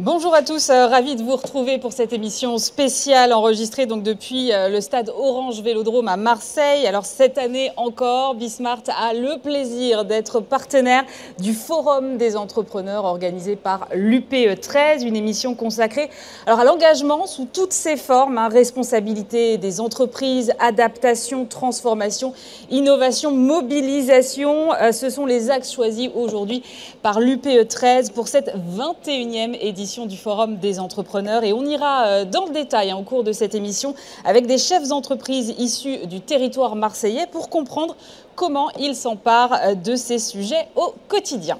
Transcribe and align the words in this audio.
Bonjour 0.00 0.32
à 0.32 0.42
tous, 0.42 0.70
euh, 0.70 0.86
ravi 0.86 1.16
de 1.16 1.24
vous 1.24 1.34
retrouver 1.34 1.78
pour 1.78 1.92
cette 1.92 2.12
émission 2.12 2.56
spéciale 2.58 3.32
enregistrée 3.32 3.84
depuis 3.84 4.52
euh, 4.52 4.68
le 4.68 4.80
stade 4.80 5.08
Orange 5.08 5.60
Vélodrome 5.60 6.06
à 6.06 6.16
Marseille. 6.16 6.86
Alors 6.86 7.04
cette 7.04 7.36
année 7.36 7.72
encore, 7.76 8.36
Bismart 8.36 8.84
a 8.96 9.12
le 9.12 9.40
plaisir 9.40 10.04
d'être 10.04 10.38
partenaire 10.38 11.02
du 11.40 11.52
Forum 11.52 12.16
des 12.16 12.36
entrepreneurs 12.36 13.06
organisé 13.06 13.56
par 13.56 13.88
l'UPE 13.92 14.60
13, 14.60 15.02
une 15.02 15.16
émission 15.16 15.56
consacrée 15.56 16.10
à 16.46 16.62
l'engagement 16.62 17.26
sous 17.26 17.46
toutes 17.46 17.72
ses 17.72 17.96
formes, 17.96 18.38
hein, 18.38 18.48
responsabilité 18.48 19.58
des 19.58 19.80
entreprises, 19.80 20.52
adaptation, 20.60 21.44
transformation, 21.44 22.34
innovation, 22.70 23.32
mobilisation. 23.32 24.74
Euh, 24.74 24.92
ce 24.92 25.10
sont 25.10 25.26
les 25.26 25.50
axes 25.50 25.72
choisis 25.72 26.08
aujourd'hui 26.14 26.62
par 27.02 27.18
l'UPE 27.18 27.66
13 27.66 28.10
pour 28.10 28.28
cette 28.28 28.54
21e 28.54 29.58
édition 29.60 29.87
du 29.96 30.18
Forum 30.18 30.58
des 30.58 30.80
entrepreneurs. 30.80 31.44
Et 31.44 31.52
on 31.54 31.64
ira 31.64 32.06
euh, 32.06 32.24
dans 32.26 32.44
le 32.44 32.52
détail 32.52 32.90
hein, 32.90 32.96
au 32.96 33.02
cours 33.02 33.24
de 33.24 33.32
cette 33.32 33.54
émission 33.54 33.94
avec 34.24 34.46
des 34.46 34.58
chefs 34.58 34.86
d'entreprise 34.86 35.54
issus 35.58 36.06
du 36.06 36.20
territoire 36.20 36.76
marseillais 36.76 37.26
pour 37.26 37.48
comprendre 37.48 37.96
comment 38.34 38.68
ils 38.78 38.94
s'emparent 38.94 39.58
euh, 39.64 39.74
de 39.74 39.96
ces 39.96 40.18
sujets 40.18 40.68
au 40.76 40.94
quotidien. 41.08 41.58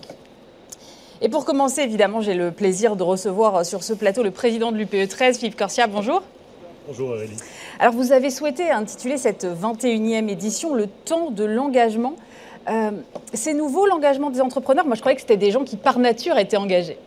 Et 1.22 1.30
pour 1.30 1.46
commencer, 1.46 1.80
évidemment, 1.80 2.20
j'ai 2.20 2.34
le 2.34 2.50
plaisir 2.52 2.96
de 2.96 3.02
recevoir 3.02 3.56
euh, 3.56 3.64
sur 3.64 3.82
ce 3.82 3.94
plateau 3.94 4.22
le 4.22 4.30
président 4.30 4.72
de 4.72 4.76
l'UPE 4.76 5.08
13, 5.08 5.38
Philippe 5.38 5.56
Corsia. 5.56 5.86
Bonjour. 5.86 6.22
Bonjour 6.86 7.10
Aurélie. 7.10 7.36
Alors 7.80 7.94
vous 7.94 8.12
avez 8.12 8.30
souhaité 8.30 8.70
intituler 8.70 9.16
cette 9.16 9.44
21e 9.44 10.28
édition 10.28 10.74
Le 10.74 10.86
temps 10.86 11.30
de 11.30 11.44
l'engagement. 11.44 12.14
c'est 13.34 13.54
nouveau 13.54 13.86
l'engagement 13.86 14.30
des 14.30 14.40
entrepreneurs? 14.40 14.86
Moi 14.86 14.96
je 14.96 15.00
croyais 15.00 15.14
que 15.14 15.20
c'était 15.20 15.36
des 15.36 15.50
gens 15.50 15.64
qui 15.64 15.76
par 15.76 15.98
nature 15.98 16.38
étaient 16.38 16.56
engagés. 16.56 16.98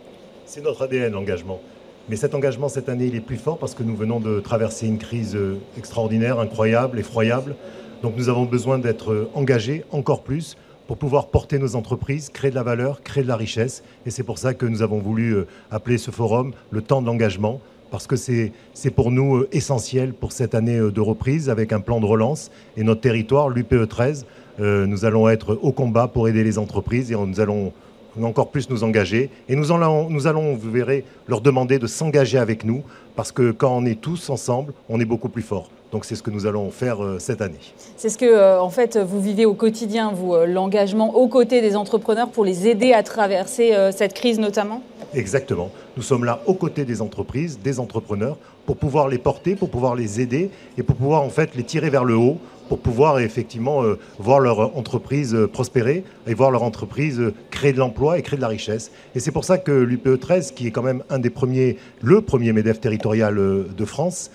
C'est 0.54 0.60
notre 0.60 0.82
ADN, 0.82 1.14
l'engagement. 1.14 1.62
Mais 2.10 2.16
cet 2.16 2.34
engagement, 2.34 2.68
cette 2.68 2.90
année, 2.90 3.06
il 3.06 3.14
est 3.16 3.22
plus 3.22 3.38
fort 3.38 3.56
parce 3.56 3.74
que 3.74 3.82
nous 3.82 3.96
venons 3.96 4.20
de 4.20 4.38
traverser 4.38 4.86
une 4.86 4.98
crise 4.98 5.34
euh, 5.34 5.56
extraordinaire, 5.78 6.40
incroyable, 6.40 6.98
effroyable. 6.98 7.56
Donc 8.02 8.18
nous 8.18 8.28
avons 8.28 8.44
besoin 8.44 8.78
d'être 8.78 9.12
euh, 9.12 9.30
engagés 9.32 9.82
encore 9.92 10.22
plus 10.22 10.58
pour 10.86 10.98
pouvoir 10.98 11.28
porter 11.28 11.58
nos 11.58 11.74
entreprises, 11.74 12.28
créer 12.28 12.50
de 12.50 12.54
la 12.54 12.64
valeur, 12.64 13.02
créer 13.02 13.22
de 13.22 13.28
la 13.28 13.36
richesse. 13.36 13.82
Et 14.04 14.10
c'est 14.10 14.24
pour 14.24 14.36
ça 14.36 14.52
que 14.52 14.66
nous 14.66 14.82
avons 14.82 14.98
voulu 14.98 15.30
euh, 15.34 15.46
appeler 15.70 15.96
ce 15.96 16.10
forum 16.10 16.52
le 16.70 16.82
temps 16.82 17.00
de 17.00 17.06
l'engagement, 17.06 17.58
parce 17.90 18.06
que 18.06 18.16
c'est 18.16 18.52
pour 18.94 19.10
nous 19.10 19.46
essentiel 19.52 20.12
pour 20.12 20.32
cette 20.32 20.54
année 20.54 20.78
de 20.78 21.00
reprise 21.00 21.48
avec 21.48 21.72
un 21.72 21.80
plan 21.80 21.98
de 21.98 22.04
relance. 22.04 22.50
Et 22.76 22.82
notre 22.82 23.00
territoire, 23.00 23.48
l'UPE 23.48 23.88
13, 23.88 24.26
nous 24.58 25.04
allons 25.04 25.28
être 25.28 25.58
au 25.60 25.72
combat 25.72 26.08
pour 26.08 26.26
aider 26.28 26.42
les 26.44 26.58
entreprises 26.58 27.10
et 27.12 27.16
nous 27.16 27.40
allons 27.40 27.72
encore 28.20 28.50
plus 28.50 28.68
nous 28.68 28.84
engager. 28.84 29.30
Et 29.48 29.56
nous 29.56 29.72
allons, 29.72 30.08
nous 30.10 30.26
allons, 30.26 30.54
vous 30.54 30.70
verrez, 30.70 31.04
leur 31.28 31.40
demander 31.40 31.78
de 31.78 31.86
s'engager 31.86 32.38
avec 32.38 32.64
nous, 32.64 32.82
parce 33.16 33.32
que 33.32 33.50
quand 33.50 33.76
on 33.76 33.84
est 33.84 34.00
tous 34.00 34.30
ensemble, 34.30 34.72
on 34.88 35.00
est 35.00 35.04
beaucoup 35.04 35.28
plus 35.28 35.42
fort. 35.42 35.70
Donc 35.92 36.06
c'est 36.06 36.14
ce 36.14 36.22
que 36.22 36.30
nous 36.30 36.46
allons 36.46 36.70
faire 36.70 37.04
euh, 37.04 37.18
cette 37.18 37.42
année. 37.42 37.60
C'est 37.98 38.08
ce 38.08 38.16
que, 38.16 38.24
euh, 38.24 38.60
en 38.60 38.70
fait, 38.70 38.96
vous 38.96 39.20
vivez 39.20 39.44
au 39.44 39.52
quotidien, 39.52 40.10
vous, 40.10 40.34
euh, 40.34 40.46
l'engagement 40.46 41.14
aux 41.14 41.28
côtés 41.28 41.60
des 41.60 41.76
entrepreneurs 41.76 42.30
pour 42.30 42.46
les 42.46 42.66
aider 42.66 42.94
à 42.94 43.02
traverser 43.02 43.74
cette 43.94 44.14
crise 44.14 44.38
notamment? 44.38 44.82
Exactement. 45.14 45.70
Nous 45.96 46.02
sommes 46.02 46.24
là 46.24 46.40
aux 46.46 46.54
côtés 46.54 46.86
des 46.86 47.02
entreprises, 47.02 47.58
des 47.62 47.78
entrepreneurs, 47.78 48.38
pour 48.64 48.78
pouvoir 48.78 49.08
les 49.08 49.18
porter, 49.18 49.54
pour 49.54 49.68
pouvoir 49.68 49.94
les 49.94 50.20
aider 50.20 50.50
et 50.78 50.82
pour 50.82 50.96
pouvoir 50.96 51.22
en 51.22 51.28
fait 51.28 51.54
les 51.54 51.64
tirer 51.64 51.90
vers 51.90 52.04
le 52.04 52.16
haut 52.16 52.38
pour 52.72 52.78
pouvoir 52.78 53.18
effectivement 53.18 53.84
euh, 53.84 53.98
voir 54.18 54.40
leur 54.40 54.74
entreprise 54.78 55.34
euh, 55.34 55.46
prospérer 55.46 56.04
et 56.26 56.32
voir 56.32 56.50
leur 56.50 56.62
entreprise 56.62 57.20
euh, 57.20 57.34
créer 57.50 57.74
de 57.74 57.78
l'emploi 57.78 58.18
et 58.18 58.22
créer 58.22 58.38
de 58.38 58.40
la 58.40 58.48
richesse. 58.48 58.90
Et 59.14 59.20
c'est 59.20 59.30
pour 59.30 59.44
ça 59.44 59.58
que 59.58 59.72
l'UPE 59.72 60.18
13, 60.18 60.52
qui 60.52 60.68
est 60.68 60.70
quand 60.70 60.82
même 60.82 61.02
un 61.10 61.18
des 61.18 61.28
premiers, 61.28 61.76
le 62.00 62.22
premier 62.22 62.54
MEDEF 62.54 62.80
territorial 62.80 63.34
de 63.34 63.84
France, 63.84 64.30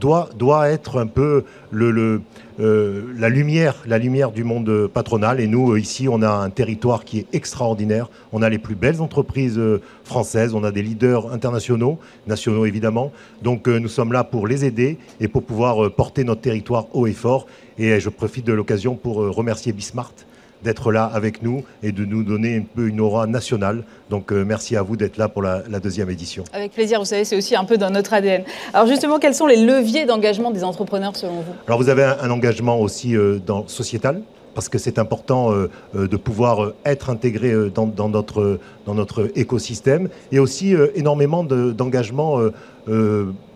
doit, 0.00 0.30
doit 0.36 0.68
être 0.70 0.98
un 0.98 1.06
peu 1.06 1.44
le, 1.70 2.22
la, 2.58 3.28
lumière, 3.28 3.82
la 3.86 3.98
lumière 3.98 4.30
du 4.30 4.44
monde 4.44 4.88
patronal. 4.92 5.40
Et 5.40 5.46
nous, 5.46 5.76
ici, 5.76 6.08
on 6.08 6.22
a 6.22 6.30
un 6.30 6.50
territoire 6.50 7.04
qui 7.04 7.18
est 7.18 7.26
extraordinaire. 7.32 8.08
On 8.32 8.42
a 8.42 8.48
les 8.48 8.58
plus 8.58 8.74
belles 8.74 9.00
entreprises 9.00 9.60
françaises, 10.04 10.54
on 10.54 10.64
a 10.64 10.70
des 10.70 10.82
leaders 10.82 11.32
internationaux, 11.32 11.98
nationaux 12.26 12.64
évidemment. 12.64 13.12
Donc 13.42 13.66
nous 13.66 13.88
sommes 13.88 14.12
là 14.12 14.24
pour 14.24 14.46
les 14.46 14.64
aider 14.64 14.98
et 15.20 15.28
pour 15.28 15.42
pouvoir 15.42 15.90
porter 15.92 16.24
notre 16.24 16.42
territoire 16.42 16.86
haut 16.94 17.06
et 17.06 17.12
fort. 17.12 17.46
Et 17.78 17.98
je 18.00 18.08
profite 18.08 18.46
de 18.46 18.52
l'occasion 18.52 18.94
pour 18.94 19.22
euh, 19.22 19.30
remercier 19.30 19.72
Bismart 19.72 20.12
d'être 20.64 20.90
là 20.90 21.04
avec 21.04 21.42
nous 21.42 21.62
et 21.82 21.92
de 21.92 22.04
nous 22.04 22.24
donner 22.24 22.56
un 22.56 22.62
peu 22.62 22.88
une 22.88 23.00
aura 23.00 23.26
nationale. 23.26 23.84
Donc 24.10 24.32
euh, 24.32 24.44
merci 24.44 24.76
à 24.76 24.82
vous 24.82 24.96
d'être 24.96 25.18
là 25.18 25.28
pour 25.28 25.42
la, 25.42 25.62
deuxième 25.82 26.10
édition. 26.10 26.42
Avec 26.52 26.72
plaisir, 26.72 26.98
vous 26.98 27.04
savez, 27.04 27.24
c'est 27.24 27.36
aussi 27.36 27.54
un 27.54 27.64
peu 27.64 27.76
dans 27.76 27.90
notre 27.90 28.14
ADN. 28.14 28.42
Alors 28.72 28.86
justement, 28.86 29.18
quels 29.18 29.34
sont 29.34 29.46
les 29.46 29.64
leviers 29.64 30.06
d'engagement 30.06 30.50
des 30.50 30.64
entrepreneurs 30.64 31.14
selon 31.14 31.34
vous? 31.34 31.52
Alors 31.66 31.78
vous 31.78 31.90
avez 31.90 32.02
un, 32.02 32.30
engagement 32.30 32.80
aussi 32.80 33.16
euh, 33.16 33.38
dans, 33.44 33.68
sociétal 33.68 34.22
parce 34.54 34.68
que 34.68 34.78
c'est 34.78 35.00
important 35.00 35.50
de 35.94 36.16
pouvoir 36.16 36.74
être 36.84 37.10
intégré 37.10 37.52
dans, 37.74 38.08
notre, 38.08 38.60
dans 38.86 38.94
notre 38.94 39.28
écosystème, 39.34 40.08
et 40.30 40.38
aussi 40.38 40.76
énormément 40.94 41.42
d'engagement 41.42 42.38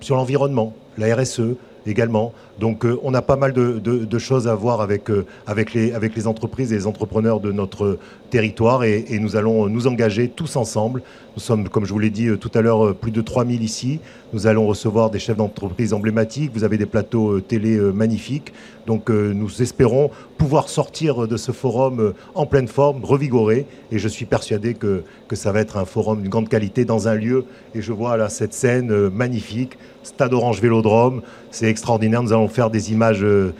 sur 0.01 0.17
l'environnement, 0.17 0.73
la 0.97 1.15
RSE, 1.15 1.55
également. 1.87 2.33
Donc 2.59 2.85
euh, 2.85 2.99
on 3.03 3.15
a 3.15 3.23
pas 3.23 3.37
mal 3.37 3.53
de, 3.53 4.19
choses 4.19 4.49
à 4.49 4.55
voir 4.55 4.81
avec, 4.81 5.11
euh, 5.11 5.27
avec, 5.47 5.75
les, 5.75 6.27
entreprises 6.27 6.73
et 6.73 6.77
les 6.77 6.87
entrepreneurs 6.87 7.41
de 7.41 7.53
notre 7.53 7.99
territoire 8.31 8.85
et, 8.85 9.05
nous 9.21 9.37
allons 9.37 9.69
nous 9.69 9.87
engager 9.87 10.29
tous 10.29 10.57
ensemble. 10.57 11.03
Nous 11.37 11.43
sommes, 11.43 11.69
comme 11.69 11.85
je 11.85 11.93
vous 11.93 11.99
l'ai 11.99 12.11
dit 12.11 12.27
euh, 12.27 12.37
tout 12.37 12.51
à 12.55 12.61
l'heure, 12.61 12.95
plus 12.95 13.13
de 13.13 13.21
3000 13.21 13.63
ici. 13.63 14.01
Nous 14.33 14.47
allons 14.47 14.67
recevoir 14.67 15.11
des 15.11 15.19
chefs 15.19 15.37
d'entreprise 15.37 15.93
emblématiques. 15.93 16.51
Vous 16.53 16.65
avez 16.65 16.79
des 16.79 16.87
plateaux 16.87 17.41
télé 17.41 17.79
magnifiques. 17.79 18.53
Donc 18.87 19.09
nous 19.09 19.63
espérons 19.63 20.11
pouvoir 20.37 20.69
sortir 20.69 21.27
de 21.27 21.37
ce 21.39 21.53
forum 21.53 22.13
en 22.35 22.45
pleine 22.45 22.69
forme, 22.69 23.05
revigoré. 23.05 23.67
Et 23.91 23.99
je 23.99 24.09
suis 24.09 24.27
persuadé 24.27 24.75
que 24.75 25.03
ça 25.33 25.53
va 25.53 25.61
être 25.61 25.79
un 25.79 25.87
forum 25.87 26.21
d'une 26.21 26.31
grande 26.31 26.51
qualité 26.51 26.85
dans 26.85 27.09
un 27.09 27.15
lieu. 27.15 27.47
Et 27.75 27.81
je 27.81 27.93
vois 27.93 28.19
là 28.19 28.29
cette 28.29 28.53
scène 28.53 29.09
magnifique, 29.09 29.79
Stade 30.09 30.33
Orange 30.33 30.61
Vélodrome. 30.61 31.21
C'est 31.51 31.69
extraordinaire. 31.69 32.23
Nous 32.23 32.33
allons 32.33 32.49
faire 32.49 32.71
des 32.71 32.93
images 32.93 33.23
euh, 33.23 33.53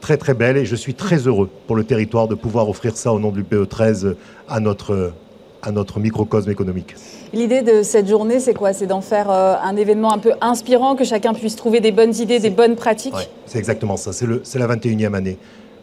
très 0.00 0.16
très 0.16 0.32
belles 0.32 0.56
et 0.56 0.64
je 0.64 0.76
suis 0.76 0.94
très 0.94 1.26
heureux 1.26 1.50
pour 1.66 1.74
le 1.76 1.84
territoire 1.84 2.28
de 2.28 2.34
pouvoir 2.34 2.68
offrir 2.68 2.96
ça 2.96 3.12
au 3.12 3.18
nom 3.18 3.30
du 3.30 3.42
PE 3.42 3.66
13 3.66 4.16
à 4.48 4.60
notre, 4.60 5.12
à 5.60 5.72
notre 5.72 5.98
microcosme 5.98 6.50
économique. 6.50 6.94
L'idée 7.32 7.62
de 7.62 7.82
cette 7.82 8.08
journée, 8.08 8.38
c'est 8.38 8.54
quoi? 8.54 8.72
C'est 8.72 8.86
d'en 8.86 9.00
faire 9.00 9.30
euh, 9.30 9.54
un 9.60 9.76
événement 9.76 10.12
un 10.12 10.18
peu 10.18 10.32
inspirant, 10.40 10.94
que 10.94 11.04
chacun 11.04 11.34
puisse 11.34 11.56
trouver 11.56 11.80
des 11.80 11.92
bonnes 11.92 12.14
idées, 12.14 12.38
des 12.38 12.50
bonnes 12.50 12.76
pratiques? 12.76 13.14
C'est 13.46 13.58
exactement 13.58 13.96
ça, 13.96 14.12
c'est 14.12 14.58
la 14.58 14.68
21e 14.68 15.14
année. 15.14 15.36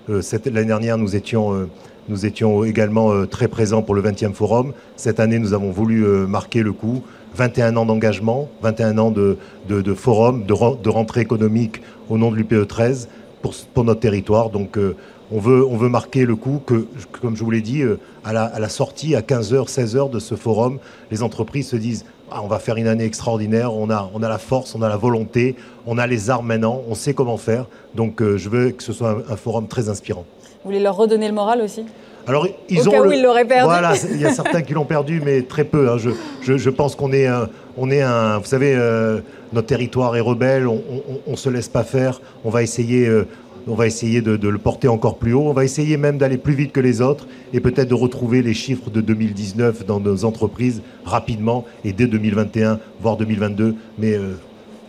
Euh, 0.10 0.22
L'année 0.46 0.66
dernière, 0.66 0.98
nous 0.98 1.16
étions, 1.16 1.68
nous 2.08 2.26
étions 2.26 2.64
également 2.64 3.26
très 3.28 3.50
présents 3.50 3.82
pour 3.82 3.96
le 3.96 4.02
20e 4.02 4.34
forum. 4.34 4.74
Cette 4.96 5.20
année, 5.20 5.40
nous 5.40 5.54
avons 5.54 5.72
voulu 5.72 6.04
marquer 6.26 6.64
le 6.64 6.72
coup 6.72 7.04
21 7.36 7.78
ans 7.78 7.86
d'engagement, 7.86 8.50
21 8.62 8.98
ans 8.98 9.12
de, 9.12 9.38
forum, 9.96 10.46
de, 10.46 10.90
rentrée 10.90 11.22
économique 11.22 11.82
au 12.10 12.18
nom 12.18 12.32
de 12.32 12.36
l'UPE 12.36 12.68
13 12.68 13.10
pour, 13.42 13.84
notre 13.84 14.00
territoire. 14.00 14.50
Donc 14.50 14.78
euh, 14.78 14.96
on, 15.32 15.40
veut, 15.40 15.66
on 15.66 15.78
veut 15.78 15.90
marquer 15.90 16.26
le 16.26 16.36
coup 16.36 16.62
que, 16.66 16.88
comme 17.22 17.36
je 17.36 17.44
vous 17.44 17.52
l'ai 17.52 17.62
dit, 17.62 17.82
euh, 17.82 18.00
à 18.24 18.34
la, 18.34 18.70
sortie, 18.70 19.16
à 19.16 19.22
15h, 19.22 19.70
16h 19.70 20.10
de 20.10 20.20
ce 20.20 20.36
forum, 20.36 20.80
les 21.12 21.24
entreprises 21.24 21.70
se 21.70 21.76
disent 21.76 22.06
ah, 22.32 22.42
on 22.44 22.48
va 22.48 22.60
faire 22.60 22.76
une 22.76 22.88
année 22.88 23.06
extraordinaire, 23.06 23.74
on 23.74 23.90
a, 23.90 24.10
on 24.14 24.22
a 24.22 24.30
la 24.30 24.38
force, 24.38 24.76
on 24.76 24.84
a 24.84 24.90
la 24.90 24.98
volonté, 24.98 25.56
on 25.88 25.98
a 25.98 26.06
les 26.06 26.30
armes 26.30 26.46
maintenant, 26.46 26.82
on 26.88 26.94
sait 26.94 27.14
comment 27.14 27.38
faire. 27.38 27.66
Donc 27.96 28.22
euh, 28.22 28.38
je 28.38 28.50
veux 28.50 28.70
que 28.72 28.84
ce 28.84 28.94
soit 28.94 29.24
un 29.28 29.36
forum 29.36 29.68
très 29.68 29.90
inspirant. 29.90 30.26
Vous 30.64 30.70
voulez 30.70 30.80
leur 30.80 30.96
redonner 30.96 31.28
le 31.28 31.34
moral 31.34 31.62
aussi? 31.62 31.86
Alors, 32.30 32.48
ils 32.70 32.88
Au 32.88 32.94
ont 32.94 33.08
où 33.08 33.12
ils 33.12 33.24
l'auraient 33.24 33.44
perdu. 33.44 33.66
Voilà, 33.66 33.96
il 34.12 34.22
y 34.22 34.26
a 34.26 34.32
certains 34.32 34.62
qui 34.62 34.74
l'ont 34.74 34.86
perdu, 34.86 35.20
mais 35.26 35.42
très 35.42 35.64
peu. 35.64 35.90
Hein. 35.90 35.98
Je, 36.44 36.70
pense 36.70 36.96
qu'on 36.96 37.12
est, 37.12 37.26
un, 37.26 37.50
on 37.76 37.90
est 37.90 38.04
un. 38.04 38.38
Vous 38.38 38.46
savez, 38.46 38.76
euh, 38.76 39.22
notre 39.52 39.66
territoire 39.66 40.16
est 40.16 40.20
rebelle. 40.20 40.68
On, 40.68 40.80
ne 41.26 41.36
se 41.36 41.50
laisse 41.50 41.70
pas 41.70 41.84
faire. 41.84 42.22
On 42.46 42.52
va 42.52 42.62
essayer. 42.62 43.08
Euh, 43.08 43.28
on 43.68 43.74
va 43.74 43.88
essayer 43.88 44.22
de, 44.22 44.48
le 44.48 44.58
porter 44.60 44.88
encore 44.88 45.18
plus 45.18 45.34
haut. 45.34 45.48
On 45.48 45.54
va 45.54 45.64
essayer 45.64 45.98
même 45.98 46.20
d'aller 46.20 46.38
plus 46.38 46.54
vite 46.54 46.72
que 46.72 46.80
les 46.80 47.02
autres 47.02 47.28
et 47.52 47.60
peut-être 47.60 47.90
de 47.90 47.96
retrouver 47.96 48.44
les 48.44 48.54
chiffres 48.54 48.92
de 48.92 49.02
2019 49.02 49.86
dans 49.86 50.00
nos 50.00 50.24
entreprises 50.24 50.84
rapidement 51.06 51.66
et 51.84 51.94
dès 51.94 52.06
2021, 52.06 52.80
voire 53.02 53.18
2022. 53.18 53.76
Mais 53.98 54.14
euh, 54.14 54.34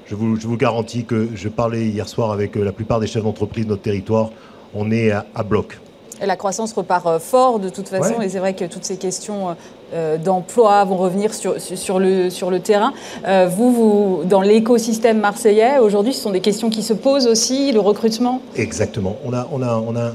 je, 0.06 0.14
vous, 0.14 0.36
je, 0.36 0.46
vous, 0.46 0.58
garantis 0.58 1.04
que 1.04 1.28
je 1.34 1.48
parlais 1.48 1.86
hier 1.86 2.08
soir 2.08 2.32
avec 2.32 2.54
la 2.56 2.72
plupart 2.72 3.00
des 3.00 3.06
chefs 3.06 3.24
d'entreprise 3.24 3.64
de 3.64 3.70
notre 3.70 3.82
territoire. 3.82 4.30
On 4.74 4.90
est 4.90 5.10
à 5.10 5.42
bloc. 5.42 5.78
Et 6.22 6.26
la 6.26 6.36
croissance 6.36 6.72
repart 6.72 7.06
euh, 7.06 7.18
fort 7.18 7.58
de 7.58 7.68
toute 7.68 7.88
façon, 7.88 8.20
et 8.20 8.28
c'est 8.28 8.38
vrai 8.38 8.54
que 8.54 8.64
toutes 8.64 8.84
ces 8.84 8.96
questions 8.96 9.56
euh, 9.94 10.18
d'emploi 10.18 10.84
vont 10.84 10.96
revenir 10.96 11.32
sur, 11.34 11.60
sur, 11.60 11.98
le, 11.98 12.30
sur 12.30 12.50
le 12.50 12.60
terrain. 12.60 12.92
Euh, 13.26 13.48
vous, 13.48 13.72
vous, 13.72 14.20
dans 14.24 14.42
l'écosystème 14.42 15.18
marseillais, 15.18 15.78
aujourd'hui, 15.78 16.12
ce 16.12 16.20
sont 16.20 16.30
des 16.30 16.40
questions 16.40 16.70
qui 16.70 16.82
se 16.82 16.92
posent 16.92 17.26
aussi, 17.26 17.72
le 17.72 17.80
recrutement? 17.80 18.40
Exactement. 18.56 19.16
On 19.24 19.32
a, 19.32 19.48
on 19.50 19.62
a, 19.62 19.82
on 19.86 19.96
a 19.96 20.12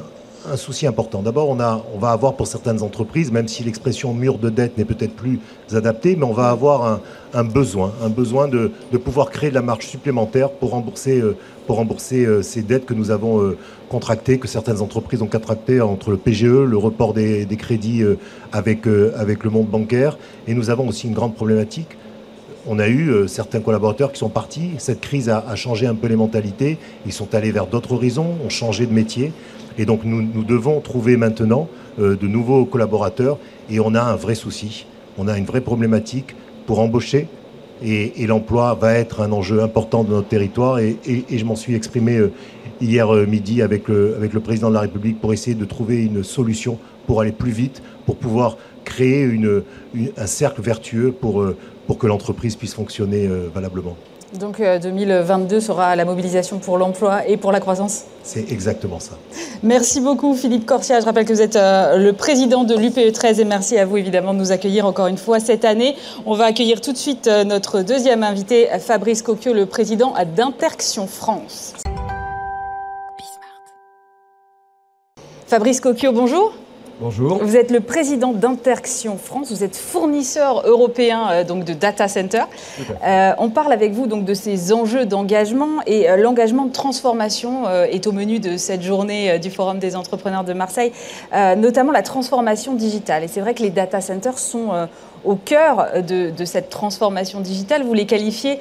un 0.52 0.58
souci 0.58 0.88
important. 0.88 1.22
D'abord, 1.22 1.50
on, 1.50 1.60
on 1.60 2.00
va 2.00 2.12
avoir 2.12 2.36
pour 2.36 2.48
certaines 2.48 2.82
entreprises, 2.82 3.32
même 3.32 3.48
si 3.48 3.64
l'expression 3.64 4.14
mur 4.14 4.38
de 4.38 4.50
dette 4.50 4.78
n'est 4.78 4.86
peut-être 4.86 5.16
plus 5.16 5.40
adaptée, 5.74 6.16
mais 6.16 6.26
on 6.26 6.34
va 6.34 6.50
avoir 6.50 7.00
un, 7.34 7.44
besoin, 7.44 7.94
un 8.04 8.10
besoin 8.10 8.48
de, 8.48 8.72
pouvoir 9.04 9.30
créer 9.30 9.50
de 9.50 9.56
la 9.56 9.62
marge 9.62 9.86
supplémentaire 9.86 10.52
pour 10.52 10.72
rembourser, 10.72 11.20
euh, 11.20 11.36
euh, 11.70 12.42
ces 12.42 12.62
dettes 12.62 12.86
que 12.86 12.94
nous 12.94 13.12
avons 13.12 13.42
euh, 13.42 13.58
contractées, 13.90 14.40
que 14.40 14.48
certaines 14.48 14.82
entreprises 14.82 15.22
ont 15.22 15.28
contractées 15.28 15.82
entre 15.82 16.12
le 16.12 16.18
PGE, 16.18 16.46
le 16.46 16.78
report 16.78 17.14
des, 17.14 17.48
crédits 17.58 18.04
avec 18.52 18.86
le 18.86 19.50
monde 19.50 19.68
bancaire. 19.68 20.18
Et 20.48 20.54
nous 20.54 20.70
avons 20.70 20.88
aussi 20.88 21.08
une 21.08 21.14
grande 21.14 21.36
problématique 21.36 21.98
on 22.68 22.80
a 22.80 22.88
eu 22.88 23.28
certains 23.28 23.60
collaborateurs 23.60 24.12
qui 24.12 24.20
sont 24.20 24.30
partis. 24.30 24.72
Cette 24.80 25.02
crise 25.02 25.30
a, 25.30 25.56
changé 25.56 25.86
un 25.88 25.96
peu 25.96 26.08
les 26.08 26.16
mentalités. 26.16 26.78
Ils 27.06 27.14
sont 27.14 27.36
allés 27.36 27.52
vers 27.52 27.68
d'autres 27.68 27.94
horizons, 27.94 28.36
ont 28.44 28.50
changé 28.50 28.86
de 28.86 28.94
métier. 28.94 29.32
Et 29.78 29.86
donc 29.86 30.02
nous, 30.04 30.44
devons 30.44 30.80
trouver 30.80 31.18
maintenant 31.18 31.68
euh, 32.00 32.16
de 32.16 32.28
nouveaux 32.28 32.66
collaborateurs 32.66 33.38
et 33.70 33.80
on 33.80 33.94
a 33.94 34.02
un 34.02 34.16
vrai 34.16 34.36
souci, 34.36 34.86
on 35.18 35.28
a 35.28 35.38
une 35.38 35.46
vraie 35.46 35.62
problématique 35.62 36.36
pour 36.66 36.80
embaucher 36.80 37.28
et, 37.84 38.26
l'emploi 38.26 38.74
va 38.74 38.94
être 38.94 39.22
un 39.22 39.34
enjeu 39.34 39.62
important 39.62 40.06
de 40.06 40.12
notre 40.12 40.30
territoire 40.30 40.80
et, 40.80 40.98
je 41.30 41.44
m'en 41.44 41.58
suis 41.58 41.76
exprimé 41.76 42.16
euh, 42.16 42.32
hier 42.80 43.14
euh, 43.14 43.26
midi 43.26 43.62
avec 43.62 43.90
le, 43.90 44.18
président 44.42 44.70
de 44.70 44.76
la 44.76 44.82
République 44.82 45.20
pour 45.20 45.34
essayer 45.34 45.56
de 45.56 45.66
trouver 45.66 46.06
une 46.06 46.24
solution 46.24 46.80
pour 47.06 47.20
aller 47.20 47.34
plus 47.34 47.52
vite, 47.52 47.82
pour 48.06 48.16
pouvoir 48.16 48.58
créer 48.86 49.30
un 50.18 50.28
cercle 50.28 50.62
vertueux 50.62 51.12
pour, 51.12 51.44
pour 51.88 51.98
que 51.98 52.08
l'entreprise 52.08 52.56
puisse 52.56 52.74
fonctionner 52.74 53.28
valablement. 53.54 53.96
Donc 54.34 54.60
2022 54.60 55.56
euh, 55.56 55.60
sera 55.62 55.96
la 55.96 56.04
mobilisation 56.04 56.60
pour 56.60 56.78
l'emploi 56.78 57.28
et 57.28 57.38
pour 57.38 57.52
la 57.52 57.60
croissance 57.60 58.04
C'est 58.24 58.52
exactement 58.52 59.00
ça. 59.00 59.14
Merci 59.64 60.02
beaucoup 60.02 60.34
Philippe 60.34 60.66
Corsia. 60.66 61.00
Je 61.00 61.06
rappelle 61.06 61.26
que 61.26 61.34
vous 61.34 61.42
êtes 61.42 61.56
euh, 61.56 61.98
le 61.98 62.12
président 62.14 62.64
de 62.64 62.76
l'UPE 62.76 63.14
13 63.14 63.40
et 63.40 63.46
merci 63.46 63.78
à 63.78 63.86
vous 63.86 63.98
évidemment 63.98 64.34
de 64.34 64.40
nous 64.40 64.52
accueillir 64.52 64.86
encore 64.86 65.08
une 65.08 65.18
fois 65.18 65.40
cette 65.40 65.64
année. 65.64 65.96
On 66.26 66.34
va 66.36 66.46
accueillir 66.46 66.82
tout 66.82 66.92
de 66.92 66.98
suite 66.98 67.28
euh, 67.28 67.44
notre 67.44 67.82
deuxième 67.82 68.24
invité, 68.24 68.68
Fabrice 68.80 69.22
Coquio, 69.22 69.54
le 69.54 69.68
président 69.68 70.14
d'Interction 70.36 71.08
France. 71.08 71.74
Fabrice 75.48 75.80
Coquio, 75.80 76.12
bonjour. 76.12 76.54
Bonjour. 77.02 77.44
Vous 77.44 77.58
êtes 77.58 77.72
le 77.72 77.82
président 77.82 78.32
d'Interaction 78.32 79.18
France, 79.18 79.52
vous 79.52 79.66
êtes 79.66 79.76
fournisseur 79.76 80.66
européen 80.66 81.28
euh, 81.30 81.44
donc 81.44 81.66
de 81.66 81.74
data 81.74 82.08
center. 82.08 82.44
Euh, 83.06 83.32
on 83.38 83.50
parle 83.50 83.74
avec 83.74 83.92
vous 83.92 84.08
donc 84.08 84.24
de 84.24 84.34
ces 84.34 84.72
enjeux 84.72 85.06
d'engagement 85.06 85.82
et 85.88 86.10
euh, 86.10 86.16
l'engagement 86.16 86.64
de 86.64 86.72
transformation 86.72 87.70
est 87.70 88.08
au 88.08 88.14
menu 88.14 88.40
de 88.40 88.56
cette 88.56 88.82
journée 88.82 89.40
du 89.40 89.52
Forum 89.52 89.78
des 89.80 89.98
entrepreneurs 89.98 90.44
de 90.44 90.54
Marseille, 90.54 90.92
notamment 91.58 91.92
la 91.92 92.02
transformation 92.02 92.74
digitale. 92.74 93.24
Et 93.24 93.28
c'est 93.28 93.42
vrai 93.42 93.54
que 93.54 93.62
les 93.62 93.70
data 93.70 94.02
centers 94.02 94.38
sont 94.38 94.88
au 95.24 95.36
cœur 95.36 95.88
de, 96.02 96.30
de, 96.30 96.46
cette 96.46 96.70
transformation 96.70 97.40
digitale. 97.42 97.84
Vous 97.84 97.94
les 97.94 98.06
qualifiez 98.06 98.60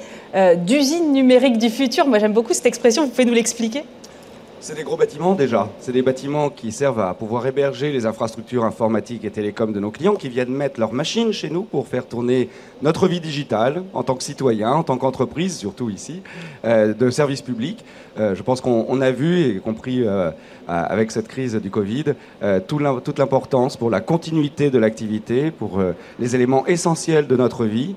d'usine 0.57 1.13
numérique 1.13 1.57
du 1.57 1.69
futur. 1.69 2.07
Moi 2.07 2.19
j'aime 2.19 2.33
beaucoup 2.33 2.53
cette 2.53 2.65
expression, 2.65 3.03
vous 3.03 3.09
pouvez 3.09 3.25
nous 3.25 3.33
l'expliquer? 3.33 3.83
C'est 4.65 4.73
des 4.73 4.83
gros 4.83 4.97
bâtiments 4.97 5.35
déjà. 5.35 5.69
C'est 5.79 5.91
des 5.91 6.01
bâtiments 6.01 6.49
qui 6.49 6.71
servent 6.71 6.99
à 6.99 7.13
pouvoir 7.13 7.45
héberger 7.45 7.91
les 7.91 8.07
infrastructures 8.07 8.63
informatiques 8.63 9.23
et 9.23 9.29
télécoms 9.29 9.71
de 9.71 9.79
nos 9.79 9.91
clients 9.91 10.15
qui 10.15 10.27
viennent 10.27 10.49
mettre 10.49 10.79
leurs 10.79 10.91
machines 10.91 11.31
chez 11.31 11.51
nous 11.51 11.61
pour 11.61 11.87
faire 11.87 12.07
tourner 12.07 12.49
notre 12.81 13.07
vie 13.07 13.19
digitale 13.19 13.83
en 13.93 14.01
tant 14.01 14.15
que 14.15 14.23
citoyen, 14.23 14.71
en 14.71 14.81
tant 14.81 14.97
qu'entreprise, 14.97 15.55
surtout 15.55 15.91
ici, 15.91 16.23
euh, 16.65 16.95
de 16.95 17.11
services 17.11 17.43
publics. 17.43 17.85
Euh, 18.17 18.35
je 18.35 18.43
pense 18.43 18.61
qu'on 18.61 19.01
a 19.01 19.11
vu, 19.11 19.39
et 19.41 19.59
compris 19.59 20.03
euh, 20.05 20.31
avec 20.67 21.11
cette 21.11 21.27
crise 21.27 21.55
du 21.55 21.69
Covid, 21.69 22.05
toute 22.67 23.19
l'importance 23.19 23.77
pour 23.77 23.91
la 23.91 23.99
continuité 23.99 24.71
de 24.71 24.79
l'activité, 24.79 25.51
pour 25.51 25.79
les 26.19 26.35
éléments 26.35 26.65
essentiels 26.65 27.27
de 27.27 27.35
notre 27.35 27.65
vie, 27.65 27.95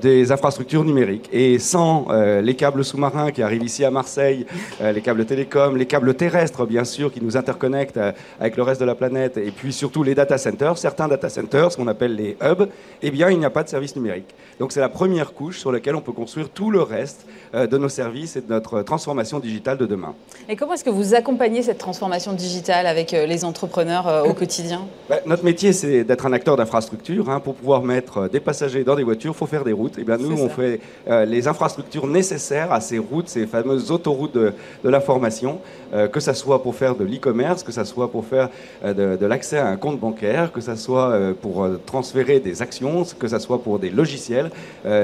des 0.00 0.32
infrastructures 0.32 0.82
numériques. 0.82 1.28
Et 1.30 1.58
sans 1.58 2.06
les 2.40 2.54
câbles 2.54 2.86
sous-marins 2.86 3.32
qui 3.32 3.42
arrivent 3.42 3.64
ici 3.64 3.84
à 3.84 3.90
Marseille, 3.90 4.46
les 4.80 5.02
câbles 5.02 5.26
télécoms, 5.26 5.76
les 5.76 5.84
câbles 5.84 6.14
terrestres, 6.14 6.64
bien 6.64 6.84
sûr, 6.84 7.12
qui 7.12 7.22
nous 7.22 7.36
interconnectent 7.36 7.96
euh, 7.96 8.12
avec 8.40 8.56
le 8.56 8.62
reste 8.62 8.80
de 8.80 8.86
la 8.86 8.94
planète, 8.94 9.36
et 9.36 9.50
puis 9.50 9.72
surtout 9.72 10.02
les 10.02 10.14
data 10.14 10.38
centers, 10.38 10.78
certains 10.78 11.08
data 11.08 11.28
centers, 11.28 11.72
ce 11.72 11.76
qu'on 11.76 11.88
appelle 11.88 12.14
les 12.14 12.36
hubs, 12.42 12.68
eh 13.02 13.10
bien, 13.10 13.30
il 13.30 13.38
n'y 13.38 13.44
a 13.44 13.50
pas 13.50 13.62
de 13.62 13.68
service 13.68 13.96
numérique. 13.96 14.34
Donc, 14.58 14.72
c'est 14.72 14.80
la 14.80 14.88
première 14.88 15.32
couche 15.32 15.58
sur 15.58 15.72
laquelle 15.72 15.94
on 15.94 16.00
peut 16.00 16.12
construire 16.12 16.48
tout 16.48 16.70
le 16.70 16.82
reste 16.82 17.26
euh, 17.54 17.66
de 17.66 17.78
nos 17.78 17.88
services 17.88 18.36
et 18.36 18.40
de 18.40 18.48
notre 18.48 18.82
transformation 18.82 19.38
digitale 19.38 19.55
de 19.60 19.86
demain. 19.86 20.14
Et 20.48 20.56
comment 20.56 20.74
est-ce 20.74 20.84
que 20.84 20.90
vous 20.90 21.14
accompagnez 21.14 21.62
cette 21.62 21.78
transformation 21.78 22.32
digitale 22.32 22.86
avec 22.86 23.14
euh, 23.14 23.26
les 23.26 23.44
entrepreneurs 23.44 24.24
au 24.28 24.32
quotidien? 24.32 24.82
Bah, 25.08 25.16
Notre 25.26 25.44
métier, 25.44 25.72
c'est 25.72 26.04
d'être 26.04 26.26
un 26.26 26.32
acteur 26.32 26.56
d'infrastructure. 26.56 27.30
Hein. 27.30 27.40
Pour 27.40 27.54
pouvoir 27.54 27.82
mettre 27.82 28.28
des 28.28 28.40
passagers 28.40 28.84
dans 28.84 28.94
des 28.94 29.04
voitures, 29.04 29.32
il 29.34 29.38
faut 29.38 29.46
faire 29.46 29.64
des 29.64 29.72
routes. 29.72 29.98
Et 29.98 30.04
bien, 30.04 30.16
nous, 30.18 30.40
on 30.40 30.48
fait 30.48 30.80
les 31.26 31.48
infrastructures 31.48 32.06
nécessaires 32.06 32.72
à 32.72 32.80
ces 32.80 32.98
routes, 32.98 33.28
ces 33.28 33.46
fameuses 33.46 33.90
autoroutes 33.90 34.34
de, 34.34 34.52
de 34.84 34.88
l'information. 34.88 35.60
Euh, 35.94 36.08
que 36.08 36.20
ce 36.20 36.32
soit 36.32 36.62
pour 36.62 36.74
faire 36.74 36.96
de 36.96 37.04
l'e-commerce, 37.04 37.62
que 37.62 37.72
ce 37.72 37.84
soit 37.84 38.10
pour 38.10 38.24
faire 38.24 38.50
euh, 38.84 39.16
de, 39.16 39.26
l'accès 39.26 39.58
à 39.58 39.68
un 39.68 39.76
compte 39.76 40.00
bancaire, 40.00 40.52
que 40.52 40.60
ce 40.60 40.74
soit 40.74 41.10
euh, 41.10 41.32
pour 41.32 41.66
transférer 41.86 42.40
des 42.40 42.60
actions, 42.60 43.04
que 43.18 43.28
ce 43.28 43.38
soit 43.38 43.62
pour 43.62 43.78
des 43.78 43.90
logiciels. 43.90 44.50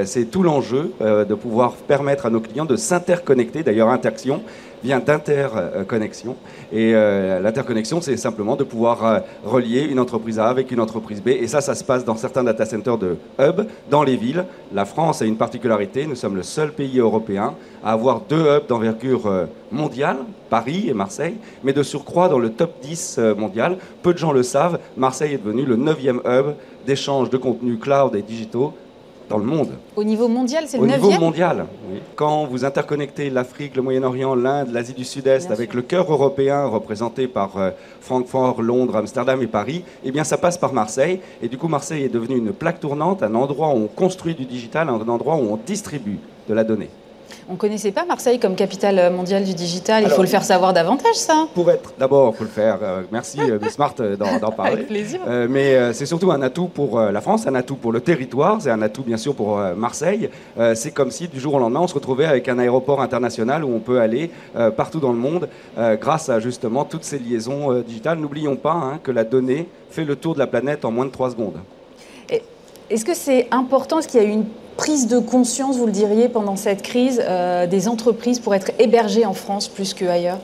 c'est 0.04 0.30
tout 0.30 0.42
l'enjeu 0.42 0.92
de 1.00 1.34
pouvoir 1.34 1.72
permettre 1.72 2.26
à 2.26 2.30
nos 2.30 2.40
clients 2.40 2.64
de 2.64 2.76
s'interconnecter. 2.76 3.62
D'ailleurs, 3.62 3.88
Interaction 3.88 4.41
vient 4.82 4.98
d'interconnexion. 4.98 6.36
Et 6.72 6.92
l'interconnexion, 6.92 8.00
c'est 8.00 8.16
simplement 8.16 8.56
de 8.56 8.64
pouvoir 8.64 9.22
relier 9.44 9.82
une 9.82 10.00
entreprise 10.00 10.40
A 10.40 10.48
avec 10.48 10.72
une 10.72 10.80
entreprise 10.80 11.22
B. 11.22 11.28
Et 11.28 11.46
ça, 11.46 11.60
ça 11.60 11.76
se 11.76 11.84
passe 11.84 12.04
dans 12.04 12.16
certains 12.16 12.42
data 12.42 12.64
centers 12.64 12.98
de 12.98 13.16
hub, 13.38 13.62
dans 13.90 14.02
les 14.02 14.16
villes. 14.16 14.44
La 14.74 14.84
France 14.84 15.22
a 15.22 15.24
une 15.24 15.36
particularité, 15.36 16.04
nous 16.06 16.16
sommes 16.16 16.34
le 16.34 16.42
seul 16.42 16.72
pays 16.72 16.98
européen 16.98 17.54
à 17.84 17.92
avoir 17.92 18.22
deux 18.22 18.44
hubs 18.44 18.66
d'envergure 18.66 19.46
mondiale, 19.72 20.18
Paris 20.50 20.86
et 20.88 20.94
Marseille, 20.94 21.36
mais 21.64 21.72
de 21.72 21.82
surcroît 21.82 22.28
dans 22.28 22.38
le 22.38 22.50
top 22.50 22.74
10 22.82 23.16
euh, 23.18 23.34
mondial. 23.34 23.78
Peu 24.02 24.12
de 24.12 24.18
gens 24.18 24.32
le 24.32 24.42
savent, 24.42 24.78
Marseille 24.96 25.32
est 25.32 25.38
devenu 25.38 25.64
le 25.64 25.76
neuvième 25.76 26.20
hub 26.26 26.54
d'échange 26.86 27.30
de 27.30 27.38
contenus 27.38 27.78
cloud 27.80 28.14
et 28.14 28.22
digitaux 28.22 28.74
dans 29.28 29.38
le 29.38 29.44
monde. 29.44 29.70
Au 29.96 30.04
niveau 30.04 30.28
mondial, 30.28 30.64
c'est 30.66 30.78
le 30.78 30.84
Au 30.84 30.86
niveau 30.86 31.10
mondial, 31.10 31.66
oui. 31.90 32.00
Quand 32.16 32.46
vous 32.46 32.64
interconnectez 32.64 33.30
l'Afrique, 33.30 33.76
le 33.76 33.82
Moyen-Orient, 33.82 34.34
l'Inde, 34.34 34.70
l'Asie 34.72 34.94
du 34.94 35.04
Sud-Est 35.04 35.50
avec 35.50 35.74
le 35.74 35.82
cœur 35.82 36.10
européen 36.10 36.66
représenté 36.66 37.28
par 37.28 37.56
euh, 37.56 37.70
Francfort, 38.00 38.62
Londres, 38.62 38.96
Amsterdam 38.96 39.40
et 39.42 39.46
Paris, 39.46 39.84
eh 40.04 40.10
bien 40.10 40.24
ça 40.24 40.38
passe 40.38 40.58
par 40.58 40.72
Marseille. 40.72 41.20
Et 41.42 41.48
du 41.48 41.58
coup, 41.58 41.68
Marseille 41.68 42.04
est 42.04 42.08
devenu 42.08 42.36
une 42.36 42.52
plaque 42.52 42.80
tournante, 42.80 43.22
un 43.22 43.34
endroit 43.34 43.68
où 43.68 43.76
on 43.84 43.86
construit 43.86 44.34
du 44.34 44.44
digital, 44.44 44.88
un 44.88 45.08
endroit 45.08 45.36
où 45.36 45.52
on 45.52 45.56
distribue 45.56 46.18
de 46.48 46.54
la 46.54 46.64
donnée. 46.64 46.90
On 47.52 47.56
ne 47.56 47.58
connaissait 47.58 47.92
pas 47.92 48.06
Marseille 48.06 48.38
comme 48.40 48.54
capitale 48.54 49.12
mondiale 49.12 49.44
du 49.44 49.52
digital. 49.52 50.04
Il 50.04 50.08
faut 50.08 50.22
le 50.22 50.26
faire 50.26 50.42
savoir 50.42 50.72
davantage, 50.72 51.16
ça. 51.16 51.46
Pour 51.54 51.70
être, 51.70 51.92
d'abord, 51.98 52.32
il 52.34 52.38
faut 52.38 52.44
le 52.44 52.48
faire. 52.48 52.78
Euh, 52.82 53.02
merci, 53.12 53.38
euh, 53.42 53.58
Smart, 53.68 53.92
euh, 54.00 54.16
d'en 54.16 54.50
parler. 54.50 54.72
Avec 54.72 54.86
plaisir. 54.86 55.20
mais 55.50 55.92
c'est 55.92 56.06
surtout 56.06 56.32
un 56.32 56.40
atout 56.40 56.68
pour 56.68 56.98
la 56.98 57.20
France, 57.20 57.46
un 57.46 57.54
atout 57.54 57.76
pour 57.76 57.92
le 57.92 58.00
territoire, 58.00 58.62
c'est 58.62 58.70
un 58.70 58.80
atout, 58.80 59.02
bien 59.02 59.18
sûr, 59.18 59.34
pour 59.34 59.60
Marseille. 59.76 60.30
c'est 60.74 60.92
comme 60.92 61.10
si, 61.10 61.28
du 61.28 61.38
jour 61.38 61.52
au 61.52 61.58
lendemain, 61.58 61.80
on 61.80 61.86
se 61.86 61.94
retrouvait 61.94 62.24
avec 62.24 62.48
un 62.48 62.58
aéroport 62.58 63.02
international 63.02 63.64
où 63.64 63.74
on 63.74 63.80
peut 63.80 64.00
aller 64.00 64.30
partout 64.74 65.00
dans 65.00 65.12
le 65.12 65.18
monde 65.18 65.50
grâce 66.00 66.30
à, 66.30 66.40
justement, 66.40 66.86
toutes 66.86 67.04
ces 67.04 67.18
liaisons 67.18 67.82
digitales. 67.82 68.18
N'oublions 68.18 68.56
pas 68.56 68.72
hein, 68.72 68.98
que 69.02 69.10
la 69.10 69.24
donnée 69.24 69.68
fait 69.90 70.06
le 70.06 70.16
tour 70.16 70.32
de 70.32 70.38
la 70.38 70.46
planète 70.46 70.86
en 70.86 70.90
moins 70.90 71.04
de 71.04 71.10
3 71.10 71.32
secondes. 71.32 71.58
Est-ce 72.92 73.06
que 73.06 73.14
c'est 73.14 73.48
important 73.50 74.00
Est-ce 74.00 74.08
qu'il 74.08 74.20
y 74.20 74.22
a 74.22 74.28
eu 74.28 74.32
une 74.32 74.44
prise 74.76 75.08
de 75.08 75.18
conscience, 75.18 75.78
vous 75.78 75.86
le 75.86 75.92
diriez, 75.92 76.28
pendant 76.28 76.56
cette 76.56 76.82
crise, 76.82 77.22
euh, 77.24 77.66
des 77.66 77.88
entreprises 77.88 78.38
pour 78.38 78.54
être 78.54 78.70
hébergées 78.78 79.24
en 79.24 79.32
France 79.32 79.66
plus 79.66 79.94
qu'ailleurs? 79.94 80.36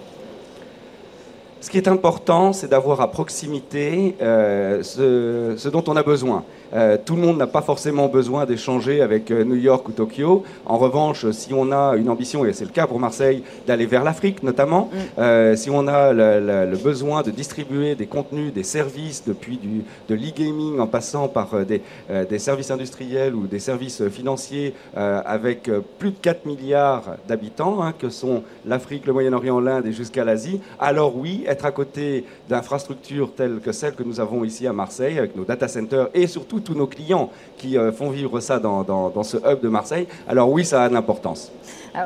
Ce 1.60 1.68
qui 1.68 1.76
est 1.76 1.88
important, 1.88 2.54
c'est 2.54 2.68
d'avoir 2.68 3.02
à 3.02 3.10
proximité 3.10 4.16
euh, 4.22 4.82
ce, 4.82 5.68
dont 5.68 5.84
on 5.88 5.96
a 5.96 6.02
besoin. 6.02 6.42
Euh, 6.74 6.98
tout 7.02 7.16
le 7.16 7.22
monde 7.22 7.38
n'a 7.38 7.46
pas 7.46 7.62
forcément 7.62 8.08
besoin 8.08 8.44
d'échanger 8.44 9.00
avec 9.00 9.30
euh, 9.30 9.44
New 9.44 9.56
York 9.56 9.88
ou 9.88 9.92
Tokyo. 9.92 10.44
En 10.66 10.78
revanche, 10.78 11.30
si 11.30 11.52
on 11.54 11.72
a 11.72 11.96
une 11.96 12.08
ambition, 12.08 12.44
et 12.44 12.52
c'est 12.52 12.64
le 12.64 12.70
cas 12.70 12.86
pour 12.86 13.00
Marseille, 13.00 13.42
d'aller 13.66 13.86
vers 13.86 14.04
l'Afrique 14.04 14.42
notamment, 14.42 14.90
mm. 14.92 15.56
si 15.56 15.70
on 15.70 15.86
a 15.88 16.12
le, 16.12 16.76
besoin 16.76 17.22
de 17.22 17.30
distribuer 17.30 17.94
des 17.94 18.06
contenus, 18.06 18.52
des 18.52 18.62
services, 18.62 19.24
depuis 19.26 19.56
du, 19.56 19.82
de 20.08 20.14
l'e-gaming 20.14 20.78
en 20.78 20.86
passant 20.86 21.28
par 21.28 21.64
des, 21.64 21.82
des, 22.28 22.38
services 22.38 22.70
industriels 22.70 23.34
ou 23.34 23.46
des 23.46 23.58
services 23.58 24.06
financiers, 24.08 24.74
avec 24.94 25.70
plus 25.98 26.10
de 26.10 26.16
4 26.20 26.46
milliards 26.46 27.16
d'habitants, 27.26 27.82
hein, 27.82 27.92
que 27.98 28.10
sont 28.10 28.42
l'Afrique, 28.66 29.06
le 29.06 29.12
Moyen-Orient, 29.12 29.60
l'Inde 29.60 29.86
et 29.86 29.92
jusqu'à 29.92 30.24
l'Asie, 30.24 30.60
alors 30.78 31.16
oui, 31.16 31.44
être 31.46 31.64
à 31.64 31.72
côté 31.72 32.24
d'infrastructures 32.48 33.32
telles 33.34 33.60
que 33.60 33.72
celles 33.72 33.94
que 33.94 34.02
nous 34.02 34.20
avons 34.20 34.44
ici 34.44 34.66
à 34.66 34.72
Marseille, 34.72 35.18
avec 35.18 35.36
nos 35.36 35.44
data 35.44 35.68
centers 35.68 36.08
et 36.14 36.26
surtout 36.26 36.57
tous 36.60 36.74
nos 36.74 36.86
clients 36.86 37.30
qui 37.56 37.76
font 37.96 38.10
vivre 38.10 38.40
ça 38.40 38.58
dans, 38.58 38.82
dans 38.82 39.22
ce 39.22 39.36
hub 39.36 39.60
de 39.60 39.68
Marseille, 39.68 40.06
alors 40.28 40.50
oui, 40.50 40.64
ça 40.64 40.84
a 40.84 40.88
de 40.88 40.94
l'importance. 40.94 41.50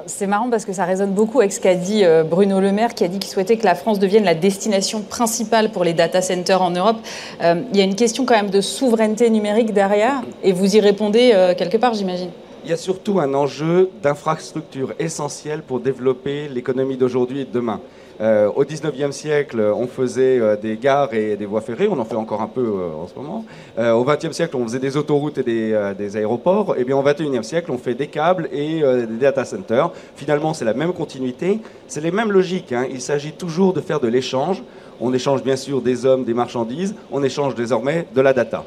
C'est 0.07 0.27
marrant 0.27 0.49
parce 0.49 0.65
que 0.65 0.73
ça 0.73 0.85
résonne 0.85 1.13
beaucoup 1.13 1.41
avec 1.41 1.53
ce 1.53 1.61
qu'a 1.61 1.75
dit 1.75 2.05
euh, 2.05 2.23
Bruno 2.23 2.61
Le 2.61 2.73
Maire, 2.73 2.95
qui 2.95 3.05
a 3.05 3.09
dit 3.09 3.19
qu'il 3.19 3.31
souhaitait 3.31 3.57
que 3.57 3.65
la 3.65 3.75
France 3.75 3.99
devienne 3.99 4.25
la 4.25 4.35
destination 4.35 5.03
principale 5.03 5.71
pour 5.71 5.85
les 5.85 5.93
data 5.93 6.23
centers 6.23 6.63
en 6.63 6.71
Europe. 6.71 6.97
Euh, 7.43 7.63
il 7.73 7.79
y 7.79 7.81
a 7.81 7.85
une 7.85 7.95
question 7.95 8.25
quand 8.25 8.35
même 8.35 8.51
de 8.51 8.61
souveraineté 8.61 9.29
numérique 9.29 9.73
derrière, 9.73 10.23
et 10.43 10.53
vous 10.53 10.77
y 10.77 10.81
répondez 10.81 11.33
euh, 11.35 11.55
quelque 11.55 11.77
part, 11.77 11.95
j'imagine. 11.95 12.31
Il 12.65 12.71
y 12.71 12.73
a 12.73 12.77
surtout 12.77 13.19
un 13.19 13.35
enjeu 13.35 13.91
d'infrastructure 14.03 14.95
essentielle 14.99 15.63
pour 15.63 15.81
développer 15.81 16.49
l'économie 16.49 16.97
d'aujourd'hui 16.97 17.41
et 17.41 17.45
de 17.45 17.51
demain. 17.51 17.81
Euh, 18.21 18.51
au 18.55 18.65
19e 18.65 19.13
siècle, 19.13 19.61
on 19.61 19.87
faisait 19.87 20.39
euh, 20.39 20.57
des 20.57 20.77
gares 20.77 21.15
et 21.15 21.37
des 21.37 21.47
voies 21.47 21.61
ferrées, 21.61 21.89
on 21.91 21.99
en 21.99 22.05
fait 22.05 22.17
encore 22.17 22.41
un 22.43 22.47
peu 22.47 22.61
euh, 22.61 23.03
en 23.03 23.07
ce 23.07 23.15
moment. 23.15 23.45
au 23.79 24.05
20e 24.05 24.33
siècle, 24.33 24.57
on 24.57 24.65
faisait 24.65 24.79
des 24.79 24.97
autoroutes 24.97 25.39
et 25.39 25.43
des, 25.43 26.17
aéroports. 26.17 26.77
Et 26.77 26.85
bien 26.85 26.97
au 26.97 27.03
21e 27.03 27.43
siècle, 27.43 27.71
on 27.71 27.79
fait 27.79 27.95
des 27.95 28.09
câbles 28.09 28.49
et 28.53 28.83
des 28.83 29.17
data 29.19 29.45
centers. 29.45 29.91
Finalement, 30.17 30.55
c'est 30.55 30.65
la 30.65 30.75
même 30.75 30.93
continuité, 30.93 31.61
c'est 31.89 32.01
les 32.01 32.11
mêmes 32.11 32.33
logiques. 32.33 32.73
Hein. 32.73 32.87
Il 32.91 33.01
s'agit 33.01 33.33
toujours 33.33 33.73
de 33.73 33.81
faire 33.81 34.01
de 34.01 34.09
l'échange. 34.09 34.63
On 35.01 35.13
échange 35.13 35.43
bien 35.43 35.57
sûr 35.57 35.81
des 35.81 36.07
hommes, 36.07 36.25
des 36.25 36.35
marchandises, 36.35 36.95
on 37.11 37.23
échange 37.23 37.55
désormais 37.55 38.07
de 38.15 38.21
la 38.21 38.33
data. 38.33 38.65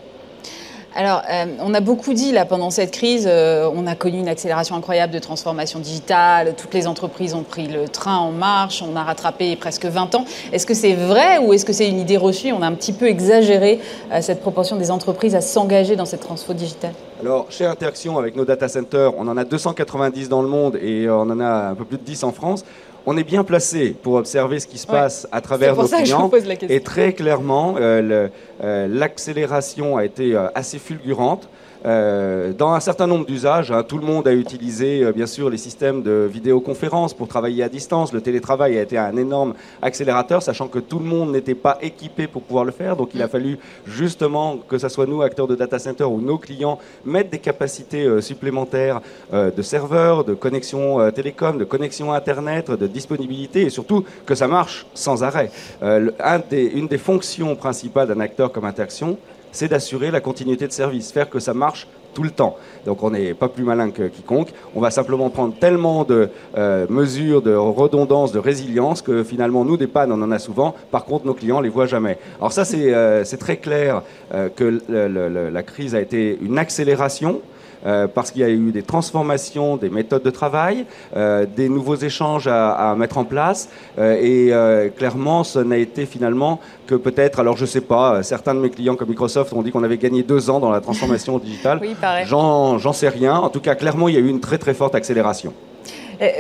Alors, 0.98 1.24
euh, 1.30 1.46
on 1.60 1.74
a 1.74 1.82
beaucoup 1.82 2.14
dit 2.14 2.32
là 2.32 2.46
pendant 2.46 2.70
cette 2.70 2.92
crise, 2.92 3.25
euh, 3.30 3.70
on 3.75 3.86
a 3.86 3.96
connu 3.96 4.18
une 4.18 4.30
accélération 4.30 4.78
incroyable 4.78 5.12
de 5.12 5.20
transformation 5.20 5.80
digitale, 5.80 6.54
toutes 6.56 6.74
les 6.74 6.88
entreprises 6.88 7.36
ont 7.36 7.44
pris 7.44 7.68
le 7.68 7.90
train 7.90 8.16
en 8.16 8.32
marche, 8.32 8.82
on 8.82 8.96
a 8.96 9.04
rattrapé 9.04 9.58
presque 9.58 9.84
20 9.84 10.16
ans. 10.16 10.24
Est-ce 10.54 10.66
que 10.66 10.74
c'est 10.74 10.94
vrai 10.94 11.40
ou 11.40 11.52
est-ce 11.52 11.66
que 11.66 11.74
c'est 11.74 11.90
une 11.90 12.00
idée 12.00 12.16
reçue? 12.16 12.54
On 12.54 12.62
a 12.62 12.68
un 12.68 12.72
petit 12.72 12.94
peu 12.94 13.08
exagéré 13.08 13.82
euh, 14.14 14.22
cette 14.22 14.40
proportion 14.40 14.78
des 14.78 14.90
entreprises 14.90 15.36
à 15.36 15.42
s'engager 15.42 15.98
dans 15.98 16.06
cette 16.06 16.22
transfo 16.22 16.54
digitale. 16.54 16.94
Alors, 17.20 17.48
chez 17.50 17.66
Interaction, 17.66 18.18
avec 18.18 18.38
nos 18.38 18.46
data 18.46 18.70
centers, 18.70 19.12
on 19.18 19.28
en 19.28 19.36
a 19.36 19.44
290 19.44 20.30
dans 20.30 20.42
le 20.42 20.48
monde 20.48 20.78
et 20.82 21.10
on 21.10 21.24
en 21.24 21.42
a 21.42 21.72
un 21.72 21.75
peu 21.75 21.84
plus 21.84 21.98
de 21.98 22.04
10 22.04 22.24
en 22.24 22.32
France 22.32 22.64
on 23.06 23.18
est 23.18 23.24
bien 23.24 23.44
placé 23.44 23.96
pour 24.02 24.16
observer 24.16 24.60
ce 24.60 24.68
qui 24.68 24.78
se 24.78 24.88
passe 24.88 25.28
à 25.32 25.42
travers 25.42 25.76
nos 25.76 25.88
clients. 25.88 26.32
Et 26.70 26.82
très 26.82 27.14
clairement, 27.14 27.76
euh, 27.80 28.28
euh, 28.64 28.88
l'accélération 28.90 29.98
a 29.98 30.06
été 30.06 30.36
euh, 30.36 30.48
assez 30.56 30.80
fulgurante. 30.80 31.48
Euh, 31.86 32.51
dans 32.54 32.72
un 32.72 32.80
certain 32.80 33.06
nombre 33.06 33.25
d'usages, 33.25 33.72
hein, 33.72 33.84
tout 33.84 34.00
le 34.00 34.06
monde 34.06 34.27
a 34.27 34.34
utilisé 34.34 35.04
euh, 35.04 35.12
bien 35.12 35.27
sûr 35.27 35.51
les 35.51 35.58
systèmes 35.58 36.01
de 36.01 36.27
vidéoconférence 36.32 37.13
pour 37.13 37.27
travailler 37.27 37.63
à 37.63 37.70
distance. 37.70 38.12
Le 38.12 38.22
télétravail 38.22 38.77
a 38.80 38.82
été 38.82 38.98
un 38.98 39.15
énorme 39.15 39.54
accélérateur, 39.84 40.42
sachant 40.42 40.68
que 40.68 40.80
tout 40.80 40.98
le 40.98 41.06
monde 41.06 41.32
n'était 41.32 41.54
pas 41.54 41.77
équipé 41.82 42.25
pour 42.25 42.42
pouvoir 42.42 42.65
le 42.65 42.72
faire. 42.72 42.96
Donc 42.96 43.12
il 43.13 43.22
a 43.22 43.27
fallu 43.27 43.60
justement 43.86 44.58
que 44.58 44.80
ce 44.80 44.89
soit 44.89 45.06
nous, 45.06 45.22
acteurs 45.22 45.48
de 45.48 45.54
data 45.54 45.77
center 45.77 46.06
ou 46.06 46.20
nos 46.22 46.39
clients, 46.39 46.80
mettre 47.06 47.30
des 47.30 47.39
capacités 47.39 48.06
euh, 48.06 48.20
supplémentaires 48.20 49.01
de 49.32 49.62
serveurs, 49.62 50.24
de 50.24 50.34
connexion 50.34 51.12
télécom, 51.12 51.58
de 51.58 51.63
connexion 51.63 52.13
Internet, 52.13 52.72
de 52.72 52.88
disponibilité 52.88 53.63
et 53.63 53.70
surtout 53.70 54.04
que 54.25 54.36
ça 54.36 54.48
marche 54.48 54.86
sans 54.94 55.24
arrêt. 55.24 55.51
une 55.82 56.88
des 56.88 56.98
fonctions 56.98 57.56
principales 57.56 58.08
d'un 58.08 58.20
acteur 58.20 58.51
comme 58.51 58.65
Interaction, 58.65 59.18
c'est 59.56 59.70
d'assurer 59.70 60.12
la 60.12 60.22
continuité 60.22 60.68
de 60.68 60.72
service, 60.72 61.12
faire 61.12 61.30
que 61.30 61.40
ça 61.40 61.54
marche 61.54 61.88
tout 62.14 62.24
le 62.24 62.32
temps. 62.32 62.56
Donc 62.86 63.04
on 63.04 63.12
n'est 63.12 63.34
pas 63.34 63.50
plus 63.50 63.64
malin 63.64 63.92
que 63.92 64.08
quiconque. 64.08 64.50
On 64.74 64.82
va 64.82 64.90
simplement 64.90 65.30
prendre 65.30 65.54
tellement 65.60 66.06
de 66.06 66.30
euh, 66.58 66.88
mesures 66.90 67.42
de 67.42 67.54
redondance, 67.54 68.32
de 68.32 68.40
résilience 68.40 69.02
que 69.02 69.24
finalement 69.24 69.66
nous 69.66 69.78
des 69.78 69.88
pannes 69.88 70.12
on 70.12 70.22
en 70.22 70.32
a 70.32 70.40
souvent. 70.40 70.74
Par 70.92 71.06
contre 71.06 71.26
nos 71.26 71.34
clients 71.34 71.60
les 71.60 71.70
voient 71.70 71.86
jamais. 71.86 72.18
Alors 72.40 72.54
ça 72.54 72.66
c'est 72.66 72.94
euh, 72.94 73.24
très 73.40 73.58
clair 73.58 74.02
euh, 74.34 74.50
que 74.50 74.82
la 74.90 75.64
crise 75.64 75.94
a 75.94 76.00
été 76.00 76.40
une 76.42 76.58
accélération 76.58 77.42
euh, 77.86 78.08
parce 78.08 78.32
qu'il 78.32 78.42
y 78.42 78.46
a 78.46 78.50
eu 78.50 78.72
des 78.72 78.82
transformations 78.82 79.77
des 79.77 79.89
méthodes 79.89 80.24
de 80.24 80.30
travail, 80.30 80.86
euh, 81.15 81.46
des 81.46 81.70
nouveaux 81.70 81.96
échanges 81.96 82.48
à, 82.48 82.96
mettre 82.98 83.18
en 83.18 83.25
place. 83.25 83.70
Euh, 84.00 84.18
et 84.22 84.92
clairement, 84.92 85.44
ce 85.44 85.60
n'a 85.60 85.77
été 85.77 86.06
finalement 86.06 86.60
que 86.88 86.96
peut-être, 86.96 87.39
alors 87.39 87.58
je 87.58 87.62
ne 87.63 87.68
sais 87.68 87.82
pas, 87.82 88.24
certains 88.24 88.56
de 88.56 88.60
mes 88.60 88.70
clients 88.70 88.96
comme 88.96 89.10
Microsoft 89.10 89.54
ont 89.54 89.62
dit 89.62 89.72
qu'on 89.72 89.84
avait 89.84 89.98
gagné 89.98 90.24
deux 90.24 90.50
ans 90.50 90.60
dans 90.60 90.72
la 90.72 90.82
transformation 90.82 91.38
digitale. 91.39 91.80
Oui, 91.86 91.96
J'en 92.25 92.94
sais 92.94 93.10
rien. 93.10 93.36
En 93.36 93.50
tout 93.50 93.60
cas, 93.60 93.75
clairement, 93.75 94.08
il 94.08 94.15
y 94.15 94.18
a 94.18 94.22
eu 94.22 94.27
une 94.27 94.39
très 94.39 94.58
très 94.58 94.74
forte 94.74 94.96
accélération. 94.96 95.54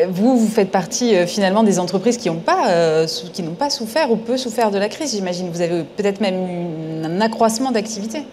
Vous, 0.09 0.37
vous 0.37 0.47
faites 0.47 0.71
partie 0.71 1.13
finalement 1.27 1.61
des 1.61 1.79
entreprises 1.79 2.17
qui 2.17 2.29
n'ont 2.29 2.37
pas, 2.39 3.05
qui 3.33 3.43
n'ont 3.43 3.53
pas 3.53 3.69
souffert 3.69 4.11
ou 4.11 4.15
peu 4.15 4.37
souffert 4.37 4.71
de 4.71 4.77
la 4.77 4.89
crise, 4.89 5.11
j'imagine. 5.11 5.49
Vous 5.51 5.61
avez 5.61 5.83
peut-être 5.83 6.21
même 6.21 6.35
eu 6.35 7.05
un 7.05 7.21
accroissement 7.21 7.71
d'activité. 7.71 8.23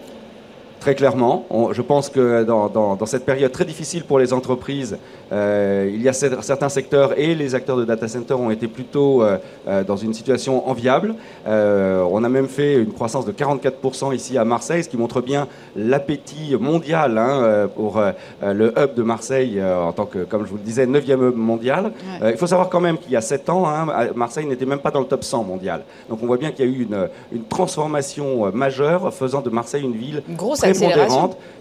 Très 0.83 0.95
clairement, 0.95 1.45
je 1.71 1.81
pense 1.81 2.09
que 2.09 2.43
dans, 2.43 3.05
cette 3.05 3.23
période 3.25 3.53
très 3.53 3.63
difficile 3.63 4.03
pour 4.03 4.19
les 4.19 4.33
entreprises, 4.33 4.97
euh, 5.31 5.89
il 5.89 6.01
y 6.01 6.09
a 6.09 6.13
certains 6.13 6.67
secteurs 6.67 7.17
et 7.17 7.35
les 7.35 7.55
acteurs 7.55 7.77
de 7.77 7.85
data 7.85 8.09
center 8.09 8.33
ont 8.33 8.51
été 8.51 8.67
plutôt 8.67 9.23
euh, 9.23 9.37
euh, 9.65 9.85
dans 9.85 9.95
une 9.95 10.13
situation 10.13 10.67
enviable. 10.67 11.15
on 11.47 12.23
a 12.25 12.27
même 12.27 12.49
fait 12.49 12.75
une 12.75 12.91
croissance 12.91 13.25
de 13.25 13.31
44% 13.31 14.13
ici 14.13 14.37
à 14.37 14.43
Marseille, 14.43 14.83
ce 14.83 14.89
qui 14.89 14.97
montre 14.97 15.21
bien 15.21 15.47
l'appétit 15.77 16.57
mondial 16.59 17.17
hein, 17.17 17.69
pour 17.73 18.01
le 18.45 18.73
hub 18.77 18.93
de 18.93 19.03
Marseille 19.03 19.63
en 19.63 19.93
tant 19.93 20.05
que, 20.05 20.25
comme 20.25 20.43
je 20.43 20.49
vous 20.49 20.57
le 20.57 20.63
disais, 20.63 20.85
9e 20.85 21.29
hub 21.29 21.37
mondial. 21.37 21.93
il 22.29 22.35
faut 22.35 22.47
savoir 22.47 22.67
quand 22.67 22.81
même 22.81 22.97
qu'il 22.97 23.13
y 23.13 23.15
a 23.15 23.21
7 23.21 23.49
ans, 23.49 23.69
hein, 23.69 23.87
Marseille 24.15 24.45
n'était 24.45 24.65
même 24.65 24.79
pas 24.79 24.91
dans 24.91 24.99
le 24.99 25.07
top 25.07 25.23
100 25.23 25.45
mondial. 25.45 25.83
Donc 26.09 26.19
on 26.21 26.25
voit 26.25 26.37
bien 26.37 26.51
qu'il 26.51 26.65
y 26.65 26.67
a 26.67 26.71
eu 26.71 26.81
une, 26.81 27.07
une 27.31 27.45
transformation 27.45 28.51
majeure 28.53 29.13
faisant 29.13 29.39
de 29.39 29.49
Marseille 29.49 29.83
une 29.83 29.95
ville 29.95 30.21
très 30.57 30.72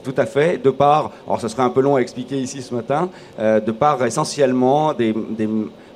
tout 0.02 0.14
à 0.16 0.26
fait, 0.26 0.58
de 0.62 0.70
par, 0.70 1.12
alors 1.26 1.40
ce 1.40 1.48
serait 1.48 1.62
un 1.62 1.70
peu 1.70 1.80
long 1.80 1.96
à 1.96 2.00
expliquer 2.00 2.36
ici 2.40 2.62
ce 2.62 2.74
matin, 2.74 3.08
euh, 3.38 3.60
de 3.60 3.70
par 3.72 4.04
essentiellement 4.04 4.92
des, 4.94 5.14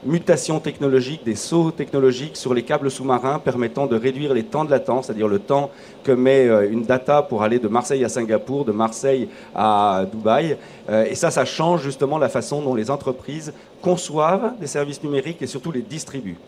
mutations 0.04 0.60
technologiques, 0.60 1.24
des 1.24 1.34
sauts 1.34 1.72
technologiques 1.72 2.36
sur 2.36 2.54
les 2.54 2.62
câbles 2.62 2.92
sous-marins 2.92 3.40
permettant 3.40 3.86
de 3.86 3.96
réduire 3.96 4.34
les 4.34 4.44
temps 4.44 4.64
de 4.64 4.70
latence, 4.70 5.06
c'est-à-dire 5.06 5.26
le 5.26 5.40
temps 5.40 5.70
que 6.04 6.12
met 6.12 6.46
euh, 6.46 6.70
une 6.70 6.82
data 6.82 7.22
pour 7.22 7.42
aller 7.42 7.58
de 7.58 7.66
Marseille 7.66 8.04
à 8.04 8.08
Singapour, 8.08 8.64
de 8.64 8.70
Marseille 8.70 9.28
à 9.52 10.04
Dubaï. 10.12 10.58
Euh, 10.88 11.06
et 11.06 11.16
ça, 11.16 11.32
ça 11.32 11.44
change 11.44 11.82
justement 11.82 12.18
la 12.18 12.28
façon 12.28 12.62
dont 12.62 12.76
les 12.76 12.88
entreprises 12.88 13.52
conçoivent 13.82 14.52
des 14.60 14.68
services 14.68 15.02
numériques 15.02 15.42
et 15.42 15.48
surtout 15.48 15.72
les 15.72 15.82
distribuent 15.82 16.38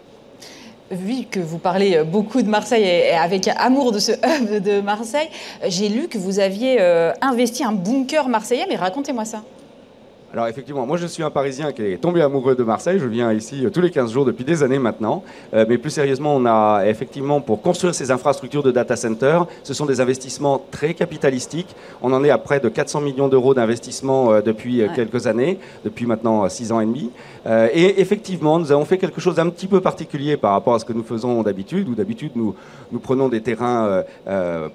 vu 0.90 1.24
que 1.24 1.40
vous 1.40 1.58
parlez 1.58 2.02
beaucoup 2.04 2.42
de 2.42 2.48
Marseille 2.48 2.84
et 2.84 3.12
avec 3.12 3.48
amour 3.48 3.92
de 3.92 3.98
ce 3.98 4.12
hub 4.12 4.62
de 4.62 4.80
Marseille, 4.80 5.28
j'ai 5.66 5.88
lu 5.88 6.08
que 6.08 6.18
vous 6.18 6.38
aviez 6.38 6.78
euh, 6.80 7.12
investi 7.20 7.64
un 7.64 7.72
bunker 7.72 8.28
marseillais, 8.28 8.66
mais 8.68 8.76
racontez-moi 8.76 9.24
ça. 9.24 9.42
Alors 10.30 10.46
effectivement, 10.46 10.84
moi 10.84 10.98
je 10.98 11.06
suis 11.06 11.22
un 11.22 11.30
Parisien 11.30 11.72
qui 11.72 11.80
est 11.80 11.96
tombé 11.96 12.20
amoureux 12.20 12.54
de 12.54 12.62
Marseille. 12.62 12.98
Je 12.98 13.06
viens 13.06 13.32
ici 13.32 13.64
euh, 13.64 13.70
tous 13.70 13.80
les 13.80 13.90
15 13.90 14.12
jours 14.12 14.26
depuis 14.26 14.44
des 14.44 14.62
années 14.62 14.78
maintenant. 14.78 15.22
Euh, 15.54 15.64
mais 15.66 15.78
plus 15.78 15.88
sérieusement, 15.88 16.36
on 16.36 16.44
a 16.44 16.82
effectivement 16.84 17.40
pour 17.40 17.62
construire 17.62 17.94
ces 17.94 18.10
infrastructures 18.10 18.62
de 18.62 18.70
data 18.70 18.94
center, 18.94 19.40
ce 19.62 19.72
sont 19.72 19.86
des 19.86 20.02
investissements 20.02 20.62
très 20.70 20.92
capitalistiques. 20.92 21.74
On 22.02 22.12
en 22.12 22.22
est 22.24 22.28
à 22.30 22.36
près 22.36 22.60
de 22.60 22.68
400 22.68 23.00
millions 23.00 23.28
d'euros 23.28 23.54
d'investissement 23.54 24.30
euh, 24.30 24.42
depuis 24.42 24.82
quelques 24.94 25.26
années, 25.26 25.58
depuis 25.82 26.04
maintenant 26.04 26.46
6 26.46 26.72
ans 26.72 26.80
et 26.80 26.86
demi. 26.86 27.10
et 27.46 28.00
effectivement, 28.00 28.58
nous 28.58 28.70
avons 28.70 28.84
fait 28.84 28.98
quelque 28.98 29.22
chose 29.22 29.36
d'un 29.36 29.48
petit 29.48 29.66
peu 29.66 29.80
particulier 29.80 30.36
par 30.36 30.52
rapport 30.52 30.74
à 30.74 30.78
ce 30.78 30.84
que 30.84 30.92
nous 30.92 31.02
faisons 31.02 31.42
d'habitude, 31.42 31.88
où 31.88 31.94
d'habitude 31.94 32.32
nous, 32.34 32.54
nous 32.92 32.98
prenons 32.98 33.28
des 33.28 33.40
terrains 33.40 34.04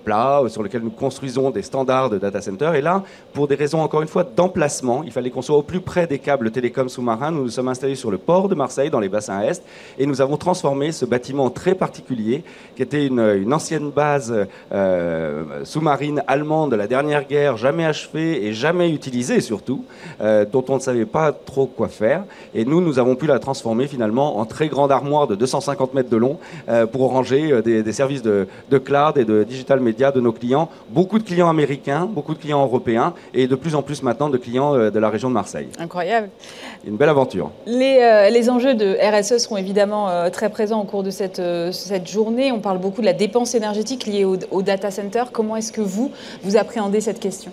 plats 0.04 0.42
sur 0.48 0.64
lesquels 0.64 0.82
nous 0.82 0.90
construisons 0.90 1.52
des 1.52 1.62
standards 1.62 2.10
de 2.10 2.18
data 2.18 2.42
center. 2.42 2.72
Et 2.76 2.82
là, 2.82 3.04
pour 3.34 3.48
des 3.48 3.56
raisons 3.56 3.82
encore 3.82 4.02
une 4.02 4.08
fois 4.08 4.24
d'emplacement, 4.24 5.04
il 5.04 5.12
fallait 5.12 5.30
qu'on 5.30 5.43
soit 5.44 5.58
au 5.58 5.62
plus 5.62 5.82
près 5.82 6.08
des 6.08 6.18
câbles 6.18 6.50
télécoms 6.50 6.90
sous-marins. 6.90 7.30
Nous 7.30 7.44
nous 7.44 7.50
sommes 7.50 7.68
installés 7.68 7.96
sur 7.96 8.10
le 8.10 8.18
port 8.18 8.48
de 8.50 8.56
Marseille, 8.56 8.90
dans 8.90 9.00
les 9.00 9.10
bassins 9.10 9.42
Est, 9.42 9.62
et 10.00 10.06
nous 10.06 10.22
avons 10.22 10.38
transformé 10.38 10.92
ce 10.92 11.06
bâtiment 11.06 11.50
très 11.50 11.76
particulier, 11.76 12.44
qui 12.76 12.82
était 12.82 13.06
une, 13.06 13.54
ancienne 13.54 13.92
base 13.92 14.34
euh, 14.72 15.44
sous-marine 15.64 16.24
allemande 16.26 16.72
de 16.72 16.76
la 16.76 16.88
dernière 16.88 17.28
guerre, 17.28 17.58
jamais 17.58 17.86
achevée 17.86 18.46
et 18.46 18.54
jamais 18.54 18.90
utilisée 18.90 19.42
surtout, 19.42 19.84
euh, 20.22 20.46
dont 20.46 20.64
on 20.70 20.76
ne 20.76 20.80
savait 20.80 21.06
pas 21.06 21.32
trop 21.34 21.68
quoi 21.68 21.90
faire. 21.90 22.24
Et 22.56 22.66
nous, 22.66 22.82
nous 22.82 22.98
avons 22.98 23.16
pu 23.16 23.28
la 23.28 23.38
transformer 23.38 23.88
finalement 23.88 24.40
en 24.40 24.46
très 24.46 24.70
grande 24.70 24.92
armoire 24.92 25.28
de 25.28 25.36
250 25.36 25.94
mètres 25.94 26.10
de 26.10 26.18
long 26.18 26.40
euh, 26.70 26.86
pour 26.88 27.12
ranger 27.12 27.62
des, 27.62 27.92
services 27.92 28.22
de, 28.22 28.48
de 28.72 28.78
cloud 28.78 29.18
et 29.18 29.26
de 29.26 29.44
digital 29.44 29.82
media 29.82 30.12
de 30.12 30.22
nos 30.22 30.32
clients. 30.32 30.70
Beaucoup 30.90 31.20
de 31.20 31.24
clients 31.24 31.50
américains, 31.50 32.10
beaucoup 32.10 32.34
de 32.34 32.40
clients 32.40 32.64
européens 32.64 33.14
et 33.34 33.48
de 33.48 33.56
plus 33.56 33.76
en 33.76 33.82
plus 33.82 34.02
maintenant 34.02 34.30
de 34.30 34.38
clients 34.38 34.74
de 34.90 35.00
la 35.00 35.10
région 35.10 35.30
de 35.30 35.33
Marseille. 35.34 35.68
Incroyable. 35.80 36.30
Une 36.88 36.96
belle 36.96 37.10
aventure. 37.10 37.52
Les, 37.66 38.00
euh, 38.02 38.30
les, 38.30 38.50
enjeux 38.50 38.76
de 38.76 38.96
RSE 39.02 39.38
seront 39.40 39.58
évidemment 39.58 40.10
euh, 40.10 40.30
très 40.30 40.50
présents 40.50 40.82
au 40.82 40.86
cours 40.86 41.04
de 41.04 41.10
cette, 41.10 41.40
euh, 41.40 41.72
cette 41.72 42.10
journée. 42.10 42.52
On 42.52 42.60
parle 42.60 42.78
beaucoup 42.78 43.02
de 43.02 43.06
la 43.06 43.14
dépense 43.14 43.56
énergétique 43.56 44.06
liée 44.06 44.24
au, 44.24 44.38
au 44.52 44.62
data 44.62 44.92
center. 44.92 45.24
Comment 45.32 45.58
est-ce 45.58 45.72
que 45.72 45.82
vous, 45.82 46.12
vous 46.44 46.56
appréhendez 46.56 47.02
cette 47.02 47.20
question? 47.20 47.52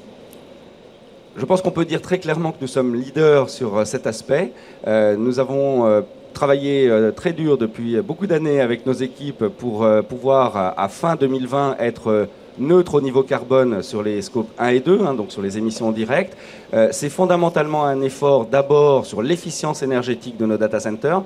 Je 1.37 1.44
pense 1.44 1.62
qu'on 1.62 1.70
peut 1.70 1.84
dire 1.84 2.02
très 2.02 2.18
clairement 2.18 2.52
que 2.52 2.58
nous 2.60 2.66
sommes 2.68 2.94
leaders 2.94 3.50
sur 3.50 3.87
cet 3.87 4.06
aspect. 4.06 4.52
nous 4.87 5.38
avons 5.38 6.02
travaillé 6.34 6.90
très 7.14 7.32
dur 7.32 7.56
depuis 7.56 8.00
beaucoup 8.02 8.26
d'années 8.26 8.60
avec 8.60 8.84
nos 8.84 8.92
équipes 8.92 9.46
pour 9.46 9.87
pouvoir, 10.08 10.75
à 10.76 10.88
fin 10.88 11.14
2020, 11.14 11.76
être 11.78 12.28
neutre 12.59 12.95
au 12.95 13.00
niveau 13.00 13.23
carbone 13.23 13.83
sur 13.83 14.02
les 14.02 14.23
scopes 14.23 14.50
1 14.59 14.69
et 14.69 14.80
2, 14.80 15.00
hein, 15.07 15.14
donc 15.14 15.33
sur 15.33 15.42
les 15.42 15.59
émissions 15.59 15.92
directes. 15.92 16.37
c'est 16.90 17.09
fondamentalement 17.09 17.85
un 17.85 18.00
effort 18.02 18.47
d'abord 18.47 19.07
sur 19.07 19.23
l'efficience 19.23 19.83
énergétique 19.83 20.37
de 20.37 20.47
nos 20.47 20.57
data 20.57 20.80
centers 20.80 21.23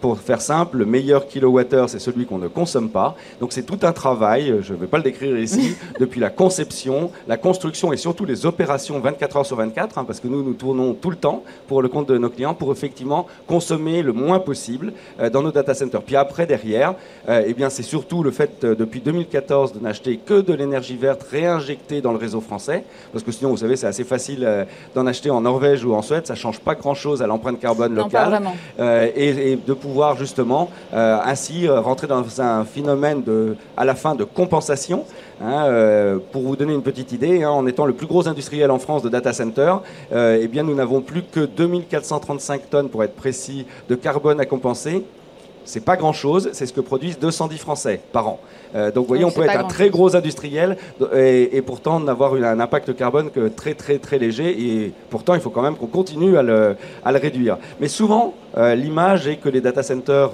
pour 0.00 0.18
faire 0.18 0.40
simple, 0.40 0.78
le 0.78 0.86
meilleur 0.86 1.26
kilowattheure, 1.26 1.88
c'est 1.88 1.98
celui 1.98 2.26
qu'on 2.26 2.38
ne 2.38 2.48
consomme 2.48 2.90
pas. 2.90 3.16
Donc 3.40 3.52
c'est 3.52 3.62
tout 3.62 3.78
un 3.82 3.92
travail, 3.92 4.56
je 4.62 4.72
ne 4.72 4.78
vais 4.78 4.86
pas 4.86 4.98
le 4.98 5.02
décrire 5.02 5.38
ici, 5.38 5.76
depuis 6.00 6.20
la 6.20 6.30
conception, 6.30 7.10
la 7.28 7.36
construction 7.36 7.92
et 7.92 7.96
surtout 7.96 8.24
les 8.24 8.46
opérations 8.46 8.98
24 9.00 9.36
heures 9.36 9.46
sur 9.46 9.56
24, 9.56 9.98
hein, 9.98 10.04
parce 10.04 10.20
que 10.20 10.28
nous, 10.28 10.42
nous 10.42 10.54
tournons 10.54 10.94
tout 10.94 11.10
le 11.10 11.16
temps 11.16 11.42
pour 11.68 11.82
le 11.82 11.88
compte 11.88 12.08
de 12.08 12.18
nos 12.18 12.30
clients 12.30 12.54
pour 12.54 12.72
effectivement 12.72 13.26
consommer 13.46 14.02
le 14.02 14.12
moins 14.12 14.38
possible 14.38 14.92
euh, 15.20 15.30
dans 15.30 15.42
nos 15.42 15.52
data 15.52 15.74
centers. 15.74 16.02
Puis 16.02 16.16
après, 16.16 16.46
derrière, 16.46 16.94
euh, 17.28 17.42
eh 17.46 17.54
bien, 17.54 17.70
c'est 17.70 17.82
surtout 17.82 18.22
le 18.22 18.30
fait, 18.30 18.64
euh, 18.64 18.74
depuis 18.74 19.00
2014, 19.00 19.72
de 19.72 19.80
n'acheter 19.80 20.16
que 20.16 20.40
de 20.40 20.52
l'énergie 20.54 20.96
verte 20.96 21.24
réinjectée 21.30 22.00
dans 22.00 22.12
le 22.12 22.18
réseau 22.18 22.40
français, 22.40 22.84
parce 23.12 23.24
que 23.24 23.32
sinon, 23.32 23.50
vous 23.50 23.56
savez, 23.58 23.76
c'est 23.76 23.86
assez 23.86 24.04
facile 24.04 24.66
d'en 24.94 25.06
acheter 25.06 25.30
en 25.30 25.40
Norvège 25.40 25.84
ou 25.84 25.94
en 25.94 26.02
Suède, 26.02 26.26
ça 26.26 26.34
ne 26.34 26.38
change 26.38 26.60
pas 26.60 26.74
grand-chose 26.74 27.22
à 27.22 27.26
l'empreinte 27.26 27.60
carbone 27.60 27.94
locale. 27.94 28.30
Non, 28.30 28.40
pas 28.40 28.50
vraiment. 28.78 29.10
et, 29.16 29.52
et 29.52 29.56
de 29.56 29.74
pouvoir 29.74 29.95
justement 30.18 30.70
euh, 30.92 31.18
ainsi 31.24 31.66
euh, 31.66 31.80
rentrer 31.80 32.06
dans 32.06 32.40
un 32.40 32.64
phénomène 32.64 33.22
de, 33.22 33.56
à 33.76 33.84
la 33.84 33.94
fin 33.94 34.14
de 34.14 34.24
compensation. 34.24 35.04
Hein, 35.42 35.66
euh, 35.66 36.18
pour 36.32 36.42
vous 36.42 36.56
donner 36.56 36.72
une 36.72 36.82
petite 36.82 37.12
idée, 37.12 37.42
hein, 37.42 37.50
en 37.50 37.66
étant 37.66 37.84
le 37.84 37.92
plus 37.92 38.06
gros 38.06 38.26
industriel 38.26 38.70
en 38.70 38.78
France 38.78 39.02
de 39.02 39.10
data 39.10 39.34
center, 39.34 39.74
eh 40.12 40.48
bien 40.48 40.62
nous 40.62 40.74
n'avons 40.74 41.02
plus 41.02 41.22
que 41.22 41.40
2435 41.40 42.70
tonnes, 42.70 42.88
pour 42.88 43.04
être 43.04 43.14
précis, 43.14 43.66
de 43.88 43.94
carbone 43.94 44.40
à 44.40 44.46
compenser. 44.46 45.04
C'est 45.66 45.84
pas 45.84 45.96
grand-chose, 45.96 46.50
c'est 46.52 46.64
ce 46.64 46.72
que 46.72 46.80
produisent 46.80 47.18
210 47.18 47.58
Français 47.58 48.00
par 48.12 48.28
an. 48.28 48.40
Euh, 48.74 48.90
donc 48.90 49.04
vous 49.04 49.08
voyez, 49.08 49.24
on 49.24 49.30
peut 49.30 49.42
être 49.42 49.58
un 49.58 49.64
très 49.64 49.90
gros 49.90 50.14
industriel 50.16 50.76
et, 51.14 51.62
pourtant 51.62 51.98
n'avoir 52.00 52.34
un 52.34 52.60
impact 52.60 52.94
carbone 52.94 53.30
que 53.30 53.48
très 53.48 53.74
très 53.74 53.98
très 53.98 54.18
léger. 54.18 54.50
Et 54.58 54.92
pourtant, 55.10 55.34
il 55.34 55.40
faut 55.40 55.50
quand 55.50 55.62
même 55.62 55.76
qu'on 55.76 55.86
continue 55.86 56.36
à 56.36 56.42
le, 56.42 56.76
réduire. 57.04 57.58
Mais 57.80 57.88
souvent, 57.88 58.34
euh, 58.56 58.74
l'image 58.74 59.26
est 59.26 59.36
que 59.36 59.48
les 59.48 59.60
data 59.60 59.82
centers 59.82 60.30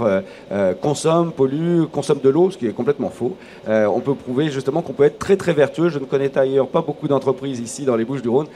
euh, 0.50 0.74
consomment, 0.74 1.32
polluent, 1.32 1.86
consomment 1.86 2.20
de 2.22 2.28
l'eau, 2.28 2.50
ce 2.50 2.58
qui 2.58 2.66
est 2.66 2.72
complètement 2.72 3.10
faux. 3.10 3.36
on 3.68 4.00
peut 4.00 4.14
prouver 4.14 4.50
justement 4.50 4.82
qu'on 4.82 4.92
peut 4.92 5.04
être 5.04 5.18
très 5.18 5.36
très 5.36 5.52
vertueux. 5.52 5.88
Je 5.88 5.98
ne 5.98 6.04
connais 6.04 6.28
d'ailleurs 6.28 6.68
pas 6.68 6.82
beaucoup 6.82 7.08
d'entreprises 7.08 7.60
ici 7.60 7.84
dans 7.84 7.96
les 7.96 8.04
Bouches-du-Rhône 8.04 8.48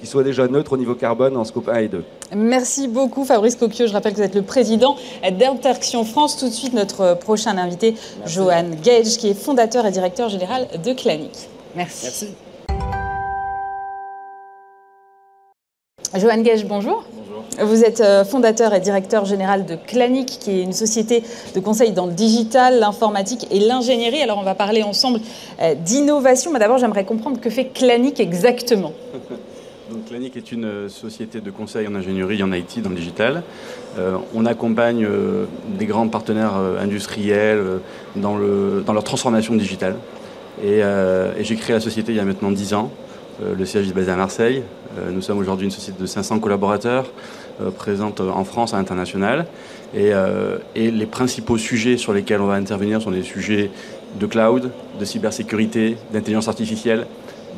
qui 0.00 0.06
soient 0.06 0.24
déjà 0.24 0.48
neutres 0.48 0.72
au 0.72 0.76
niveau 0.76 0.94
carbone 0.94 1.36
en 1.36 1.44
scope 1.44 1.68
1 1.68 1.76
et 1.76 1.88
2. 1.88 2.04
Merci 2.34 2.88
beaucoup 2.88 3.24
Fabrice 3.24 3.56
Coquio. 3.56 3.86
Je 3.86 3.92
rappelle 3.92 4.12
que 4.12 4.18
vous 4.18 4.24
êtes 4.24 4.34
le 4.34 4.42
président 4.42 4.96
d'Interaction 5.22 6.04
France. 6.04 6.23
Tout 6.32 6.48
de 6.48 6.54
suite, 6.54 6.72
notre 6.72 7.18
prochain 7.18 7.58
invité, 7.58 7.96
Johan 8.24 8.64
Gage, 8.82 9.18
qui 9.18 9.28
est 9.28 9.34
fondateur 9.34 9.84
et 9.84 9.90
directeur 9.90 10.30
général 10.30 10.66
de 10.82 10.92
Clanic. 10.94 11.50
Merci. 11.76 12.04
Merci. 12.04 12.28
Johan 16.16 16.40
Gage, 16.40 16.64
bonjour. 16.64 17.04
Bonjour. 17.12 17.66
Vous 17.66 17.84
êtes 17.84 18.00
euh, 18.00 18.24
fondateur 18.24 18.72
et 18.72 18.80
directeur 18.80 19.26
général 19.26 19.66
de 19.66 19.76
Clanic, 19.76 20.38
qui 20.40 20.52
est 20.52 20.62
une 20.62 20.72
société 20.72 21.22
de 21.54 21.60
conseil 21.60 21.92
dans 21.92 22.06
le 22.06 22.12
digital, 22.12 22.78
l'informatique 22.78 23.46
et 23.50 23.60
l'ingénierie. 23.60 24.22
Alors, 24.22 24.38
on 24.38 24.44
va 24.44 24.54
parler 24.54 24.82
ensemble 24.82 25.20
euh, 25.60 25.74
d'innovation, 25.74 26.50
mais 26.52 26.58
d'abord, 26.58 26.78
j'aimerais 26.78 27.04
comprendre 27.04 27.38
que 27.38 27.50
fait 27.50 27.66
Clanic 27.66 28.18
exactement. 28.18 28.92
Donc, 29.94 30.06
Clanic 30.06 30.36
est 30.36 30.50
une 30.50 30.64
euh, 30.64 30.88
société 30.88 31.40
de 31.40 31.52
conseil 31.52 31.86
en 31.86 31.94
ingénierie 31.94 32.42
en 32.42 32.52
IT 32.52 32.82
dans 32.82 32.90
le 32.90 32.96
digital. 32.96 33.44
Euh, 33.96 34.16
on 34.34 34.44
accompagne 34.44 35.04
euh, 35.04 35.44
des 35.78 35.86
grands 35.86 36.08
partenaires 36.08 36.54
industriels 36.80 37.62
dans, 38.16 38.36
le, 38.36 38.82
dans, 38.84 38.92
leur 38.92 39.04
transformation 39.04 39.54
digitale. 39.54 39.94
Et, 40.64 40.82
j'ai 41.40 41.54
créé 41.56 41.74
la 41.74 41.80
société 41.80 42.10
il 42.10 42.16
y 42.16 42.20
a 42.20 42.24
maintenant 42.24 42.50
10 42.50 42.74
ans. 42.74 42.90
le 43.40 43.64
siège 43.64 43.88
est 43.88 43.92
basé 43.92 44.10
à 44.10 44.16
Marseille. 44.16 44.62
nous 45.12 45.20
sommes 45.20 45.38
aujourd'hui 45.38 45.66
une 45.66 45.72
société 45.72 46.00
de 46.00 46.06
500 46.06 46.38
collaborateurs 46.38 47.12
présente 47.76 48.20
en 48.20 48.44
France 48.44 48.72
à 48.72 48.78
l'international. 48.78 49.46
Et 49.94 50.10
les 50.74 51.06
principaux 51.06 51.58
sujets 51.58 51.96
sur 51.96 52.12
lesquels 52.12 52.40
on 52.40 52.46
va 52.46 52.54
intervenir 52.54 53.02
sont 53.02 53.10
des 53.10 53.22
sujets 53.22 53.70
de 54.18 54.26
cloud, 54.26 54.70
de 54.98 55.04
cybersécurité, 55.04 55.96
d'intelligence 56.12 56.48
artificielle, 56.48 57.06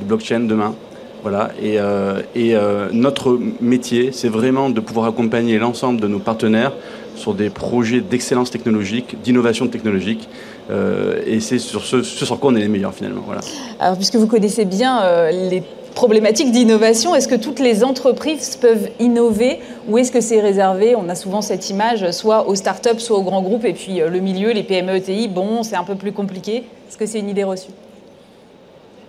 de 0.01 0.05
blockchain 0.05 0.40
demain. 0.40 0.75
Voilà, 1.22 1.50
et, 1.61 1.79
euh, 1.81 2.22
euh, 2.37 2.88
notre 2.92 3.38
métier, 3.61 4.12
c'est 4.12 4.29
vraiment 4.29 4.70
de 4.70 4.81
pouvoir 4.81 5.07
accompagner 5.07 5.59
l'ensemble 5.59 6.00
de 6.00 6.07
nos 6.07 6.18
partenaires 6.18 6.72
sur 7.16 7.35
des 7.35 7.50
projets 7.50 8.00
d'excellence 8.00 8.50
technologique, 8.50 9.20
d'innovation 9.22 9.66
technologique. 9.66 10.29
Euh, 10.70 11.22
et 11.26 11.40
c'est 11.40 11.59
sur 11.59 11.85
ce, 11.85 12.02
sur 12.02 12.38
quoi 12.38 12.52
on 12.52 12.57
est 12.57 12.61
les 12.61 12.68
meilleurs 12.68 12.94
finalement. 12.94 13.22
Voilà. 13.24 13.40
Alors, 13.81 13.96
puisque 13.96 14.16
vous 14.16 14.26
connaissez 14.26 14.64
bien 14.64 15.31
les 15.31 15.62
problématiques 15.94 16.52
d'innovation, 16.52 17.14
est-ce 17.14 17.26
que 17.26 17.35
toutes 17.35 17.59
les 17.59 17.83
entreprises 17.83 18.57
peuvent 18.57 18.90
innover 19.00 19.61
ou 19.88 19.98
est-ce 19.98 20.12
que 20.12 20.20
c'est 20.20 20.40
réservé? 20.40 20.94
On 20.94 21.09
a 21.09 21.14
souvent 21.14 21.40
cette 21.40 21.70
image, 21.70 22.11
soit 22.11 22.46
aux 22.48 22.55
startups, 22.55 23.00
soit 23.00 23.16
aux 23.16 23.22
grands 23.22 23.42
groupes, 23.42 23.64
et 23.64 23.72
puis 23.72 23.98
le 23.98 24.20
milieu, 24.20 24.52
les 24.52 24.62
PME, 24.62 24.96
ETI, 24.96 25.29
bon, 25.29 25.62
c'est 25.62 25.76
un 25.76 25.85
peu 25.85 25.94
plus 25.94 26.12
compliqué. 26.12 26.64
Est-ce 26.88 26.98
que 26.98 27.07
c'est 27.07 27.18
une 27.18 27.31
idée 27.31 27.44
reçue? 27.44 27.70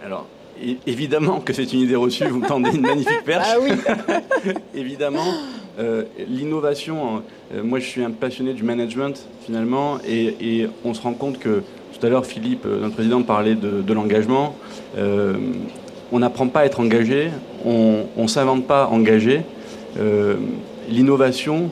Alors, 0.06 0.26
évidemment 0.86 1.40
que 1.40 1.54
c'est 1.54 1.72
une 1.74 1.82
idée 1.82 1.96
reçue, 1.96 2.26
vous 2.26 2.40
me 2.40 2.48
tendez 2.48 2.72
une 2.76 2.82
magnifique 2.82 3.24
perche. 3.26 3.48
Ah 3.50 3.58
oui 3.62 3.72
Évidemment, 4.76 5.34
euh, 5.80 6.04
l'innovation, 6.28 7.22
euh, 7.54 7.62
moi 7.64 7.78
je 7.78 7.86
suis 7.86 8.04
un 8.04 8.10
passionné 8.10 8.54
du 8.54 8.64
management 8.64 9.28
finalement, 9.46 10.00
et, 10.08 10.68
on 10.84 10.96
se 10.96 11.02
rend 11.02 11.14
compte 11.14 11.38
que 11.38 11.62
tout 11.94 12.06
à 12.06 12.10
l'heure 12.10 12.26
Philippe, 12.26 12.66
euh, 12.66 12.82
notre 12.82 12.96
président, 12.96 13.22
parlait 13.22 13.54
de, 13.54 13.94
l'engagement. 13.94 14.56
on 16.12 16.20
n'apprend 16.20 16.48
pas 16.48 16.62
à 16.62 16.66
être 16.66 16.80
engagé, 16.80 17.30
on 17.64 18.06
ne 18.18 18.28
s'invente 18.28 18.66
pas 18.66 18.88
engagé. 18.88 19.42
L'innovation 20.90 21.70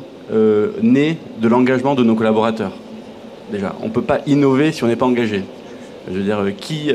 naît 0.81 1.17
de 1.39 1.47
l'engagement 1.47 1.95
de 1.95 2.03
nos 2.03 2.15
collaborateurs. 2.15 2.73
Déjà, 3.51 3.75
on 3.81 3.87
ne 3.87 3.91
peut 3.91 4.01
pas 4.01 4.19
innover 4.27 4.71
si 4.71 4.83
on 4.83 4.87
n'est 4.87 4.95
pas 4.95 5.05
engagé. 5.05 5.43
Je 6.11 6.17
veux 6.17 6.23
dire, 6.23 6.43
qui, 6.57 6.91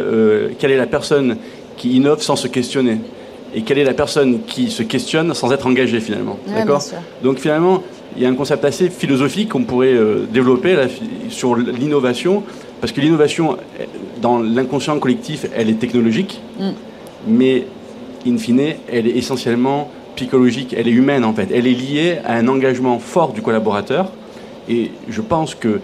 quelle 0.59 0.71
est 0.71 0.77
la 0.77 0.87
personne 0.87 1.37
qui 1.81 1.97
innove 1.97 2.21
sans 2.21 2.37
se 2.37 2.47
questionner 2.47 2.99
et 3.55 3.63
quelle 3.63 3.79
est 3.79 3.85
la 3.85 3.95
personne 3.95 4.41
qui 4.47 4.71
se 4.71 4.83
questionne 4.83 5.33
sans 5.33 5.51
être 5.51 5.67
engagée 5.67 6.01
finalement. 6.01 6.39
D'accord 6.47 6.83
Donc 7.25 7.39
finalement, 7.39 7.83
il 8.17 8.23
y 8.23 8.27
a 8.27 8.29
un 8.29 8.35
concept 8.35 8.67
assez 8.67 8.91
philosophique 8.91 9.49
qu'on 9.49 9.65
pourrait 9.65 9.95
euh, 9.95 10.27
développer 10.31 10.77
sur 11.31 11.57
l'innovation, 11.57 12.43
parce 12.83 12.93
que 12.93 13.01
l'innovation, 13.01 13.57
dans 14.21 14.41
l'inconscient 14.41 14.99
collectif, 14.99 15.47
elle 15.57 15.71
est 15.71 15.79
technologique, 15.81 16.43
mm. 16.59 16.71
mais 17.29 17.67
in 18.27 18.37
fine, 18.37 18.75
elle 18.93 19.07
est 19.07 19.17
essentiellement 19.17 19.91
psychologique, 20.17 20.75
elle 20.77 20.87
est 20.87 20.93
humaine 20.93 21.25
en 21.25 21.33
fait. 21.33 21.49
Elle 21.53 21.67
est 21.67 21.73
liée 21.73 22.19
à 22.27 22.35
un 22.35 22.47
engagement 22.47 22.99
fort 22.99 23.33
du 23.33 23.41
collaborateur, 23.41 24.13
et 24.69 24.91
je 25.09 25.23
pense 25.23 25.55
que 25.55 25.81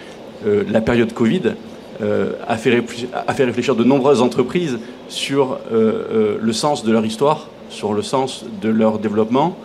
euh, 0.46 0.62
la 0.70 0.82
période 0.82 1.14
Covid 1.14 1.54
euh, 2.02 2.32
a, 2.46 2.56
fait 2.56 2.82
a, 3.14 3.32
fait 3.32 3.44
réfléchir 3.44 3.74
de 3.74 3.84
nombreuses 3.84 4.20
entreprises 4.20 4.78
sur 5.08 5.52
euh, 5.52 5.56
euh, 5.72 6.38
le 6.40 6.52
sens 6.52 6.84
de 6.84 6.92
leur 6.92 7.06
histoire, 7.06 7.48
sur 7.70 7.94
le 7.94 8.02
sens 8.02 8.44
de 8.60 8.68
leur 8.68 8.98
développement. 8.98 9.56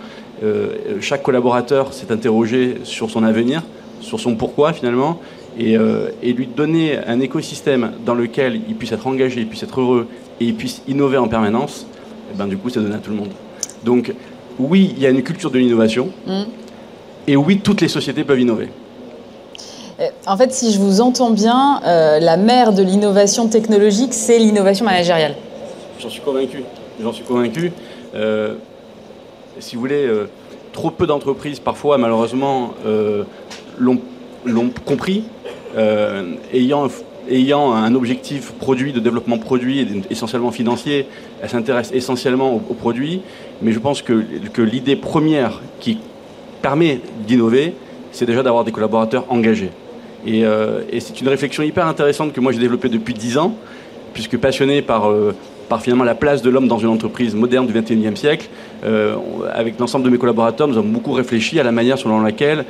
chaque 1.02 1.22
collaborateur 1.22 1.94
s'est 1.94 2.12
interrogé 2.12 2.78
sur 2.84 3.12
son 3.12 3.24
avenir, 3.24 3.62
sur 4.00 4.20
son 4.20 4.36
pourquoi 4.36 4.74
finalement, 4.74 5.20
et, 5.60 5.78
lui 6.34 6.48
donner 6.48 6.98
un 6.98 7.20
écosystème 7.20 7.92
dans 8.06 8.16
lequel 8.16 8.62
il 8.68 8.76
puisse 8.76 8.92
être 8.92 9.06
engagé, 9.06 9.42
il 9.42 9.48
puisse 9.48 9.64
être 9.64 9.80
heureux 9.80 10.08
et 10.40 10.46
il 10.46 10.56
puisse 10.56 10.82
innover 10.88 11.18
en 11.18 11.28
permanence, 11.28 11.82
et 11.82 12.34
eh 12.34 12.38
ben, 12.38 12.48
du 12.48 12.58
coup, 12.58 12.70
c'est 12.70 12.80
donné 12.80 12.96
à 12.96 13.00
tout 13.00 13.12
le 13.12 13.18
monde. 13.18 13.34
Donc, 13.84 14.14
oui, 14.58 14.94
il 14.98 15.04
y 15.04 15.06
a 15.06 15.12
une 15.12 15.22
culture 15.22 15.52
de 15.52 15.60
l'innovation, 15.60 16.10
mmh. 16.26 16.42
et 17.28 17.36
oui, 17.36 17.60
toutes 17.60 17.82
les 17.82 17.88
sociétés 17.88 18.24
peuvent 18.24 18.40
innover. 18.40 18.70
Euh, 20.02 20.10
en 20.26 20.38
fait, 20.38 20.52
si 20.52 20.72
je 20.72 20.80
vous 20.80 21.02
entends 21.02 21.32
bien, 21.32 21.82
euh, 21.86 22.20
la 22.20 22.38
mère 22.38 22.74
de 22.74 22.82
l'innovation 22.82 23.48
technologique, 23.48 24.14
c'est 24.14 24.40
l'innovation 24.40 24.86
managériale. 24.86 25.36
J'en 26.00 26.10
suis 26.10 26.22
convaincu. 26.22 26.64
J'en 27.02 27.14
suis 27.14 27.24
convaincu. 27.24 27.72
Euh, 28.16 28.56
si 29.60 29.76
vous 29.76 29.82
voulez, 29.82 30.10
trop 30.72 30.90
peu 30.90 31.06
d'entreprises, 31.06 31.60
parfois, 31.60 31.98
malheureusement, 31.98 32.74
l'ont 33.78 34.70
compris, 34.86 35.24
ayant, 36.54 37.74
un 37.74 37.94
objectif 37.94 38.54
produit, 38.54 38.92
de 38.92 39.00
développement 39.00 39.38
produit, 39.38 40.04
essentiellement 40.10 40.52
financier, 40.52 41.08
elles 41.44 41.50
s'intéressent 41.50 41.96
essentiellement 41.96 42.56
aux, 42.56 42.74
produits. 42.74 43.22
Mais 43.62 43.72
je 43.72 43.80
pense 43.80 44.02
que 44.02 44.62
l'idée 44.62 44.96
première 44.96 45.62
qui 45.80 46.00
permet 46.62 47.02
d'innover, 47.28 47.76
c'est 48.12 48.26
déjà 48.26 48.42
d'avoir 48.42 48.64
des 48.64 48.72
collaborateurs 48.72 49.26
engagés. 49.30 49.70
Euh, 50.28 50.82
et, 50.92 51.00
c'est 51.00 51.20
une 51.22 51.28
réflexion 51.28 51.64
hyper 51.64 51.88
intéressante 51.88 52.34
que 52.34 52.40
moi 52.40 52.52
j'ai 52.52 52.60
développée 52.60 52.90
depuis 52.90 53.14
10 53.14 53.38
ans, 53.38 53.54
puisque 54.14 54.38
passionné 54.38 54.82
par, 54.82 55.10
euh, 55.10 55.34
par 55.70 55.82
finalement 55.82 56.04
la 56.04 56.16
place 56.16 56.42
de 56.42 56.50
l'homme 56.50 56.68
dans 56.68 56.80
une 56.80 56.90
entreprise 56.90 57.36
moderne 57.36 57.68
du 57.68 57.74
21e 57.74 58.16
siècle. 58.16 58.50
Euh, 58.84 59.16
avec 59.54 59.80
l'ensemble 59.80 60.06
de 60.06 60.10
mes 60.10 60.18
collaborateurs, 60.18 60.68
nous 60.68 60.78
avons 60.78 60.90
beaucoup 60.90 61.14
réfléchi 61.14 61.60
à 61.60 61.64
la 61.64 61.72
manière 61.72 61.98
selon 61.98 62.22
laquelle 62.22 62.66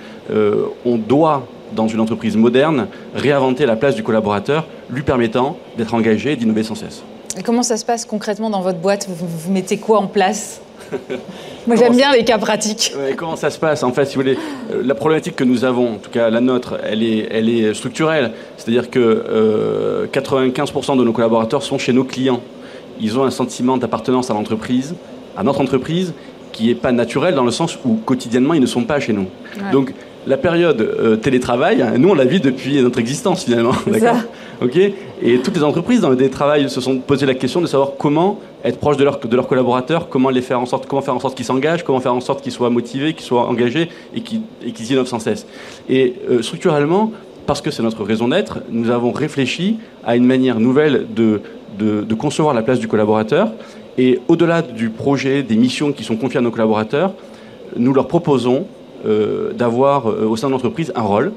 on 0.85 0.97
doit, 0.97 1.45
dans 1.73 1.87
une 1.87 1.99
entreprise 1.99 2.35
moderne, 2.37 2.87
réinventer 3.15 3.65
la 3.65 3.75
place 3.75 3.95
du 3.95 4.03
collaborateur, 4.03 4.65
lui 4.89 5.03
permettant 5.03 5.57
d'être 5.77 5.93
engagé 5.93 6.33
et 6.33 6.35
d'innover 6.35 6.63
sans 6.63 6.75
cesse. 6.75 7.03
Et 7.37 7.43
comment 7.43 7.63
ça 7.63 7.77
se 7.77 7.85
passe 7.85 8.05
concrètement 8.05 8.49
dans 8.49 8.61
votre 8.61 8.79
boîte? 8.79 9.07
Vous 9.09 9.51
mettez 9.51 9.77
quoi 9.77 9.99
en 9.99 10.07
place? 10.07 10.61
Moi, 11.67 11.75
j'aime 11.75 11.95
bien 11.95 12.11
les 12.13 12.23
cas 12.23 12.37
pratiques. 12.37 12.93
comment 13.17 13.35
ça 13.35 13.49
se 13.49 13.59
passe 13.59 13.83
En 13.83 13.91
fait, 13.91 14.05
si 14.05 14.15
vous 14.15 14.21
voulez, 14.21 14.37
euh, 14.71 14.81
la 14.83 14.95
problématique 14.95 15.35
que 15.35 15.43
nous 15.43 15.63
avons, 15.63 15.95
en 15.95 15.97
tout 15.97 16.09
cas 16.09 16.29
la 16.29 16.41
nôtre, 16.41 16.77
elle 16.83 17.03
est, 17.03 17.27
elle 17.31 17.49
est 17.49 17.73
structurelle. 17.73 18.31
C'est-à-dire 18.57 18.89
que 18.89 20.07
95% 20.11 20.93
euh, 20.93 20.95
de 20.97 21.03
nos 21.03 21.13
collaborateurs 21.13 21.63
sont 21.63 21.77
chez 21.77 21.93
nos 21.93 22.03
clients. 22.03 22.41
Ils 22.99 23.17
ont 23.17 23.23
un 23.23 23.31
sentiment 23.31 23.77
d'appartenance 23.77 24.29
à 24.29 24.33
l'entreprise, 24.33 24.95
à 25.35 25.43
notre 25.43 25.61
entreprise, 25.61 26.13
qui 26.51 26.67
n'est 26.67 26.75
pas 26.75 26.91
naturel 26.91 27.35
dans 27.35 27.45
le 27.45 27.51
sens 27.51 27.77
où 27.85 27.95
quotidiennement 27.95 28.53
ils 28.53 28.61
ne 28.61 28.65
sont 28.65 28.83
pas 28.83 28.99
chez 28.99 29.13
nous. 29.13 29.27
Donc 29.71 29.93
la 30.27 30.37
période 30.37 30.81
euh, 30.81 31.15
télétravail, 31.15 31.83
nous 31.97 32.09
on 32.09 32.13
la 32.13 32.25
vit 32.25 32.39
depuis 32.39 32.81
notre 32.81 32.99
existence 32.99 33.43
finalement. 33.43 33.73
D'accord 33.87 34.17
Ok 34.61 34.77
Et 34.77 35.39
toutes 35.39 35.55
les 35.55 35.63
entreprises 35.63 36.01
dans 36.01 36.09
le 36.11 36.15
télétravail 36.15 36.69
se 36.69 36.81
sont 36.81 36.99
posées 36.99 37.25
la 37.25 37.33
question 37.33 37.61
de 37.61 37.65
savoir 37.65 37.93
comment 37.97 38.39
être 38.63 38.77
proche 38.77 38.97
de, 38.97 39.03
de 39.03 39.35
leurs 39.35 39.47
collaborateurs, 39.47 40.07
comment 40.07 40.29
les 40.29 40.41
faire 40.41 40.59
en 40.59 40.67
sorte, 40.67 40.85
comment 40.85 41.01
faire 41.01 41.15
en 41.15 41.19
sorte 41.19 41.35
qu'ils 41.35 41.45
s'engagent, 41.45 41.83
comment 41.83 41.99
faire 41.99 42.13
en 42.13 42.21
sorte 42.21 42.43
qu'ils 42.43 42.51
soient 42.51 42.69
motivés, 42.69 43.13
qu'ils 43.13 43.25
soient 43.25 43.47
engagés 43.47 43.89
et 44.13 44.21
qu'ils, 44.21 44.91
innovent 44.91 45.07
sans 45.07 45.19
cesse. 45.19 45.47
Et 45.89 46.13
euh, 46.29 46.43
structurellement, 46.43 47.11
parce 47.47 47.61
que 47.61 47.71
c'est 47.71 47.81
notre 47.81 48.03
raison 48.03 48.27
d'être, 48.27 48.59
nous 48.69 48.91
avons 48.91 49.11
réfléchi 49.11 49.79
à 50.05 50.15
une 50.15 50.25
manière 50.25 50.59
nouvelle 50.59 51.07
de, 51.09 51.41
de, 51.79 52.13
concevoir 52.13 52.53
la 52.53 52.61
place 52.61 52.79
du 52.79 52.87
collaborateur. 52.87 53.51
Et 53.97 54.19
au-delà 54.27 54.61
du 54.61 54.89
projet, 54.89 55.41
des 55.41 55.55
missions 55.55 55.91
qui 55.91 56.03
sont 56.03 56.15
confiées 56.15 56.37
à 56.37 56.41
nos 56.41 56.51
collaborateurs, 56.51 57.13
nous 57.75 57.93
leur 57.93 58.07
proposons 58.07 58.67
d'avoir 59.03 60.09
euh, 60.09 60.25
au 60.25 60.35
sein 60.37 60.47
de 60.47 60.53
l'entreprise 60.53 60.91
un 60.95 61.01
rôle 61.01 61.33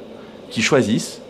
qu'ils 0.50 0.62
choisissent, 0.62 1.20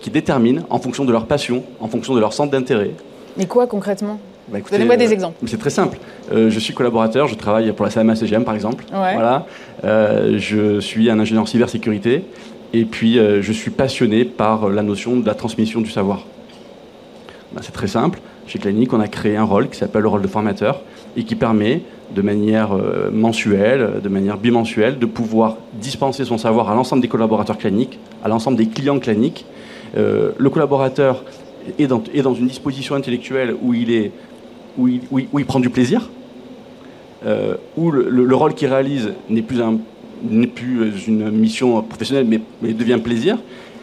qui 0.00 0.10
détermine 0.10 0.64
en 0.68 0.78
fonction 0.78 1.04
de 1.04 1.12
leur 1.12 1.26
passion, 1.26 1.62
en 1.80 1.86
fonction 1.86 2.14
de 2.14 2.20
leur 2.20 2.32
centre 2.32 2.50
d'intérêt. 2.50 2.90
Et 3.38 3.46
quoi 3.46 3.66
concrètement? 3.66 4.18
Bah, 4.48 4.58
Donnez-moi 4.70 4.96
des 4.96 5.08
euh, 5.08 5.12
exemples. 5.12 5.36
C'est 5.46 5.58
très 5.58 5.70
simple. 5.70 5.98
Euh, 6.32 6.50
je 6.50 6.58
suis 6.58 6.74
collaborateur, 6.74 7.28
je 7.28 7.34
travaille 7.34 7.72
pour 7.72 7.84
la 7.84 7.90
CMA-CGM 7.90 8.44
par 8.44 8.54
exemple. 8.54 8.84
Voilà. 8.90 9.46
Euh, 9.84 10.38
je 10.38 10.80
suis 10.80 11.10
un 11.10 11.18
ingénieur 11.18 11.44
en 11.44 11.46
cybersécurité 11.46 12.24
et 12.72 12.84
puis 12.84 13.18
je 13.40 13.52
suis 13.52 13.70
passionné 13.70 14.24
par 14.24 14.68
la 14.68 14.82
notion 14.82 15.16
de 15.16 15.26
la 15.26 15.34
transmission 15.34 15.80
du 15.80 15.90
savoir. 15.90 16.22
Bah, 17.52 17.60
c'est 17.62 17.72
très 17.72 17.86
simple. 17.86 18.20
Chez 18.46 18.58
Clinique, 18.58 18.92
on 18.92 19.00
a 19.00 19.08
créé 19.08 19.36
un 19.36 19.44
rôle 19.44 19.68
qui 19.68 19.78
s'appelle 19.78 20.02
le 20.02 20.08
rôle 20.08 20.22
de 20.22 20.26
formateur 20.26 20.80
et 21.16 21.24
qui 21.24 21.34
permet 21.34 21.82
de 22.14 22.22
manière 22.22 22.70
mensuelle, 23.10 24.00
de 24.02 24.08
manière 24.08 24.36
bimensuelle, 24.36 24.98
de 24.98 25.06
pouvoir 25.06 25.56
dispenser 25.74 26.24
son 26.24 26.36
savoir 26.36 26.70
à 26.70 26.74
l'ensemble 26.74 27.00
des 27.00 27.08
collaborateurs 27.08 27.56
cliniques, 27.56 27.98
à 28.22 28.28
l'ensemble 28.28 28.56
des 28.58 28.66
clients 28.66 28.98
cliniques. 28.98 29.46
le 29.94 30.48
collaborateur 30.50 31.24
est 31.78 31.86
dans, 31.86 32.34
une 32.34 32.46
disposition 32.46 32.94
intellectuelle 32.94 33.54
où 33.62 33.74
il 33.74 34.10
prend 35.46 35.60
du 35.60 35.70
plaisir, 35.70 36.10
euh, 37.24 37.54
où 37.76 37.90
le, 37.92 38.34
rôle 38.34 38.54
qu'il 38.54 38.68
réalise 38.68 39.12
n'est 39.30 39.42
plus, 39.42 39.60
une 40.28 41.30
mission 41.30 41.82
professionnelle, 41.82 42.26
mais, 42.60 42.72
devient 42.72 42.98
plaisir, 43.02 43.38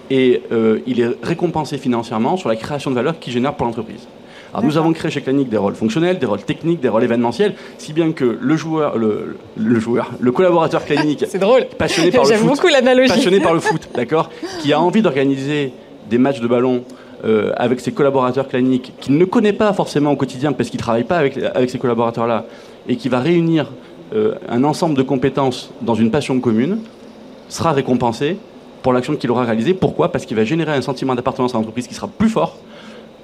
et 0.09 0.41
euh, 0.51 0.79
il 0.87 0.99
est 0.99 1.09
récompensé 1.23 1.77
financièrement 1.77 2.35
sur 2.35 2.49
la 2.49 2.55
création 2.55 2.91
de 2.91 2.95
valeur 2.95 3.19
qu'il 3.19 3.31
génère 3.31 3.53
pour 3.53 3.65
l'entreprise. 3.65 4.07
Alors 4.53 4.65
nous 4.65 4.77
avons 4.77 4.93
créé 4.93 5.11
chez 5.11 5.21
Clinique 5.21 5.49
des 5.49 5.57
rôles 5.57 5.75
fonctionnels, 5.75 6.17
des 6.17 6.25
rôles 6.25 6.41
techniques, 6.41 6.79
des 6.79 6.89
rôles 6.89 7.03
événementiels, 7.03 7.53
si 7.77 7.93
bien 7.93 8.11
que 8.11 8.37
le 8.39 8.55
joueur, 8.55 8.97
le, 8.97 9.79
joueur, 9.79 10.09
le 10.19 10.31
collaborateur 10.31 10.83
clinique, 10.85 11.25
drôle. 11.39 11.65
passionné 11.77 12.11
par 12.11 12.23
le 12.25 12.33
foot, 12.35 12.47
beaucoup 12.47 12.67
passionné 13.07 13.39
par 13.39 13.53
le 13.53 13.59
foot, 13.59 13.89
d'accord, 13.93 14.29
qui 14.61 14.73
a 14.73 14.81
envie 14.81 15.01
d'organiser 15.01 15.71
des 16.09 16.17
matchs 16.17 16.39
de 16.39 16.47
ballon 16.47 16.83
euh, 17.25 17.51
avec 17.57 17.79
ses 17.79 17.91
collaborateurs 17.91 18.47
cliniques, 18.47 18.93
qu'il 18.99 19.17
ne 19.17 19.25
connaît 19.25 19.53
pas 19.53 19.71
forcément 19.73 20.11
au 20.11 20.15
quotidien 20.15 20.51
parce 20.53 20.69
qu'il 20.69 20.79
ne 20.79 20.83
travaille 20.83 21.03
pas 21.03 21.17
avec, 21.17 21.37
avec 21.37 21.69
ces 21.69 21.77
collaborateurs-là, 21.77 22.45
et 22.87 22.95
qui 22.95 23.09
va 23.09 23.19
réunir 23.19 23.71
euh, 24.15 24.35
un 24.49 24.63
ensemble 24.63 24.95
de 24.95 25.03
compétences 25.03 25.69
dans 25.81 25.93
une 25.93 26.09
passion 26.09 26.39
commune, 26.39 26.79
sera 27.49 27.71
récompensé 27.71 28.37
pour 28.81 28.93
l'action 28.93 29.15
qu'il 29.15 29.29
aura 29.29 29.43
réalisée. 29.43 29.73
Pourquoi? 29.73 30.11
Parce 30.11 30.25
qu'il 30.25 30.37
va 30.37 30.43
générer 30.43 30.71
un 30.71 30.81
sentiment 30.81 31.13
d'appartenance 31.13 31.53
à 31.53 31.57
l'entreprise 31.57 31.87
qui 31.87 31.93
sera 31.93 32.07
plus 32.07 32.29
fort, 32.29 32.57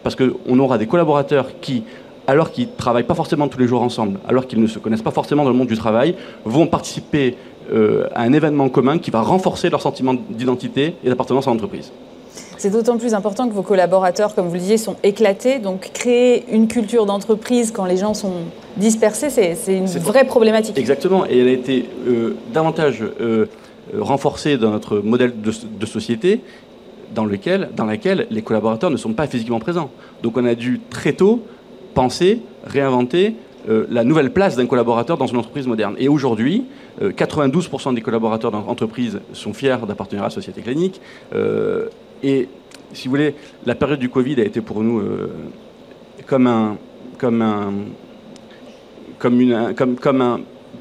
parce 0.05 0.15
qu'on 0.15 0.59
aura 0.59 0.77
des 0.77 0.85
collaborateurs 0.85 1.47
qui, 1.61 1.83
alors 2.27 2.51
qu'ils 2.51 2.67
ne 2.67 2.77
travaillent 2.77 3.07
pas 3.07 3.15
forcément 3.15 3.47
tous 3.47 3.57
les 3.57 3.65
jours 3.65 3.81
ensemble, 3.81 4.19
alors 4.27 4.45
qu'ils 4.45 4.61
ne 4.61 4.67
se 4.67 4.77
connaissent 4.77 5.01
pas 5.01 5.09
forcément 5.09 5.43
dans 5.43 5.49
le 5.49 5.55
monde 5.55 5.67
du 5.67 5.75
travail, 5.75 6.13
vont 6.43 6.67
participer 6.67 7.35
euh, 7.73 8.05
à 8.13 8.21
un 8.21 8.31
événement 8.31 8.69
commun 8.69 8.99
qui 8.99 9.09
va 9.09 9.21
renforcer 9.21 9.67
leur 9.71 9.81
sentiment 9.81 10.13
d'identité 10.13 10.93
et 11.03 11.09
d'appartenance 11.09 11.47
à 11.47 11.49
l'entreprise. 11.49 11.91
C'est 12.59 12.69
d'autant 12.69 12.99
plus 12.99 13.15
important 13.15 13.49
que 13.49 13.53
vos 13.55 13.63
collaborateurs, 13.63 14.35
comme 14.35 14.47
vous 14.47 14.53
le 14.53 14.59
disiez, 14.59 14.77
sont 14.77 14.95
éclatés. 15.01 15.57
Donc 15.57 15.89
créer 15.91 16.45
une 16.51 16.67
culture 16.67 17.07
d'entreprise 17.07 17.71
quand 17.71 17.85
les 17.85 17.97
gens 17.97 18.13
sont 18.13 18.43
dispersés, 18.77 19.31
c'est 19.31 19.75
une 19.75 19.87
vraie 19.87 20.25
problématique. 20.25 20.77
Exactement. 20.77 21.25
Et 21.25 21.39
elle 21.39 21.47
a 21.47 21.51
été 21.51 21.89
euh, 22.07 22.35
davantage 22.53 23.03
euh, 23.19 23.47
renforcée 23.99 24.57
dans 24.57 24.71
notre 24.71 24.99
modèle 24.99 25.33
de, 25.41 25.85
société 25.85 26.41
dans 27.13 27.25
lequel, 27.25 27.69
dans 27.75 27.85
laquelle 27.85 28.27
les 28.29 28.41
collaborateurs 28.41 28.89
ne 28.89 28.97
sont 28.97 29.13
pas 29.13 29.27
physiquement 29.27 29.59
présents. 29.59 29.91
Donc 30.23 30.37
on 30.37 30.45
a 30.45 30.55
dû 30.55 30.81
très 30.89 31.13
tôt 31.13 31.43
penser, 31.93 32.41
réinventer 32.65 33.35
euh, 33.69 33.85
la 33.89 34.03
nouvelle 34.03 34.31
place 34.31 34.55
d'un 34.55 34.65
collaborateur 34.65 35.17
dans 35.17 35.27
une 35.27 35.37
entreprise 35.37 35.67
moderne. 35.67 35.95
Et 35.97 36.07
aujourd'hui, 36.07 36.65
92% 37.01 37.93
des 37.93 38.01
collaborateurs 38.01 38.51
dans 38.51 38.61
l'entreprise 38.61 39.19
sont 39.33 39.53
fiers 39.53 39.75
d'appartenir 39.85 40.23
à 40.23 40.27
la 40.27 40.29
société 40.29 40.61
clinique. 40.61 41.01
Et 42.23 42.47
si 42.93 43.07
vous 43.07 43.11
voulez, 43.11 43.35
la 43.65 43.75
période 43.75 43.99
du 43.99 44.09
Covid 44.09 44.39
a 44.41 44.43
été 44.43 44.61
pour 44.61 44.81
nous 44.81 44.99
euh, 44.99 45.31
comme 46.25 46.47
un, 46.47 46.77
comme 47.17 47.41
un, 47.41 47.73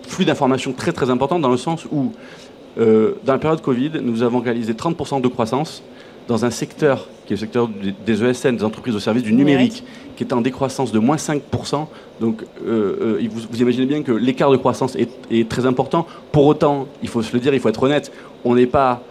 flux 0.06 0.24
d'informations 0.24 0.72
très 0.72 0.92
très 0.92 1.10
important 1.10 1.38
dans 1.38 1.50
le 1.50 1.56
sens 1.56 1.86
où, 1.90 2.12
euh, 2.78 3.14
dans 3.24 3.32
la 3.32 3.38
période 3.38 3.60
Covid, 3.60 3.92
nous 4.02 4.22
avons 4.22 4.40
réalisé 4.40 4.74
30% 4.74 5.20
de 5.20 5.28
croissance 5.28 5.82
dans 6.28 6.44
un 6.44 6.50
secteur 6.50 7.06
qui 7.26 7.32
est 7.32 7.36
le 7.36 7.40
secteur 7.40 7.68
des 8.06 8.24
ESN, 8.24 8.56
des 8.56 8.64
entreprises 8.64 8.94
au 8.94 9.00
service 9.00 9.22
du 9.22 9.32
numérique, 9.32 9.82
qui 10.16 10.24
est 10.24 10.32
en 10.32 10.40
décroissance 10.40 10.92
de 10.92 10.98
moins 10.98 11.16
5%. 11.16 11.86
Donc 12.20 12.44
euh, 12.66 13.18
vous, 13.30 13.40
vous, 13.50 13.62
imaginez 13.62 13.86
bien 13.86 14.02
que 14.02 14.12
l'écart 14.12 14.50
de 14.50 14.56
croissance 14.56 14.94
est, 14.96 15.10
est, 15.30 15.48
très 15.48 15.66
important. 15.66 16.06
Pour 16.32 16.46
autant, 16.46 16.86
il 17.02 17.08
faut 17.08 17.22
se 17.22 17.32
le 17.32 17.40
dire, 17.40 17.54
il 17.54 17.60
faut 17.60 17.68
être 17.68 17.82
honnête, 17.82 18.12
on 18.44 18.54
n'est 18.54 18.66
pas 18.66 19.02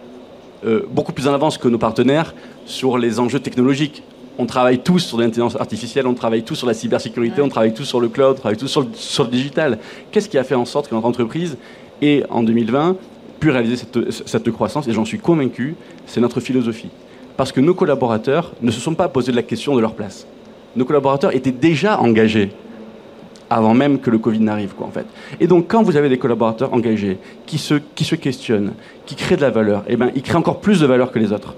euh, 0.64 0.82
beaucoup 0.88 1.12
plus 1.12 1.28
en 1.28 1.34
avance 1.34 1.58
que 1.58 1.68
nos 1.68 1.78
partenaires 1.78 2.34
sur 2.66 2.98
les 2.98 3.18
enjeux 3.20 3.40
technologiques. 3.40 4.02
On 4.38 4.46
travaille 4.46 4.78
tous 4.78 5.00
sur 5.00 5.18
l'intelligence 5.18 5.56
artificielle, 5.56 6.06
on 6.06 6.14
travaille 6.14 6.42
tous 6.42 6.56
sur 6.56 6.66
la 6.66 6.74
cybersécurité, 6.74 7.42
on 7.42 7.48
travaille 7.48 7.74
tous 7.74 7.84
sur 7.84 8.00
le 8.00 8.08
cloud, 8.08 8.36
on 8.36 8.40
travaille 8.40 8.56
tous 8.56 8.68
sur 8.68 8.80
le, 8.82 8.88
sur 8.94 9.24
le 9.24 9.30
digital. 9.30 9.78
Qu'est-ce 10.10 10.28
qui 10.28 10.38
a 10.38 10.44
fait 10.44 10.56
en 10.56 10.64
sorte 10.64 10.88
que 10.88 10.94
notre 10.94 11.06
entreprise 11.06 11.56
ait, 12.02 12.24
en 12.30 12.42
2020, 12.42 12.96
pu 13.38 13.50
réaliser 13.50 13.76
cette, 13.76 14.10
cette 14.10 14.50
croissance? 14.50 14.88
Et 14.88 14.92
j'en 14.92 15.04
suis 15.04 15.18
convaincu, 15.18 15.76
c'est 16.06 16.20
notre 16.20 16.40
philosophie. 16.40 16.88
Parce 17.36 17.52
que 17.52 17.60
nos 17.60 17.74
collaborateurs 17.74 18.52
ne 18.62 18.70
se 18.70 18.80
sont 18.80 18.94
pas 18.94 19.08
posés 19.08 19.32
la 19.32 19.42
question 19.42 19.74
de 19.74 19.80
leur 19.80 19.94
place. 19.94 20.26
Nos 20.76 20.84
collaborateurs 20.84 21.34
étaient 21.34 21.52
déjà 21.52 22.00
engagés 22.00 22.52
avant 23.50 23.74
même 23.74 23.98
que 23.98 24.10
le 24.10 24.18
Covid 24.18 24.40
n'arrive, 24.40 24.74
quoi, 24.74 24.86
en 24.86 24.90
fait. 24.90 25.06
Et 25.38 25.46
donc, 25.46 25.66
quand 25.68 25.82
vous 25.82 25.96
avez 25.96 26.08
des 26.08 26.18
collaborateurs 26.18 26.72
engagés, 26.72 27.18
qui 27.46 27.58
se, 27.58 27.74
qui 27.94 28.04
se 28.04 28.14
questionnent, 28.14 28.72
qui 29.06 29.14
créent 29.14 29.36
de 29.36 29.42
la 29.42 29.50
valeur, 29.50 29.84
eh 29.86 29.96
ben, 29.96 30.10
ils 30.14 30.22
créent 30.22 30.36
encore 30.36 30.60
plus 30.60 30.80
de 30.80 30.86
valeur 30.86 31.12
que 31.12 31.18
les 31.18 31.32
autres. 31.32 31.54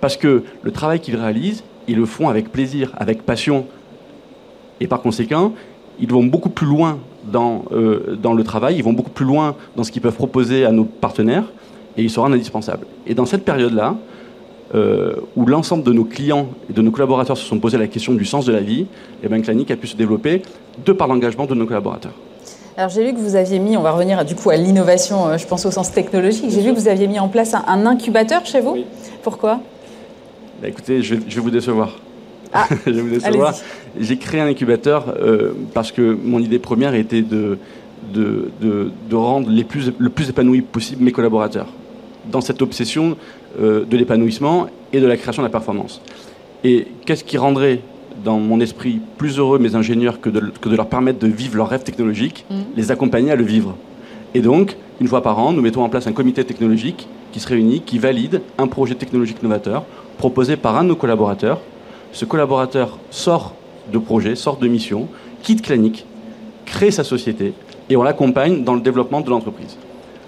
Parce 0.00 0.16
que 0.16 0.44
le 0.62 0.70
travail 0.70 1.00
qu'ils 1.00 1.16
réalisent, 1.16 1.62
ils 1.88 1.96
le 1.96 2.06
font 2.06 2.28
avec 2.28 2.50
plaisir, 2.50 2.92
avec 2.96 3.22
passion. 3.22 3.66
Et 4.80 4.86
par 4.86 5.00
conséquent, 5.00 5.52
ils 6.00 6.10
vont 6.10 6.24
beaucoup 6.24 6.50
plus 6.50 6.66
loin 6.66 6.98
dans, 7.24 7.64
euh, 7.72 8.16
dans 8.20 8.32
le 8.32 8.42
travail, 8.44 8.76
ils 8.76 8.84
vont 8.84 8.92
beaucoup 8.92 9.10
plus 9.10 9.26
loin 9.26 9.56
dans 9.76 9.84
ce 9.84 9.92
qu'ils 9.92 10.02
peuvent 10.02 10.14
proposer 10.14 10.64
à 10.64 10.72
nos 10.72 10.84
partenaires, 10.84 11.44
et 11.96 12.02
ils 12.02 12.10
seront 12.10 12.32
indispensables. 12.32 12.86
Et 13.06 13.14
dans 13.14 13.26
cette 13.26 13.44
période-là, 13.44 13.96
euh, 14.74 15.14
où 15.36 15.46
l'ensemble 15.46 15.82
de 15.82 15.92
nos 15.92 16.04
clients 16.04 16.48
et 16.68 16.72
de 16.72 16.82
nos 16.82 16.90
collaborateurs 16.90 17.38
se 17.38 17.44
sont 17.44 17.58
posés 17.58 17.78
la 17.78 17.86
question 17.86 18.14
du 18.14 18.24
sens 18.24 18.44
de 18.44 18.52
la 18.52 18.60
vie, 18.60 18.82
et 18.82 18.86
eh 19.24 19.28
bien 19.28 19.40
Clinique 19.40 19.70
a 19.70 19.76
pu 19.76 19.86
se 19.86 19.96
développer 19.96 20.42
de 20.84 20.92
par 20.92 21.08
l'engagement 21.08 21.46
de 21.46 21.54
nos 21.54 21.66
collaborateurs. 21.66 22.12
Alors 22.76 22.90
j'ai 22.90 23.04
vu 23.04 23.12
que 23.12 23.18
vous 23.18 23.34
aviez 23.34 23.58
mis, 23.58 23.76
on 23.76 23.82
va 23.82 23.90
revenir 23.90 24.24
du 24.24 24.34
coup 24.34 24.50
à 24.50 24.56
l'innovation, 24.56 25.26
euh, 25.26 25.38
je 25.38 25.46
pense 25.46 25.66
au 25.66 25.70
sens 25.70 25.90
technologique, 25.90 26.44
j'ai 26.48 26.60
vu 26.60 26.72
que 26.72 26.78
vous 26.78 26.88
aviez 26.88 27.08
mis 27.08 27.18
en 27.18 27.28
place 27.28 27.54
un, 27.54 27.86
incubateur 27.86 28.46
chez 28.46 28.60
vous. 28.60 28.76
Pourquoi? 29.22 29.60
Bah, 30.62 30.68
Écoutez, 30.68 31.02
je 31.02 31.14
vais, 31.14 31.40
vous 31.40 31.50
décevoir. 31.50 31.96
Ah, 32.52 32.66
je 32.86 32.92
vais 32.92 33.00
vous 33.00 33.10
décevoir. 33.10 33.54
J'ai 33.98 34.16
créé 34.16 34.40
un 34.40 34.46
incubateur 34.46 35.14
euh, 35.20 35.54
parce 35.74 35.90
que 35.92 36.16
mon 36.22 36.40
idée 36.40 36.58
première 36.58 36.94
était 36.94 37.22
de, 37.22 37.58
de, 38.12 38.50
de, 38.60 39.16
rendre 39.16 39.50
les 39.50 39.64
plus, 39.64 39.92
le 39.98 40.10
plus 40.10 40.28
épanoui 40.28 40.60
possible 40.60 41.02
mes 41.02 41.12
collaborateurs 41.12 41.66
dans 42.30 42.40
cette 42.40 42.62
obsession 42.62 43.16
euh, 43.60 43.84
de 43.84 43.96
l'épanouissement 43.96 44.66
et 44.92 45.00
de 45.00 45.06
la 45.06 45.16
création 45.16 45.42
de 45.42 45.46
la 45.46 45.50
performance. 45.50 46.00
Et 46.64 46.86
qu'est-ce 47.04 47.24
qui 47.24 47.38
rendrait 47.38 47.80
dans 48.24 48.38
mon 48.38 48.60
esprit, 48.60 49.00
plus 49.16 49.38
heureux 49.38 49.58
mes 49.58 49.76
ingénieurs 49.76 50.20
que 50.20 50.28
de, 50.28 50.40
que 50.60 50.68
de 50.68 50.76
leur 50.76 50.88
permettre 50.88 51.20
de 51.20 51.28
vivre 51.28 51.56
leur 51.56 51.68
rêve 51.68 51.84
technologique, 51.84 52.44
Mm. 52.50 52.54
les 52.76 52.90
accompagner 52.90 53.30
à 53.30 53.36
le 53.36 53.44
vivre? 53.44 53.76
Et 54.34 54.40
donc, 54.40 54.76
une 55.00 55.06
fois 55.06 55.22
par 55.22 55.38
an, 55.38 55.52
nous 55.52 55.62
mettons 55.62 55.82
en 55.82 55.88
place 55.88 56.06
un 56.06 56.12
comité 56.12 56.44
technologique 56.44 57.06
qui 57.32 57.40
se 57.40 57.48
réunit, 57.48 57.80
qui 57.80 57.98
valide 57.98 58.42
un 58.58 58.66
projet 58.66 58.94
technologique 58.94 59.42
novateur 59.42 59.84
proposé 60.18 60.56
par 60.56 60.76
un 60.76 60.82
de 60.82 60.88
nos 60.88 60.96
collaborateurs. 60.96 61.60
Ce 62.12 62.24
collaborateur 62.24 62.98
sort 63.10 63.54
de 63.92 63.98
projet, 63.98 64.34
sort 64.34 64.56
de 64.56 64.66
mission, 64.66 65.08
quitte 65.42 65.62
Clanic, 65.62 66.04
crée 66.66 66.90
sa 66.90 67.04
société 67.04 67.52
et 67.88 67.96
on 67.96 68.02
l'accompagne 68.02 68.64
dans 68.64 68.74
le 68.74 68.80
développement 68.80 69.20
de 69.20 69.30
l'entreprise. 69.30 69.76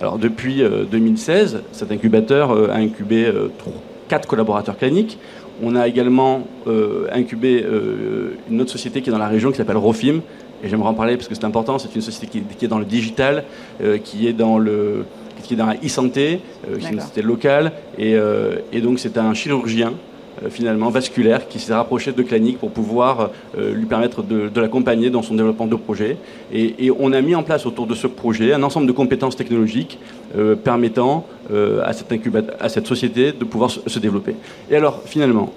Alors 0.01 0.19
depuis 0.19 0.63
euh, 0.63 0.85
2016, 0.91 1.63
cet 1.73 1.93
incubateur 1.93 2.53
euh, 2.53 2.69
a 2.71 2.77
incubé 2.77 3.27
euh, 3.27 3.49
trois- 3.59 3.73
quatre 4.09 4.27
collaborateurs 4.27 4.77
Clanic. 4.77 5.19
On 5.63 5.77
a 5.77 5.87
également 5.87 6.43
euh, 6.67 7.07
incubé 7.13 7.63
euh, 7.63 8.31
une 8.51 8.61
autre 8.63 8.71
société 8.71 9.03
qui 9.03 9.11
est 9.11 9.13
dans 9.13 9.19
la 9.19 9.29
région 9.29 9.51
qui 9.51 9.59
s'appelle 9.59 9.77
Rofim. 9.77 10.21
Et 10.65 10.69
j'aimerais 10.69 10.89
en 10.89 10.95
parler 10.95 11.17
parce 11.17 11.29
que 11.29 11.35
c'est 11.35 11.45
important. 11.45 11.79
C'est 11.79 11.95
une 11.95 12.01
société 12.01 12.43
qui, 12.59 12.65
est 12.65 12.69
dans 12.69 12.79
le 12.79 12.85
digital, 12.85 13.45
euh, 13.83 13.99
qui 13.99 14.27
est 14.27 14.33
dans 14.33 14.59
le 14.59 15.05
qui 15.43 15.55
est 15.55 15.57
dans 15.57 15.67
la 15.67 15.77
e-santé, 15.77 16.41
euh, 16.69 16.77
qui 16.77 16.87
est 16.87 16.91
une 16.93 17.01
société 17.01 17.23
locale. 17.23 17.73
Et, 17.99 18.15
euh, 18.15 18.57
et 18.73 18.81
donc 18.81 18.99
c'est 18.99 19.17
un 19.17 19.33
chirurgien 19.33 19.89
euh, 19.89 20.10
finalement 20.49 20.91
vasculaire 20.91 21.49
qui 21.49 21.59
s'est 21.59 21.75
rapproché 21.75 22.13
de 22.13 22.23
Clanic 22.23 22.59
pour 22.59 22.71
pouvoir 22.71 23.31
euh, 23.59 23.75
lui 23.75 23.87
permettre 23.87 24.23
de, 24.23 24.51
l'accompagner 24.61 25.11
dans 25.11 25.23
son 25.23 25.35
développement 25.35 25.67
de 25.67 25.77
projet. 25.77 26.17
Et, 26.53 26.91
on 26.99 27.13
a 27.13 27.21
mis 27.21 27.35
en 27.35 27.43
place 27.43 27.67
autour 27.67 27.87
de 27.87 27.95
ce 27.95 28.07
projet 28.07 28.53
un 28.53 28.63
ensemble 28.63 28.87
de 28.87 28.93
compétences 28.93 29.37
technologiques 29.37 29.99
euh, 30.37 30.57
permettant 30.57 31.27
euh, 31.53 31.83
à, 31.85 31.93
cette 31.93 32.13
à 32.61 32.69
cette 32.69 32.87
société 32.87 33.33
de 33.33 33.45
pouvoir 33.45 33.71
se, 33.71 33.99
développer. 33.99 34.35
Et 34.71 34.77
alors 34.77 35.03
finalement, 35.05 35.53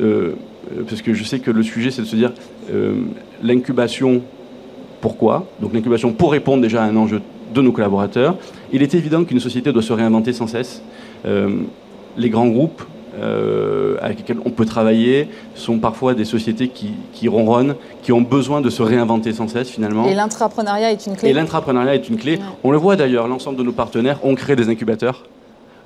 euh, 0.00 0.34
euh, 0.72 0.82
parce 0.88 1.02
que 1.02 1.14
je 1.14 1.24
sais 1.24 1.38
que 1.38 1.50
le 1.50 1.62
sujet 1.62 1.90
c'est 1.90 2.02
de 2.02 2.06
se 2.06 2.16
dire 2.16 2.32
euh, 2.70 2.94
l'incubation, 3.42 4.22
pourquoi? 5.00 5.46
Donc 5.60 5.72
l'incubation 5.72 6.12
pour 6.12 6.32
répondre 6.32 6.62
déjà 6.62 6.82
à 6.82 6.86
un 6.86 6.96
enjeu 6.96 7.20
de 7.54 7.62
nos 7.62 7.72
collaborateurs. 7.72 8.36
Il 8.72 8.82
est 8.82 8.94
évident 8.94 9.24
qu'une 9.24 9.40
société 9.40 9.72
doit 9.72 9.82
se 9.82 9.92
réinventer 9.92 10.32
sans 10.32 10.46
cesse. 10.46 10.82
Euh, 11.24 11.50
les 12.16 12.30
grands 12.30 12.48
groupes 12.48 12.82
euh, 13.18 13.96
avec 14.00 14.18
lesquels 14.18 14.38
on 14.44 14.50
peut 14.50 14.64
travailler 14.66 15.28
sont 15.54 15.78
parfois 15.78 16.14
des 16.14 16.24
sociétés 16.24 16.68
qui, 16.68 16.90
qui 17.12 17.28
ronronnent, 17.28 17.74
qui 18.02 18.12
ont 18.12 18.20
besoin 18.22 18.60
de 18.60 18.70
se 18.70 18.82
réinventer 18.82 19.32
sans 19.32 19.48
cesse 19.48 19.68
finalement. 19.68 20.06
Et 20.06 20.14
l'intrapreneuriat 20.14 20.92
est 20.92 21.06
une 21.06 21.16
clé 21.16 21.30
Et 21.30 21.32
l'intrapreneuriat 21.32 21.94
est 21.94 22.08
une 22.08 22.16
clé. 22.16 22.36
Ouais. 22.36 22.42
On 22.64 22.70
le 22.70 22.78
voit 22.78 22.96
d'ailleurs, 22.96 23.28
l'ensemble 23.28 23.58
de 23.58 23.62
nos 23.62 23.72
partenaires 23.72 24.18
ont 24.24 24.34
créé 24.34 24.56
des 24.56 24.68
incubateurs. 24.68 25.24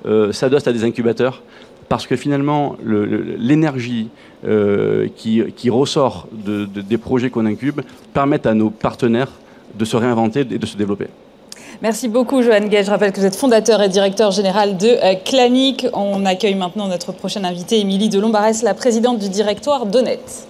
Euh, 0.05 0.31
a 0.41 0.73
des 0.73 0.83
incubateurs 0.83 1.41
parce 1.89 2.07
que 2.07 2.15
finalement, 2.15 2.75
le- 2.83 3.05
le- 3.05 3.35
l'énergie 3.37 4.09
euh, 4.47 5.07
qui, 5.15 5.43
qui 5.55 5.69
ressort 5.69 6.27
de- 6.31 6.65
de- 6.65 6.81
des 6.81 6.97
projets 6.97 7.29
qu'on 7.29 7.45
incube 7.45 7.81
permettent 8.13 8.45
à 8.47 8.53
nos 8.53 8.69
partenaires 8.69 9.31
de 9.77 9.85
se 9.85 9.95
réinventer 9.97 10.41
et 10.41 10.57
de 10.57 10.65
se 10.65 10.77
développer. 10.77 11.07
Merci 11.81 12.09
beaucoup, 12.09 12.43
Johan 12.43 12.67
Gay. 12.67 12.83
Je 12.83 12.91
rappelle 12.91 13.11
que 13.11 13.19
vous 13.19 13.25
êtes 13.25 13.35
fondateur 13.35 13.81
et 13.81 13.89
directeur 13.89 14.29
général 14.29 14.77
de 14.77 14.87
euh, 14.87 15.15
Clanic. 15.15 15.87
On 15.93 16.27
accueille 16.27 16.53
maintenant 16.53 16.87
notre 16.87 17.11
prochaine 17.11 17.43
invitée, 17.43 17.79
Émilie 17.79 18.07
de 18.07 18.19
Lombarès, 18.19 18.61
la 18.61 18.75
présidente 18.75 19.17
du 19.17 19.29
directoire 19.29 19.87
d'Honnête. 19.87 20.47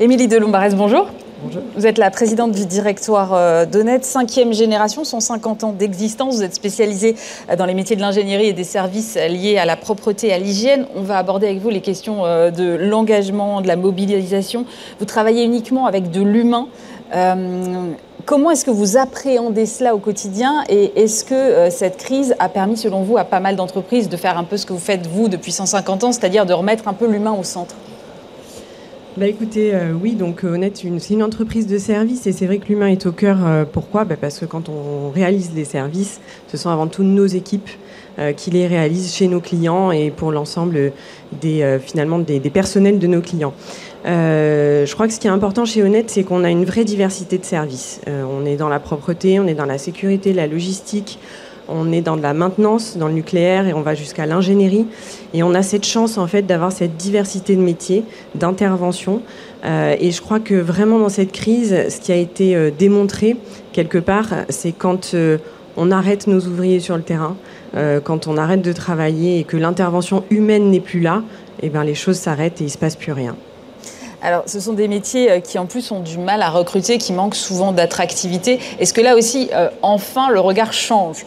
Émilie 0.00 0.26
de 0.26 0.38
Lombarès, 0.38 0.74
bonjour. 0.74 1.06
Vous 1.76 1.86
êtes 1.86 1.98
la 1.98 2.10
présidente 2.10 2.52
du 2.52 2.66
directoire 2.66 3.32
euh, 3.34 3.66
d'Honnête, 3.66 4.04
cinquième 4.04 4.52
génération, 4.52 5.04
150 5.04 5.64
ans 5.64 5.72
d'existence. 5.72 6.36
Vous 6.36 6.42
êtes 6.42 6.54
spécialisée 6.54 7.16
euh, 7.50 7.56
dans 7.56 7.66
les 7.66 7.74
métiers 7.74 7.96
de 7.96 8.00
l'ingénierie 8.00 8.46
et 8.46 8.52
des 8.52 8.64
services 8.64 9.16
liés 9.16 9.58
à 9.58 9.64
la 9.64 9.76
propreté 9.76 10.28
et 10.28 10.32
à 10.32 10.38
l'hygiène. 10.38 10.86
On 10.94 11.02
va 11.02 11.18
aborder 11.18 11.46
avec 11.46 11.60
vous 11.60 11.70
les 11.70 11.80
questions 11.80 12.24
euh, 12.24 12.50
de 12.50 12.76
l'engagement, 12.76 13.60
de 13.60 13.68
la 13.68 13.76
mobilisation. 13.76 14.64
Vous 14.98 15.06
travaillez 15.06 15.44
uniquement 15.44 15.86
avec 15.86 16.10
de 16.10 16.22
l'humain. 16.22 16.68
Comment 18.24 18.50
est-ce 18.50 18.64
que 18.64 18.72
vous 18.72 18.96
appréhendez 18.96 19.66
cela 19.66 19.94
au 19.94 19.98
quotidien 19.98 20.64
et 20.68 21.00
est-ce 21.00 21.24
que 21.24 21.70
cette 21.70 21.96
crise 21.96 22.34
a 22.40 22.48
permis, 22.48 22.76
selon 22.76 23.02
vous, 23.02 23.16
à 23.16 23.24
pas 23.24 23.38
mal 23.38 23.54
d'entreprises 23.54 24.08
de 24.08 24.16
faire 24.16 24.36
un 24.36 24.42
peu 24.42 24.56
ce 24.56 24.66
que 24.66 24.72
vous 24.72 24.80
faites 24.80 25.06
vous 25.06 25.28
depuis 25.28 25.52
150 25.52 26.02
ans, 26.02 26.10
c'est-à-dire 26.10 26.44
de 26.44 26.52
remettre 26.52 26.88
un 26.88 26.92
peu 26.92 27.06
l'humain 27.06 27.36
au 27.38 27.44
centre? 27.44 27.76
Bah 29.16 29.26
écoutez, 29.26 29.74
euh, 29.74 29.92
oui, 29.98 30.12
donc 30.14 30.44
euh, 30.44 30.52
Honnête, 30.52 30.82
c'est 30.98 31.14
une 31.14 31.22
entreprise 31.22 31.66
de 31.66 31.78
service 31.78 32.26
et 32.26 32.32
c'est 32.32 32.44
vrai 32.44 32.58
que 32.58 32.68
l'humain 32.68 32.88
est 32.88 33.06
au 33.06 33.12
cœur. 33.12 33.38
euh, 33.46 33.64
pourquoi? 33.64 34.04
Bah, 34.04 34.16
Parce 34.20 34.38
que 34.38 34.44
quand 34.44 34.68
on 34.68 35.08
réalise 35.10 35.52
les 35.56 35.64
services, 35.64 36.20
ce 36.48 36.58
sont 36.58 36.68
avant 36.68 36.86
tout 36.86 37.02
nos 37.02 37.26
équipes 37.26 37.70
qui 38.38 38.50
les 38.50 38.66
réalisent 38.66 39.12
chez 39.12 39.28
nos 39.28 39.40
clients 39.40 39.90
et 39.90 40.10
pour 40.10 40.32
l'ensemble 40.32 40.92
des, 41.42 41.78
finalement 41.84 42.18
des, 42.18 42.40
des 42.40 42.48
personnels 42.48 42.98
de 42.98 43.06
nos 43.06 43.20
clients. 43.20 43.52
Je 44.06 44.90
crois 44.94 45.06
que 45.06 45.12
ce 45.12 45.20
qui 45.20 45.26
est 45.26 45.30
important 45.30 45.66
chez 45.66 45.82
Honnête, 45.82 46.08
c'est 46.08 46.22
qu'on 46.24 46.42
a 46.42 46.48
une 46.50 46.64
vraie 46.64 46.86
diversité 46.86 47.36
de 47.36 47.44
services. 47.44 48.00
On 48.06 48.46
est 48.46 48.56
dans 48.56 48.70
la 48.70 48.80
propreté, 48.80 49.38
on 49.38 49.46
est 49.46 49.52
dans 49.52 49.66
la 49.66 49.76
sécurité, 49.76 50.32
la 50.32 50.46
logistique, 50.46 51.18
on 51.68 51.92
est 51.92 52.00
dans 52.00 52.16
de 52.16 52.22
la 52.22 52.34
maintenance, 52.34 52.96
dans 52.96 53.08
le 53.08 53.14
nucléaire 53.14 53.66
et 53.66 53.72
on 53.72 53.82
va 53.82 53.94
jusqu'à 53.94 54.26
l'ingénierie. 54.26 54.86
Et 55.34 55.42
on 55.42 55.54
a 55.54 55.62
cette 55.62 55.84
chance 55.84 56.18
en 56.18 56.26
fait 56.26 56.42
d'avoir 56.42 56.72
cette 56.72 56.96
diversité 56.96 57.56
de 57.56 57.60
métiers, 57.60 58.04
d'intervention. 58.34 59.22
Euh, 59.64 59.96
et 59.98 60.10
je 60.10 60.20
crois 60.22 60.40
que 60.40 60.54
vraiment 60.54 60.98
dans 60.98 61.08
cette 61.08 61.32
crise, 61.32 61.74
ce 61.88 62.00
qui 62.00 62.12
a 62.12 62.16
été 62.16 62.54
euh, 62.54 62.70
démontré 62.76 63.36
quelque 63.72 63.98
part, 63.98 64.28
c'est 64.48 64.72
quand 64.72 65.12
euh, 65.14 65.38
on 65.76 65.90
arrête 65.90 66.26
nos 66.26 66.40
ouvriers 66.40 66.80
sur 66.80 66.96
le 66.96 67.02
terrain, 67.02 67.36
quand 68.04 68.26
on 68.26 68.38
arrête 68.38 68.62
de 68.62 68.72
travailler 68.72 69.38
et 69.38 69.44
que 69.44 69.58
l'intervention 69.58 70.24
humaine 70.30 70.70
n'est 70.70 70.80
plus 70.80 71.00
là, 71.00 71.22
et 71.60 71.68
ben 71.68 71.84
les 71.84 71.94
choses 71.94 72.16
s'arrêtent 72.16 72.62
et 72.62 72.64
il 72.64 72.70
se 72.70 72.78
passe 72.78 72.96
plus 72.96 73.12
rien. 73.12 73.36
Alors, 74.22 74.44
ce 74.46 74.58
sont 74.58 74.72
des 74.72 74.88
métiers 74.88 75.42
qui, 75.42 75.58
en 75.58 75.66
plus, 75.66 75.90
ont 75.90 76.00
du 76.00 76.16
mal 76.16 76.40
à 76.40 76.48
recruter, 76.48 76.96
qui 76.96 77.12
manquent 77.12 77.34
souvent 77.34 77.72
d'attractivité. 77.72 78.58
Est-ce 78.78 78.94
que 78.94 79.02
là 79.02 79.14
aussi, 79.14 79.50
enfin, 79.82 80.30
le 80.30 80.40
regard 80.40 80.72
change? 80.72 81.26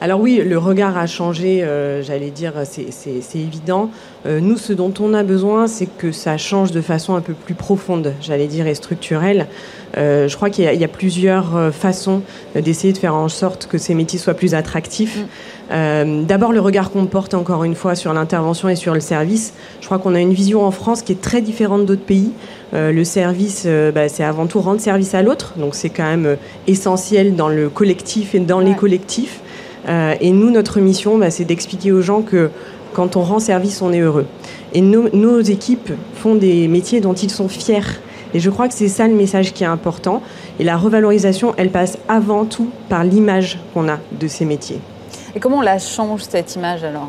Alors 0.00 0.20
oui, 0.20 0.40
le 0.46 0.58
regard 0.58 0.96
a 0.96 1.06
changé, 1.08 1.64
euh, 1.64 2.04
j'allais 2.04 2.30
dire, 2.30 2.52
c'est- 2.64 3.36
évident. 3.36 3.90
Euh, 4.26 4.38
nous, 4.38 4.56
ce 4.56 4.72
dont 4.72 4.94
on 5.00 5.12
a 5.12 5.24
besoin, 5.24 5.66
c'est 5.66 5.86
que 5.98 6.12
ça 6.12 6.36
change 6.38 6.70
de 6.70 6.80
façon 6.80 7.16
un 7.16 7.20
peu 7.20 7.32
plus 7.32 7.54
profonde, 7.54 8.12
j'allais 8.20 8.46
dire, 8.46 8.68
et 8.68 8.74
structurelle. 8.76 9.48
Euh, 9.96 10.28
je 10.28 10.36
crois 10.36 10.50
qu'il 10.50 10.72
y, 10.72 10.76
y 10.76 10.84
a 10.84 10.88
plusieurs 10.88 11.56
euh, 11.56 11.70
façons 11.72 12.22
d'essayer 12.54 12.92
de 12.92 12.98
faire 12.98 13.16
en 13.16 13.28
sorte 13.28 13.66
que 13.66 13.76
ces 13.76 13.94
métiers 13.94 14.20
soient 14.20 14.34
plus 14.34 14.54
attractifs. 14.54 15.18
Euh, 15.72 16.22
D'abord, 16.22 16.52
le 16.52 16.60
regard 16.60 16.92
qu'on 16.92 17.06
porte 17.06 17.34
encore 17.34 17.64
une 17.64 17.74
fois 17.74 17.96
sur 17.96 18.12
l'intervention 18.12 18.68
et 18.68 18.76
sur 18.76 18.94
le 18.94 19.00
service. 19.00 19.52
Je 19.80 19.86
crois 19.86 19.98
qu'on 19.98 20.14
a 20.14 20.20
une 20.20 20.32
vision 20.32 20.64
en 20.64 20.70
France 20.70 21.02
qui 21.02 21.10
est 21.10 21.20
très 21.20 21.42
différente 21.42 21.86
d'autres 21.86 22.04
pays. 22.06 22.30
Euh, 22.72 22.92
le 22.92 23.02
service, 23.02 23.66
bah, 23.94 24.08
c'est 24.08 24.24
avant 24.24 24.46
tout 24.46 24.60
rendre 24.60 24.80
service 24.80 25.14
à 25.14 25.22
l'autre, 25.22 25.54
donc 25.56 25.74
c'est 25.74 25.90
quand 25.90 26.04
même 26.08 26.36
essentiel 26.68 27.34
dans 27.34 27.48
le 27.48 27.68
collectif 27.68 28.36
et 28.36 28.40
dans 28.40 28.60
les 28.60 28.74
collectifs. 28.74 29.40
Euh, 29.88 30.14
et 30.20 30.30
nous, 30.30 30.50
notre 30.50 30.80
mission, 30.80 31.18
bah, 31.18 31.30
c'est 31.30 31.44
d'expliquer 31.44 31.92
aux 31.92 32.02
gens 32.02 32.22
que 32.22 32.50
quand 32.92 33.16
on 33.16 33.22
rend 33.22 33.38
service, 33.38 33.82
on 33.82 33.92
est 33.92 34.00
heureux. 34.00 34.26
Et 34.72 34.80
nos, 34.80 35.08
nos 35.14 35.40
équipes 35.40 35.92
font 36.14 36.34
des 36.34 36.68
métiers 36.68 37.00
dont 37.00 37.14
ils 37.14 37.30
sont 37.30 37.48
fiers. 37.48 37.80
Et 38.34 38.40
je 38.40 38.50
crois 38.50 38.68
que 38.68 38.74
c'est 38.74 38.88
ça 38.88 39.08
le 39.08 39.14
message 39.14 39.52
qui 39.52 39.64
est 39.64 39.68
important. 39.68 40.22
Et 40.60 40.64
la 40.64 40.76
revalorisation, 40.76 41.54
elle 41.56 41.70
passe 41.70 41.98
avant 42.08 42.44
tout 42.44 42.68
par 42.88 43.04
l'image 43.04 43.58
qu'on 43.72 43.88
a 43.88 43.98
de 44.18 44.28
ces 44.28 44.44
métiers. 44.44 44.80
Et 45.34 45.40
comment 45.40 45.58
on 45.58 45.62
la 45.62 45.78
change, 45.78 46.22
cette 46.22 46.54
image, 46.56 46.84
alors? 46.84 47.08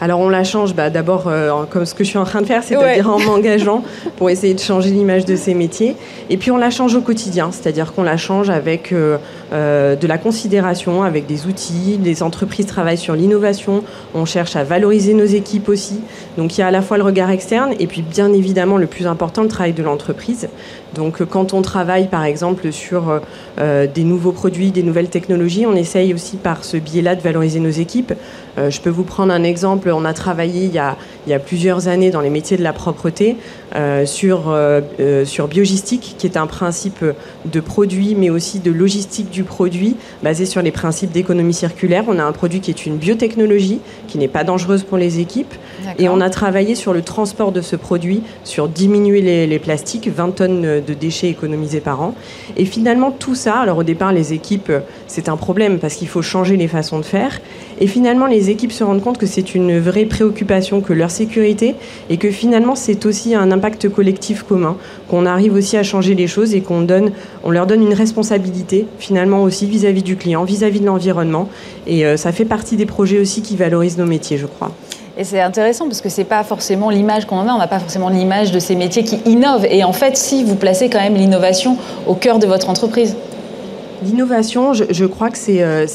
Alors 0.00 0.20
on 0.20 0.28
la 0.28 0.44
change 0.44 0.74
bah, 0.74 0.90
d'abord 0.90 1.24
euh, 1.26 1.64
comme 1.68 1.84
ce 1.84 1.94
que 1.94 2.04
je 2.04 2.10
suis 2.10 2.18
en 2.18 2.24
train 2.24 2.40
de 2.40 2.46
faire, 2.46 2.62
c'est-à-dire 2.62 3.10
en 3.10 3.18
m'engageant 3.18 3.82
pour 4.16 4.30
essayer 4.30 4.54
de 4.54 4.60
changer 4.60 4.90
l'image 4.90 5.24
de 5.24 5.34
ces 5.34 5.54
métiers. 5.54 5.96
Et 6.30 6.36
puis 6.36 6.50
on 6.50 6.56
la 6.56 6.70
change 6.70 6.94
au 6.94 7.00
quotidien, 7.00 7.50
c'est-à-dire 7.50 7.92
qu'on 7.92 8.04
la 8.04 8.16
change 8.16 8.48
avec 8.48 8.92
euh, 8.92 9.18
euh, 9.52 9.96
de 9.96 10.06
la 10.06 10.18
considération, 10.18 11.02
avec 11.02 11.26
des 11.26 11.46
outils. 11.46 11.98
Les 12.02 12.22
entreprises 12.22 12.66
travaillent 12.66 12.98
sur 12.98 13.14
l'innovation. 13.14 13.82
On 14.14 14.24
cherche 14.24 14.56
à 14.56 14.64
valoriser 14.64 15.14
nos 15.14 15.24
équipes 15.24 15.68
aussi. 15.68 16.00
Donc 16.36 16.56
il 16.56 16.60
y 16.60 16.64
a 16.64 16.66
à 16.66 16.70
la 16.70 16.82
fois 16.82 16.98
le 16.98 17.04
regard 17.04 17.30
externe 17.30 17.72
et 17.78 17.86
puis 17.86 18.02
bien 18.02 18.32
évidemment 18.32 18.76
le 18.76 18.86
plus 18.86 19.06
important, 19.06 19.42
le 19.42 19.48
travail 19.48 19.72
de 19.72 19.82
l'entreprise. 19.82 20.48
Donc 20.94 21.22
euh, 21.22 21.24
quand 21.24 21.54
on 21.54 21.62
travaille 21.62 22.08
par 22.08 22.24
exemple 22.24 22.72
sur 22.72 23.20
euh, 23.58 23.86
des 23.86 24.04
nouveaux 24.04 24.32
produits, 24.32 24.70
des 24.70 24.82
nouvelles 24.82 25.08
technologies, 25.08 25.64
on 25.66 25.76
essaye 25.76 26.12
aussi 26.12 26.36
par 26.36 26.64
ce 26.64 26.76
biais-là 26.76 27.14
de 27.14 27.22
valoriser 27.22 27.60
nos 27.60 27.70
équipes. 27.70 28.12
Je 28.70 28.80
peux 28.80 28.90
vous 28.90 29.04
prendre 29.04 29.32
un 29.32 29.44
exemple. 29.44 29.88
On 29.88 30.04
a 30.04 30.12
travaillé 30.12 30.64
il 30.64 30.72
y 30.74 31.32
a 31.32 31.38
plusieurs 31.38 31.86
années 31.86 32.10
dans 32.10 32.20
les 32.20 32.28
métiers 32.28 32.56
de 32.56 32.64
la 32.64 32.72
propreté 32.72 33.36
euh, 33.74 34.06
sur, 34.06 34.48
euh, 34.48 34.80
euh, 34.98 35.24
sur 35.24 35.46
Biogistique, 35.46 36.14
qui 36.16 36.26
est 36.26 36.38
un 36.38 36.46
principe 36.46 37.04
de 37.44 37.60
produit, 37.60 38.14
mais 38.14 38.30
aussi 38.30 38.60
de 38.60 38.70
logistique 38.70 39.30
du 39.30 39.44
produit, 39.44 39.96
basé 40.22 40.46
sur 40.46 40.62
les 40.62 40.70
principes 40.70 41.12
d'économie 41.12 41.52
circulaire. 41.52 42.04
On 42.08 42.18
a 42.18 42.24
un 42.24 42.32
produit 42.32 42.60
qui 42.60 42.70
est 42.70 42.86
une 42.86 42.96
biotechnologie, 42.96 43.80
qui 44.06 44.16
n'est 44.16 44.28
pas 44.28 44.44
dangereuse 44.44 44.84
pour 44.84 44.96
les 44.96 45.20
équipes. 45.20 45.54
Et 45.98 46.08
on 46.08 46.20
a 46.20 46.30
travaillé 46.30 46.74
sur 46.74 46.92
le 46.92 47.02
transport 47.02 47.52
de 47.52 47.60
ce 47.60 47.76
produit, 47.76 48.22
sur 48.44 48.68
diminuer 48.68 49.46
les, 49.46 49.58
plastiques, 49.58 50.08
20 50.08 50.34
tonnes 50.34 50.82
de 50.86 50.94
déchets 50.94 51.28
économisés 51.28 51.80
par 51.80 52.02
an. 52.02 52.14
Et 52.56 52.64
finalement, 52.64 53.10
tout 53.10 53.34
ça, 53.34 53.56
alors 53.56 53.78
au 53.78 53.82
départ, 53.82 54.12
les 54.12 54.32
équipes 54.32 54.72
c'est 55.06 55.28
un 55.28 55.36
problème 55.36 55.78
parce 55.78 55.94
qu'il 55.94 56.08
faut 56.08 56.22
changer 56.22 56.56
les 56.56 56.68
façons 56.68 56.98
de 56.98 57.04
faire. 57.04 57.40
Et 57.80 57.86
finalement, 57.86 58.26
les 58.26 58.50
équipes 58.50 58.72
se 58.72 58.84
rendent 58.84 59.02
compte 59.02 59.18
que 59.18 59.26
c'est 59.26 59.54
une 59.54 59.78
vraie 59.78 60.04
préoccupation 60.04 60.80
que 60.80 60.92
leur 60.92 61.10
sécurité 61.10 61.74
et 62.10 62.18
que 62.18 62.30
finalement, 62.30 62.74
c'est 62.74 63.06
aussi 63.06 63.34
un 63.34 63.50
impact 63.50 63.88
collectif 63.88 64.42
commun, 64.42 64.76
qu'on 65.08 65.26
arrive 65.26 65.54
aussi 65.54 65.76
à 65.76 65.82
changer 65.82 66.14
les 66.14 66.26
choses 66.26 66.54
et 66.54 66.60
qu'on 66.60 66.82
donne, 66.82 67.12
on 67.44 67.50
leur 67.50 67.66
donne 67.66 67.82
une 67.82 67.94
responsabilité 67.94 68.86
finalement 68.98 69.42
aussi 69.42 69.66
vis-à-vis 69.66 70.02
du 70.02 70.16
client, 70.16 70.44
vis-à-vis 70.44 70.80
de 70.80 70.86
l'environnement. 70.86 71.48
Et 71.86 72.04
euh, 72.04 72.16
ça 72.16 72.32
fait 72.32 72.44
partie 72.44 72.76
des 72.76 72.86
projets 72.86 73.18
aussi 73.18 73.42
qui 73.42 73.56
valorisent 73.56 73.98
nos 73.98 74.06
métiers, 74.06 74.38
je 74.38 74.46
crois. 74.46 74.72
Et 75.18 75.24
c'est 75.24 75.40
intéressant 75.40 75.86
parce 75.86 76.00
que 76.00 76.08
c'est 76.08 76.22
pas 76.22 76.44
forcément 76.44 76.90
l'image 76.90 77.26
qu'on 77.26 77.40
a, 77.40 77.52
on 77.52 77.58
n'a 77.58 77.66
pas 77.66 77.80
forcément 77.80 78.08
l'image 78.08 78.52
de 78.52 78.60
ces 78.60 78.76
métiers 78.76 79.02
qui 79.02 79.16
innovent. 79.26 79.66
Et 79.68 79.82
en 79.82 79.92
fait, 79.92 80.16
si 80.16 80.44
vous 80.44 80.54
placez 80.54 80.88
quand 80.88 81.00
même 81.00 81.16
l'innovation 81.16 81.76
au 82.06 82.14
cœur 82.14 82.38
de 82.38 82.46
votre 82.46 82.70
entreprise. 82.70 83.16
L'innovation, 84.04 84.74
je, 84.74 85.04
crois 85.06 85.30
que 85.30 85.36
c'est 85.36 85.64
euh, 85.64 85.86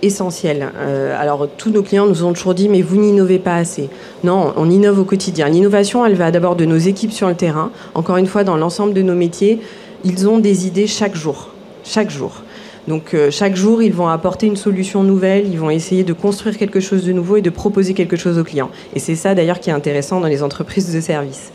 essentiel. 0.00 0.68
Euh, 0.78 1.14
alors, 1.20 1.46
tous 1.58 1.68
nos 1.68 1.82
clients 1.82 2.06
nous 2.06 2.24
ont 2.24 2.32
toujours 2.32 2.54
dit, 2.54 2.70
mais 2.70 2.80
vous 2.80 2.96
n'innovez 2.96 3.38
pas 3.38 3.56
assez. 3.56 3.90
Non, 4.24 4.54
on 4.56 4.70
innove 4.70 5.00
au 5.00 5.04
quotidien. 5.04 5.50
L'innovation, 5.50 6.06
elle 6.06 6.14
va 6.14 6.30
d'abord 6.30 6.56
de 6.56 6.64
nos 6.64 6.78
équipes 6.78 7.12
sur 7.12 7.28
le 7.28 7.34
terrain. 7.34 7.70
Encore 7.94 8.16
une 8.16 8.26
fois, 8.26 8.42
dans 8.42 8.56
l'ensemble 8.56 8.94
de 8.94 9.02
nos 9.02 9.14
métiers, 9.14 9.60
ils 10.02 10.26
ont 10.30 10.38
des 10.38 10.66
idées 10.66 10.86
chaque 10.86 11.14
jour. 11.14 11.50
Chaque 11.84 12.08
jour. 12.08 12.40
Donc 12.88 13.14
euh, 13.14 13.30
chaque 13.30 13.56
jour, 13.56 13.82
ils 13.82 13.92
vont 13.92 14.08
apporter 14.08 14.46
une 14.46 14.56
solution 14.56 15.02
nouvelle, 15.02 15.46
ils 15.48 15.58
vont 15.58 15.70
essayer 15.70 16.04
de 16.04 16.12
construire 16.12 16.56
quelque 16.56 16.80
chose 16.80 17.04
de 17.04 17.12
nouveau 17.12 17.36
et 17.36 17.42
de 17.42 17.50
proposer 17.50 17.94
quelque 17.94 18.16
chose 18.16 18.38
aux 18.38 18.44
clients. 18.44 18.70
Et 18.94 19.00
c'est 19.00 19.16
ça 19.16 19.34
d'ailleurs 19.34 19.60
qui 19.60 19.70
est 19.70 19.74
intéressant 19.74 20.20
dans 20.20 20.28
les 20.28 20.42
entreprises 20.42 20.94
de 20.94 21.00
services. 21.00 21.52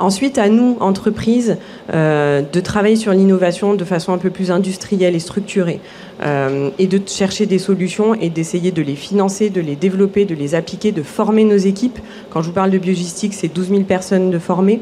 Ensuite, 0.00 0.38
à 0.38 0.48
nous, 0.48 0.78
entreprises, 0.80 1.58
euh, 1.92 2.40
de 2.40 2.60
travailler 2.60 2.96
sur 2.96 3.12
l'innovation 3.12 3.74
de 3.74 3.84
façon 3.84 4.14
un 4.14 4.18
peu 4.18 4.30
plus 4.30 4.50
industrielle 4.50 5.14
et 5.14 5.18
structurée, 5.18 5.78
euh, 6.22 6.70
et 6.78 6.86
de 6.86 6.98
chercher 7.06 7.44
des 7.44 7.58
solutions 7.58 8.14
et 8.14 8.30
d'essayer 8.30 8.70
de 8.70 8.80
les 8.80 8.94
financer, 8.94 9.50
de 9.50 9.60
les 9.60 9.76
développer, 9.76 10.24
de 10.24 10.34
les 10.34 10.54
appliquer, 10.54 10.90
de 10.90 11.02
former 11.02 11.44
nos 11.44 11.58
équipes. 11.58 11.98
Quand 12.30 12.40
je 12.40 12.46
vous 12.46 12.54
parle 12.54 12.70
de 12.70 12.78
biogistique, 12.78 13.34
c'est 13.34 13.52
12 13.52 13.68
000 13.68 13.80
personnes 13.82 14.30
de 14.30 14.38
former. 14.38 14.80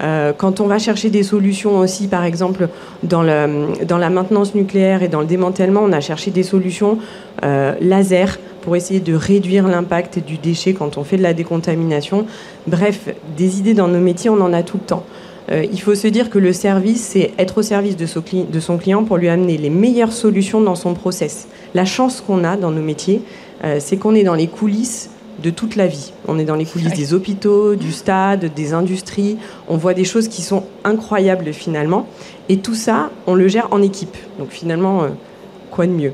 Euh, 0.00 0.32
quand 0.36 0.60
on 0.60 0.66
va 0.66 0.78
chercher 0.78 1.10
des 1.10 1.22
solutions 1.22 1.78
aussi, 1.78 2.06
par 2.08 2.24
exemple, 2.24 2.68
dans, 3.02 3.22
la 3.22 4.10
maintenance 4.10 4.54
nucléaire 4.54 5.02
et 5.02 5.08
dans 5.08 5.20
le 5.20 5.26
démantèlement, 5.26 5.82
on 5.82 5.92
a 5.92 6.00
cherché 6.00 6.30
des 6.30 6.42
solutions 6.42 6.98
euh, 7.44 7.74
laser 7.80 8.38
pour 8.62 8.76
essayer 8.76 9.00
de 9.00 9.14
réduire 9.14 9.66
l'impact 9.66 10.18
du 10.18 10.36
déchet 10.36 10.74
quand 10.74 10.98
on 10.98 11.04
fait 11.04 11.16
de 11.16 11.22
la 11.22 11.34
décontamination. 11.34 12.26
Bref, 12.66 13.08
des 13.36 13.58
idées 13.58 13.74
dans 13.74 13.88
nos 13.88 14.00
métiers, 14.00 14.30
on 14.30 14.40
en 14.40 14.52
a 14.52 14.62
tout 14.62 14.78
le 14.78 14.84
temps. 14.84 15.04
Euh, 15.50 15.64
il 15.72 15.80
faut 15.80 15.94
se 15.94 16.06
dire 16.06 16.30
que 16.30 16.38
le 16.38 16.52
service, 16.52 17.02
c'est 17.02 17.32
être 17.38 17.58
au 17.58 17.62
service 17.62 17.96
de 17.96 18.06
son, 18.06 18.78
client 18.78 19.04
pour 19.04 19.16
lui 19.16 19.28
amener 19.28 19.56
les 19.56 19.70
meilleures 19.70 20.12
solutions 20.12 20.60
dans 20.60 20.74
son 20.74 20.94
process. 20.94 21.48
La 21.74 21.84
chance 21.84 22.20
qu'on 22.20 22.44
a 22.44 22.56
dans 22.56 22.70
nos 22.70 22.82
métiers, 22.82 23.22
c'est 23.80 23.96
qu'on 23.96 24.14
est 24.14 24.22
dans 24.22 24.34
les 24.34 24.46
coulisses 24.46 25.10
de 25.42 25.50
toute 25.50 25.76
la 25.76 25.86
vie. 25.86 26.12
On 26.26 26.38
est 26.38 26.44
dans 26.44 26.56
les 26.56 26.64
coulisses 26.64 26.94
des 26.94 27.14
hôpitaux, 27.14 27.74
du 27.74 27.92
stade, 27.92 28.52
des 28.54 28.72
industries. 28.72 29.38
On 29.68 29.76
voit 29.76 29.94
des 29.94 30.04
choses 30.04 30.28
qui 30.28 30.42
sont 30.42 30.64
incroyables 30.84 31.52
finalement. 31.52 32.06
Et 32.48 32.58
tout 32.58 32.74
ça, 32.74 33.10
on 33.26 33.34
le 33.34 33.48
gère 33.48 33.68
en 33.70 33.82
équipe. 33.82 34.16
Donc 34.38 34.50
finalement, 34.50 35.02
euh, 35.02 35.08
quoi 35.70 35.86
de 35.86 35.92
mieux? 35.92 36.12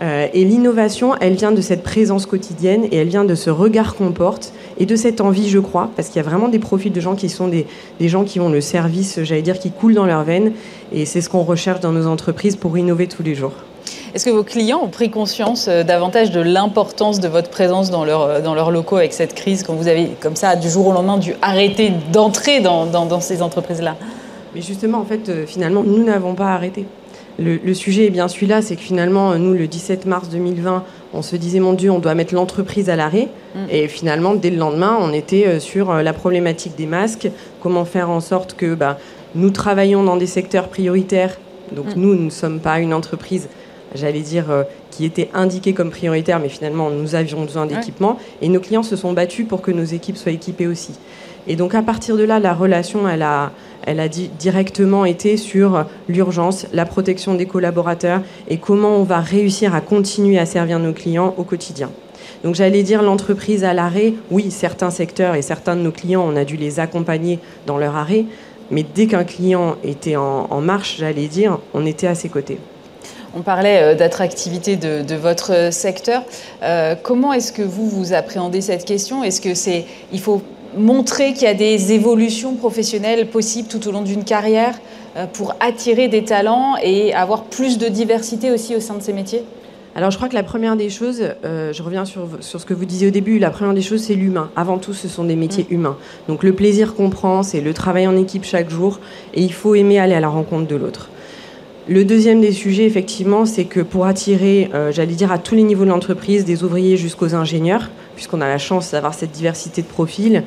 Euh, 0.00 0.26
Et 0.32 0.44
l'innovation, 0.44 1.14
elle 1.20 1.34
vient 1.34 1.52
de 1.52 1.60
cette 1.60 1.82
présence 1.82 2.26
quotidienne 2.26 2.84
et 2.90 2.96
elle 2.96 3.08
vient 3.08 3.24
de 3.24 3.34
ce 3.34 3.50
regard 3.50 3.94
qu'on 3.94 4.12
porte 4.12 4.52
et 4.78 4.86
de 4.86 4.96
cette 4.96 5.20
envie, 5.20 5.48
je 5.48 5.58
crois, 5.58 5.90
parce 5.94 6.08
qu'il 6.08 6.16
y 6.16 6.24
a 6.24 6.28
vraiment 6.28 6.48
des 6.48 6.58
profils 6.58 6.92
de 6.92 7.00
gens 7.00 7.14
qui 7.14 7.28
sont 7.28 7.48
des, 7.48 7.66
des 8.00 8.08
gens 8.08 8.24
qui 8.24 8.40
ont 8.40 8.48
le 8.48 8.60
service, 8.60 9.22
j'allais 9.22 9.42
dire, 9.42 9.58
qui 9.58 9.70
coulent 9.70 9.94
dans 9.94 10.06
leurs 10.06 10.24
veines. 10.24 10.52
Et 10.92 11.04
c'est 11.04 11.20
ce 11.20 11.28
qu'on 11.28 11.42
recherche 11.44 11.80
dans 11.80 11.92
nos 11.92 12.06
entreprises 12.06 12.56
pour 12.56 12.76
innover 12.76 13.06
tous 13.06 13.22
les 13.22 13.34
jours. 13.34 13.52
Est-ce 14.14 14.26
que 14.26 14.30
vos 14.30 14.42
clients 14.42 14.82
ont 14.82 14.88
pris 14.88 15.10
conscience 15.10 15.68
euh, 15.68 15.84
davantage 15.84 16.30
de 16.30 16.40
l'importance 16.40 17.18
de 17.18 17.28
votre 17.28 17.48
présence 17.48 17.90
dans, 17.90 18.04
leur, 18.04 18.22
euh, 18.22 18.40
dans 18.42 18.54
leurs 18.54 18.70
locaux 18.70 18.98
avec 18.98 19.14
cette 19.14 19.34
crise, 19.34 19.62
quand 19.62 19.72
vous 19.72 19.88
avez, 19.88 20.10
comme 20.20 20.36
ça, 20.36 20.54
du 20.54 20.68
jour 20.68 20.88
au 20.88 20.92
lendemain, 20.92 21.16
dû 21.16 21.32
arrêter 21.40 21.92
d'entrer 22.12 22.60
dans, 22.60 22.84
dans, 22.84 23.20
ces 23.20 23.40
entreprises-là? 23.40 23.96
Mais 24.54 24.60
justement, 24.60 24.98
en 24.98 25.06
fait, 25.06 25.30
euh, 25.30 25.46
finalement, 25.46 25.82
nous 25.82 26.04
n'avons 26.04 26.34
pas 26.34 26.48
arrêté. 26.48 26.84
Le, 27.38 27.72
sujet 27.72 28.04
est 28.04 28.10
bien 28.10 28.28
celui-là, 28.28 28.60
c'est 28.60 28.76
que 28.76 28.82
finalement, 28.82 29.34
nous, 29.36 29.54
le 29.54 29.66
17 29.66 30.04
mars 30.04 30.28
2020, 30.28 30.84
on 31.14 31.22
se 31.22 31.34
disait, 31.34 31.60
mon 31.60 31.72
Dieu, 31.72 31.90
on 31.90 31.98
doit 31.98 32.14
mettre 32.14 32.34
l'entreprise 32.34 32.90
à 32.90 32.96
l'arrêt. 32.96 33.28
Mm. 33.54 33.58
Et 33.70 33.88
finalement, 33.88 34.34
dès 34.34 34.50
le 34.50 34.58
lendemain, 34.58 34.98
on 35.00 35.14
était 35.14 35.58
sur 35.58 35.94
la 35.94 36.12
problématique 36.12 36.76
des 36.76 36.84
masques, 36.84 37.30
comment 37.62 37.86
faire 37.86 38.10
en 38.10 38.20
sorte 38.20 38.52
que 38.52 38.74
bah, 38.74 38.98
nous 39.34 39.48
travaillons 39.48 40.04
dans 40.04 40.18
des 40.18 40.26
secteurs 40.26 40.68
prioritaires. 40.68 41.38
Donc 41.74 41.96
mm. 41.96 42.00
nous, 42.00 42.14
nous 42.14 42.24
ne 42.26 42.30
sommes 42.30 42.60
pas 42.60 42.78
une 42.80 42.92
entreprise 42.92 43.48
j'allais 43.94 44.20
dire, 44.20 44.50
euh, 44.50 44.62
qui 44.90 45.04
était 45.04 45.30
indiqué 45.34 45.72
comme 45.72 45.90
prioritaire, 45.90 46.38
mais 46.38 46.48
finalement, 46.48 46.90
nous 46.90 47.14
avions 47.14 47.42
besoin 47.42 47.66
d'équipement. 47.66 48.18
Et 48.40 48.48
nos 48.48 48.60
clients 48.60 48.82
se 48.82 48.96
sont 48.96 49.12
battus 49.12 49.46
pour 49.46 49.62
que 49.62 49.70
nos 49.70 49.84
équipes 49.84 50.16
soient 50.16 50.32
équipées 50.32 50.66
aussi. 50.66 50.92
Et 51.46 51.56
donc, 51.56 51.74
à 51.74 51.82
partir 51.82 52.16
de 52.16 52.22
là, 52.22 52.38
la 52.38 52.54
relation, 52.54 53.08
elle 53.08 53.22
a, 53.22 53.52
elle 53.84 53.98
a 53.98 54.08
directement 54.08 55.04
été 55.04 55.36
sur 55.36 55.86
l'urgence, 56.08 56.66
la 56.72 56.86
protection 56.86 57.34
des 57.34 57.46
collaborateurs 57.46 58.22
et 58.48 58.58
comment 58.58 58.96
on 58.96 59.02
va 59.02 59.20
réussir 59.20 59.74
à 59.74 59.80
continuer 59.80 60.38
à 60.38 60.46
servir 60.46 60.78
nos 60.78 60.92
clients 60.92 61.34
au 61.36 61.42
quotidien. 61.42 61.90
Donc 62.44 62.54
j'allais 62.54 62.82
dire 62.82 63.02
l'entreprise 63.02 63.64
à 63.64 63.72
l'arrêt, 63.72 64.14
oui, 64.30 64.50
certains 64.50 64.90
secteurs 64.90 65.34
et 65.34 65.42
certains 65.42 65.76
de 65.76 65.80
nos 65.80 65.92
clients, 65.92 66.24
on 66.26 66.36
a 66.36 66.44
dû 66.44 66.56
les 66.56 66.80
accompagner 66.80 67.38
dans 67.66 67.78
leur 67.78 67.96
arrêt, 67.96 68.24
mais 68.70 68.84
dès 68.94 69.06
qu'un 69.06 69.24
client 69.24 69.76
était 69.84 70.16
en 70.16 70.60
marche, 70.60 70.96
j'allais 70.98 71.26
dire, 71.26 71.58
on 71.74 71.86
était 71.86 72.06
à 72.06 72.14
ses 72.14 72.28
côtés. 72.28 72.58
On 73.34 73.40
parlait 73.40 73.82
euh, 73.82 73.94
d'attractivité 73.94 74.76
de, 74.76 75.14
votre 75.14 75.72
secteur. 75.72 76.22
Euh, 76.62 76.94
comment 77.00 77.32
est-ce 77.32 77.52
que 77.52 77.62
vous 77.62 77.88
vous 77.88 78.12
appréhendez 78.12 78.60
cette 78.60 78.84
question? 78.84 79.24
Est-ce 79.24 79.40
que 79.40 79.54
c'est 79.54 79.86
il 80.12 80.20
faut 80.20 80.42
montrer 80.76 81.32
qu'il 81.32 81.44
y 81.44 81.46
a 81.46 81.54
des 81.54 81.92
évolutions 81.92 82.54
professionnelles 82.54 83.28
possibles 83.28 83.68
tout 83.68 83.86
au 83.88 83.92
long 83.92 84.02
d'une 84.02 84.24
carrière 84.24 84.78
euh, 85.16 85.26
pour 85.26 85.54
attirer 85.60 86.08
des 86.08 86.24
talents 86.24 86.76
et 86.82 87.14
avoir 87.14 87.44
plus 87.44 87.78
de 87.78 87.88
diversité 87.88 88.50
aussi 88.50 88.76
au 88.76 88.80
sein 88.80 88.94
de 88.94 89.02
ces 89.02 89.12
métiers? 89.12 89.44
Alors 89.94 90.10
je 90.10 90.16
crois 90.16 90.28
que 90.28 90.34
la 90.34 90.42
première 90.42 90.76
des 90.76 90.88
choses, 90.88 91.22
je 91.44 91.82
reviens 91.82 92.06
sur, 92.06 92.26
sur, 92.40 92.58
ce 92.58 92.64
que 92.64 92.72
vous 92.72 92.86
disiez 92.86 93.08
au 93.08 93.10
début, 93.10 93.38
la 93.38 93.50
première 93.50 93.74
des 93.74 93.82
choses 93.82 94.02
c'est 94.04 94.14
l'humain. 94.14 94.50
Avant 94.56 94.78
tout 94.78 94.94
ce 94.94 95.06
sont 95.06 95.24
des 95.24 95.36
métiers 95.36 95.66
mm. 95.68 95.74
humains. 95.74 95.98
Donc 96.28 96.42
le 96.42 96.54
plaisir 96.54 96.94
qu'on 96.94 97.10
prend 97.10 97.42
c'est 97.42 97.60
le 97.60 97.74
travail 97.74 98.06
en 98.06 98.16
équipe 98.16 98.44
chaque 98.44 98.70
jour 98.70 99.00
et 99.34 99.42
il 99.42 99.52
faut 99.52 99.74
aimer 99.74 99.98
aller 99.98 100.14
à 100.14 100.20
la 100.20 100.28
rencontre 100.28 100.66
de 100.66 100.76
l'autre. 100.76 101.10
Le 101.88 102.04
deuxième 102.04 102.40
des 102.40 102.52
sujets, 102.52 102.84
effectivement, 102.84 103.44
c'est 103.44 103.64
que 103.64 103.80
pour 103.80 104.06
attirer, 104.06 104.70
euh, 104.72 104.92
j'allais 104.92 105.14
dire, 105.14 105.32
à 105.32 105.38
tous 105.38 105.56
les 105.56 105.64
niveaux 105.64 105.84
de 105.84 105.90
l'entreprise, 105.90 106.44
des 106.44 106.62
ouvriers 106.62 106.96
jusqu'aux 106.96 107.34
ingénieurs, 107.34 107.90
puisqu'on 108.14 108.40
a 108.40 108.46
la 108.46 108.58
chance 108.58 108.92
d'avoir 108.92 109.14
cette 109.14 109.32
diversité 109.32 109.82
de 109.82 109.88
profils, 109.88 110.44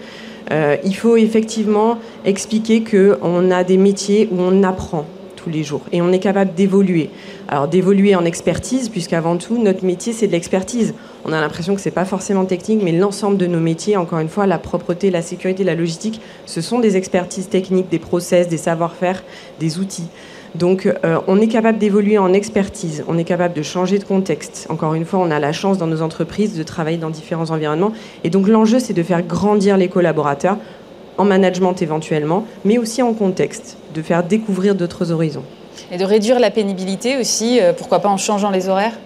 euh, 0.52 0.78
il 0.86 0.96
faut 0.96 1.18
effectivement 1.18 1.98
expliquer 2.24 2.86
qu'on 2.86 3.52
a 3.52 3.66
des 3.66 3.76
métiers 3.76 4.30
où 4.32 4.40
on 4.40 4.64
apprend 4.64 5.06
tous 5.36 5.50
les 5.50 5.64
jours 5.64 5.82
et 5.92 6.02
on 6.02 6.14
est 6.14 6.20
capable 6.20 6.54
d'évoluer. 6.54 7.10
Alors 7.50 7.68
d'évoluer 7.68 8.16
en 8.16 8.24
expertise, 8.24 8.88
puisqu'avant 8.88 9.36
tout, 9.36 9.62
notre 9.62 9.84
métier, 9.84 10.14
c'est 10.14 10.28
de 10.28 10.32
l'expertise. 10.32 10.94
On 11.26 11.34
a 11.34 11.42
l'impression 11.42 11.76
que 11.76 11.82
ce 11.82 11.90
n'est 11.90 11.94
pas 11.94 12.06
forcément 12.06 12.46
technique, 12.46 12.82
mais 12.82 12.94
l'ensemble 12.94 13.36
de 13.36 13.46
nos 13.46 13.60
métiers, 13.60 13.98
encore 13.98 14.20
une 14.20 14.30
fois, 14.30 14.48
la 14.48 14.58
propreté, 14.58 15.12
la 15.12 15.22
sécurité, 15.22 15.66
la 15.66 15.76
logistique, 15.76 16.22
ce 16.46 16.62
sont 16.62 16.80
des 16.80 16.96
expertises 16.96 17.50
techniques, 17.50 17.90
des 17.90 18.00
process, 18.00 18.48
des 18.48 18.58
savoir-faire, 18.58 19.22
des 19.60 19.80
outils. 19.80 20.08
Donc 20.58 20.88
euh, 20.88 21.20
on 21.28 21.42
est 21.42 21.48
capable 21.48 21.78
d'évoluer 21.78 22.18
en 22.18 22.32
expertise, 22.32 23.04
on 23.08 23.18
est 23.18 23.26
capable 23.26 23.54
de 23.54 23.62
changer 23.62 24.00
de 24.00 24.06
contexte. 24.06 24.68
Encore 24.70 24.94
une 24.94 25.06
fois, 25.06 25.20
on 25.20 25.30
a 25.30 25.40
la 25.40 25.52
chance 25.52 25.78
dans 25.78 25.88
nos 25.88 26.02
entreprises 26.02 26.58
de 26.58 26.64
travailler 26.64 26.98
dans 26.98 27.10
différents 27.10 27.52
environnements. 27.52 27.92
Et 28.24 28.30
donc 28.30 28.48
l'enjeu, 28.48 28.80
c'est 28.80 28.94
de 28.94 29.04
faire 29.04 29.22
grandir 29.22 29.76
les 29.76 29.90
collaborateurs 29.90 30.58
en 31.18 31.26
management 31.26 31.82
éventuellement, 31.82 32.46
mais 32.64 32.78
aussi 32.78 33.02
en 33.02 33.14
contexte, 33.14 33.78
de 33.94 34.02
faire 34.02 34.24
découvrir 34.24 34.76
d'autres 34.76 35.12
horizons. 35.12 35.44
Et 35.92 35.98
de 35.98 36.06
réduire 36.06 36.40
la 36.40 36.52
pénibilité 36.52 37.18
aussi, 37.18 37.60
euh, 37.60 37.74
pourquoi 37.74 38.00
pas 38.00 38.10
en 38.10 38.18
changeant 38.18 38.50
les 38.50 38.70
horaires? 38.70 38.98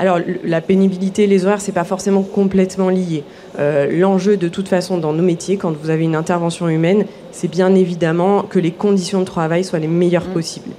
Alors, 0.00 0.18
la 0.44 0.62
pénibilité, 0.62 1.26
les 1.26 1.44
horaires, 1.44 1.60
c'est 1.60 1.72
pas 1.72 1.84
forcément 1.84 2.22
complètement 2.22 2.88
lié. 2.88 3.22
Euh, 3.58 3.86
l'enjeu, 3.92 4.38
de 4.38 4.48
toute 4.48 4.66
façon, 4.66 4.96
dans 4.96 5.12
nos 5.12 5.22
métiers, 5.22 5.58
quand 5.58 5.72
vous 5.72 5.90
avez 5.90 6.04
une 6.04 6.16
intervention 6.16 6.70
humaine, 6.70 7.04
c'est 7.32 7.50
bien 7.50 7.74
évidemment 7.74 8.40
que 8.40 8.58
les 8.58 8.70
conditions 8.70 9.20
de 9.20 9.26
travail 9.26 9.62
soient 9.62 9.78
les 9.78 9.88
meilleures 9.88 10.28
mmh. 10.28 10.32
possibles. 10.32 10.70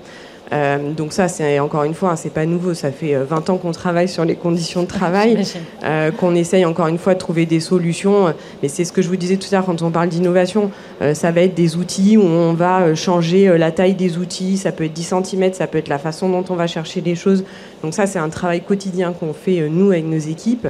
Euh, 0.53 0.91
donc 0.91 1.13
ça, 1.13 1.27
c'est 1.27 1.59
encore 1.59 1.83
une 1.83 1.93
fois, 1.93 2.11
hein, 2.11 2.15
c'est 2.15 2.33
pas 2.33 2.45
nouveau. 2.45 2.73
Ça 2.73 2.91
fait 2.91 3.15
20 3.15 3.49
euh, 3.49 3.53
ans 3.53 3.57
qu'on 3.57 3.71
travaille 3.71 4.07
sur 4.07 4.25
les 4.25 4.35
conditions 4.35 4.83
de 4.83 4.87
travail, 4.87 5.43
euh, 5.83 6.11
qu'on 6.11 6.35
essaye 6.35 6.65
encore 6.65 6.87
une 6.87 6.97
fois 6.97 7.13
de 7.13 7.19
trouver 7.19 7.45
des 7.45 7.59
solutions. 7.59 8.33
Mais 8.61 8.67
c'est 8.67 8.83
ce 8.83 8.91
que 8.91 9.01
je 9.01 9.07
vous 9.07 9.15
disais 9.15 9.37
tout 9.37 9.47
à 9.51 9.57
l'heure 9.57 9.65
quand 9.65 9.81
on 9.81 9.91
parle 9.91 10.09
d'innovation. 10.09 10.71
ça 11.13 11.31
va 11.31 11.41
être 11.41 11.55
des 11.55 11.77
outils 11.77 12.17
où 12.17 12.23
on 12.23 12.53
va 12.53 12.93
changer 12.95 13.57
la 13.57 13.71
taille 13.71 13.95
des 13.95 14.17
outils. 14.17 14.57
Ça 14.57 14.71
peut 14.71 14.85
être 14.85 14.93
10 14.93 15.13
cm, 15.23 15.53
ça 15.53 15.67
peut 15.67 15.77
être 15.77 15.87
la 15.87 15.99
façon 15.99 16.29
dont 16.29 16.43
on 16.49 16.55
va 16.55 16.67
chercher 16.67 17.01
les 17.01 17.15
choses. 17.15 17.43
Donc 17.83 17.93
ça, 17.93 18.05
c'est 18.07 18.19
un 18.19 18.29
travail 18.29 18.61
quotidien 18.61 19.13
qu'on 19.13 19.33
fait 19.33 19.69
nous 19.69 19.91
avec 19.91 20.05
nos 20.05 20.19
équipes. 20.19 20.67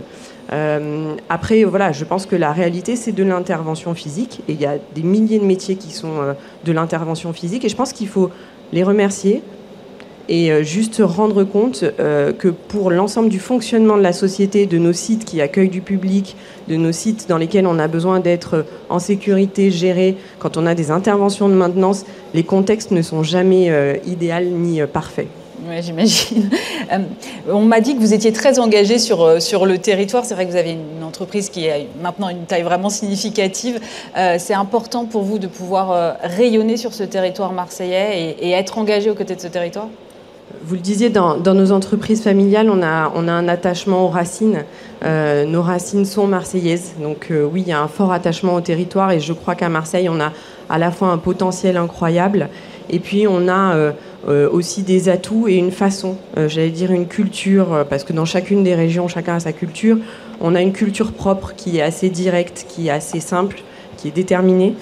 après, 1.29 1.63
voilà, 1.63 1.91
je 1.91 2.05
pense 2.05 2.25
que 2.25 2.35
la 2.35 2.51
réalité, 2.51 2.95
c'est 2.95 3.11
de 3.11 3.23
l'intervention 3.23 3.93
physique. 3.95 4.41
Et 4.47 4.53
il 4.53 4.61
y 4.61 4.65
a 4.65 4.75
des 4.95 5.03
milliers 5.03 5.39
de 5.39 5.45
métiers 5.45 5.75
qui 5.75 5.91
sont 5.91 6.35
de 6.63 6.71
l'intervention 6.71 7.33
physique. 7.33 7.65
Et 7.65 7.69
je 7.69 7.75
pense 7.75 7.93
qu'il 7.93 8.07
faut 8.07 8.29
les 8.73 8.83
remercier, 8.83 9.41
et 10.29 10.63
juste 10.63 11.01
rendre 11.03 11.43
compte 11.43 11.83
que 11.97 12.47
pour 12.47 12.91
l'ensemble 12.91 13.29
du 13.29 13.39
fonctionnement 13.39 13.97
de 13.97 14.01
la 14.01 14.13
société, 14.13 14.65
de 14.65 14.77
nos 14.77 14.93
sites 14.93 15.25
qui 15.25 15.41
accueillent 15.41 15.69
du 15.69 15.81
public, 15.81 16.35
de 16.67 16.75
nos 16.75 16.91
sites 16.91 17.27
dans 17.27 17.37
lesquels 17.37 17.67
on 17.67 17.79
a 17.79 17.87
besoin 17.87 18.19
d'être 18.19 18.65
en 18.89 18.99
sécurité, 18.99 19.71
gérés, 19.71 20.17
quand 20.39 20.57
on 20.57 20.65
a 20.65 20.75
des 20.75 20.91
interventions 20.91 21.49
de 21.49 21.55
maintenance, 21.55 22.05
les 22.33 22.43
contextes 22.43 22.91
ne 22.91 23.01
sont 23.01 23.23
jamais 23.23 23.99
idéaux 24.05 24.49
ni 24.51 24.81
parfaits. 24.91 25.27
Oui, 25.67 25.81
j'imagine. 25.81 26.49
Euh, 26.91 26.97
on 27.47 27.61
m'a 27.61 27.79
dit 27.79 27.95
que 27.95 28.01
vous 28.01 28.13
étiez 28.13 28.33
très 28.33 28.59
engagé 28.59 28.99
sur, 28.99 29.21
euh, 29.21 29.39
sur 29.39 29.65
le 29.65 29.77
territoire. 29.77 30.25
C'est 30.25 30.33
vrai 30.33 30.45
que 30.45 30.51
vous 30.51 30.57
avez 30.57 30.71
une 30.71 31.03
entreprise 31.05 31.49
qui 31.49 31.69
a 31.69 31.75
maintenant 32.01 32.27
une 32.27 32.43
taille 32.43 32.63
vraiment 32.63 32.89
significative. 32.89 33.79
Euh, 34.17 34.35
c'est 34.37 34.55
important 34.55 35.05
pour 35.05 35.21
vous 35.21 35.39
de 35.39 35.47
pouvoir 35.47 36.17
rayonner 36.21 36.75
sur 36.75 36.93
ce 36.93 37.03
territoire 37.03 37.53
marseillais 37.53 38.35
et, 38.41 38.51
être 38.51 38.77
engagé 38.77 39.09
aux 39.09 39.15
côtés 39.15 39.35
de 39.35 39.41
ce 39.41 39.47
territoire? 39.47 39.87
Vous 40.63 40.75
le 40.75 40.81
disiez, 40.81 41.09
dans, 41.09 41.37
dans, 41.37 41.53
nos 41.53 41.71
entreprises 41.71 42.23
familiales, 42.23 42.69
on 42.69 42.81
a, 42.81 43.11
on 43.15 43.27
a 43.27 43.31
un 43.31 43.47
attachement 43.47 44.05
aux 44.05 44.09
racines. 44.09 44.63
nos 45.03 45.61
racines 45.61 46.05
sont 46.05 46.27
marseillaises. 46.27 46.93
Donc 47.01 47.31
oui, 47.31 47.63
il 47.65 47.69
y 47.69 47.71
a 47.71 47.81
un 47.81 47.87
fort 47.87 48.11
attachement 48.11 48.55
au 48.55 48.61
territoire 48.61 49.11
et 49.11 49.19
je 49.19 49.33
crois 49.33 49.55
qu'à 49.55 49.69
Marseille, 49.69 50.09
on 50.09 50.19
a 50.19 50.31
à 50.69 50.77
la 50.77 50.91
fois 50.91 51.09
un 51.09 51.17
potentiel 51.17 51.77
incroyable 51.77 52.49
et 52.89 52.99
puis 52.99 53.27
on 53.27 53.47
a 53.47 53.93
euh, 54.27 54.47
aussi 54.51 54.83
des 54.83 55.09
atouts 55.09 55.47
et 55.47 55.55
une 55.55 55.71
façon, 55.71 56.15
euh, 56.37 56.47
j'allais 56.47 56.69
dire 56.69 56.91
une 56.91 57.07
culture, 57.07 57.73
euh, 57.73 57.83
parce 57.83 58.03
que 58.03 58.13
dans 58.13 58.25
chacune 58.25 58.63
des 58.63 58.75
régions, 58.75 59.07
chacun 59.07 59.37
a 59.37 59.39
sa 59.39 59.51
culture. 59.51 59.97
On 60.39 60.53
a 60.53 60.61
une 60.61 60.73
culture 60.73 61.11
propre 61.11 61.53
qui 61.55 61.79
est 61.79 61.81
assez 61.81 62.09
directe, 62.09 62.67
qui 62.69 62.87
est 62.87 62.91
assez 62.91 63.19
simple, 63.19 63.63
qui 64.01 64.07
est 64.07 64.15
déterminée. 64.15 64.75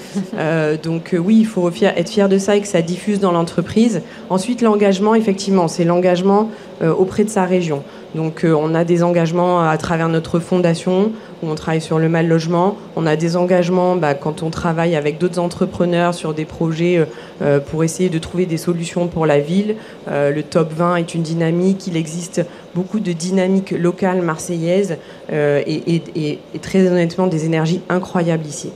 donc 0.83 1.15
oui, 1.17 1.37
il 1.39 1.45
faut 1.45 1.69
être 1.69 2.09
fier 2.09 2.29
de 2.29 2.37
ça 2.37 2.55
et 2.55 2.61
que 2.61 2.67
ça 2.67 2.81
diffuse 2.81 3.19
dans 3.19 3.31
l'entreprise. 3.31 4.01
Ensuite, 4.29 4.61
l'engagement, 4.61 5.15
effectivement, 5.15 5.67
c'est 5.67 5.85
l'engagement 5.85 6.49
auprès 6.81 7.23
de 7.25 7.29
sa 7.29 7.43
région. 7.43 7.83
Donc 8.15 8.43
euh, 8.43 8.53
on 8.53 8.73
a 8.73 8.83
des 8.83 9.03
engagements 9.03 9.61
à 9.61 9.77
travers 9.77 10.09
notre 10.09 10.39
fondation 10.39 11.11
où 11.43 11.49
on 11.49 11.55
travaille 11.55 11.81
sur 11.81 11.99
le 11.99 12.09
mal 12.09 12.27
logement. 12.27 12.75
On 12.95 13.05
a 13.05 13.15
des 13.15 13.37
engagements 13.37 13.95
bah, 13.95 14.13
quand 14.15 14.41
on 14.41 14.49
travaille 14.49 14.95
avec 14.95 15.19
d'autres 15.19 15.39
entrepreneurs 15.39 16.13
sur 16.13 16.33
des 16.33 16.45
projets 16.45 16.97
euh, 16.97 17.05
euh, 17.41 17.59
pour 17.59 17.83
essayer 17.83 18.09
de 18.09 18.17
trouver 18.17 18.45
des 18.45 18.57
solutions 18.57 19.07
pour 19.07 19.25
la 19.25 19.39
ville. 19.39 19.75
le 20.07 20.41
top 20.41 20.73
20 20.73 20.97
est 20.97 21.13
une 21.13 21.21
dynamique. 21.21 21.87
Il 21.87 21.95
existe 21.95 22.45
beaucoup 22.73 22.99
de 22.99 23.11
dynamiques 23.11 23.71
locales 23.71 24.21
marseillaises 24.21 24.97
et 25.31 26.39
très 26.61 26.87
honnêtement 26.87 27.27
des 27.27 27.45
énergies 27.45 27.81
incroyables 27.89 28.45
ici. 28.45 28.71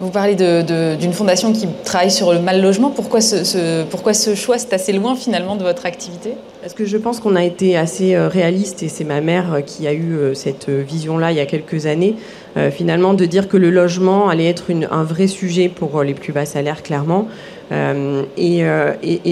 Vous 0.00 0.10
parlez 0.10 0.36
d'une 0.36 1.12
fondation 1.12 1.52
qui 1.52 1.66
travaille 1.84 2.12
sur 2.12 2.32
le 2.32 2.38
mal 2.38 2.62
logement. 2.62 2.90
Pourquoi 2.90 3.20
ce, 3.20 3.82
pourquoi 3.84 4.14
ce 4.14 4.36
choix 4.36 4.56
C'est 4.56 4.72
assez 4.72 4.92
loin 4.92 5.16
finalement 5.16 5.56
de 5.56 5.64
votre 5.64 5.86
activité? 5.86 6.34
Parce 6.60 6.72
que 6.72 6.84
je 6.84 6.96
pense 6.96 7.18
qu'on 7.18 7.34
a 7.34 7.44
été 7.44 7.76
assez 7.76 8.14
euh, 8.14 8.28
réaliste 8.28 8.82
et 8.84 8.88
c'est 8.88 9.04
ma 9.04 9.20
mère 9.20 9.54
euh, 9.54 9.60
qui 9.60 9.88
a 9.88 9.92
eu 9.92 10.12
euh, 10.12 10.34
cette 10.34 10.68
vision-là 10.68 11.32
il 11.32 11.36
y 11.36 11.40
a 11.40 11.46
quelques 11.46 11.86
années. 11.86 12.14
finalement, 12.72 13.14
de 13.14 13.24
dire 13.24 13.48
que 13.48 13.56
le 13.56 13.70
logement 13.70 14.28
allait 14.28 14.48
être 14.48 14.72
un 14.90 15.04
vrai 15.04 15.28
sujet 15.28 15.68
pour 15.68 16.02
les 16.02 16.14
plus 16.14 16.32
bas 16.32 16.44
salaires, 16.44 16.82
clairement. 16.82 17.28
et, 17.70 18.64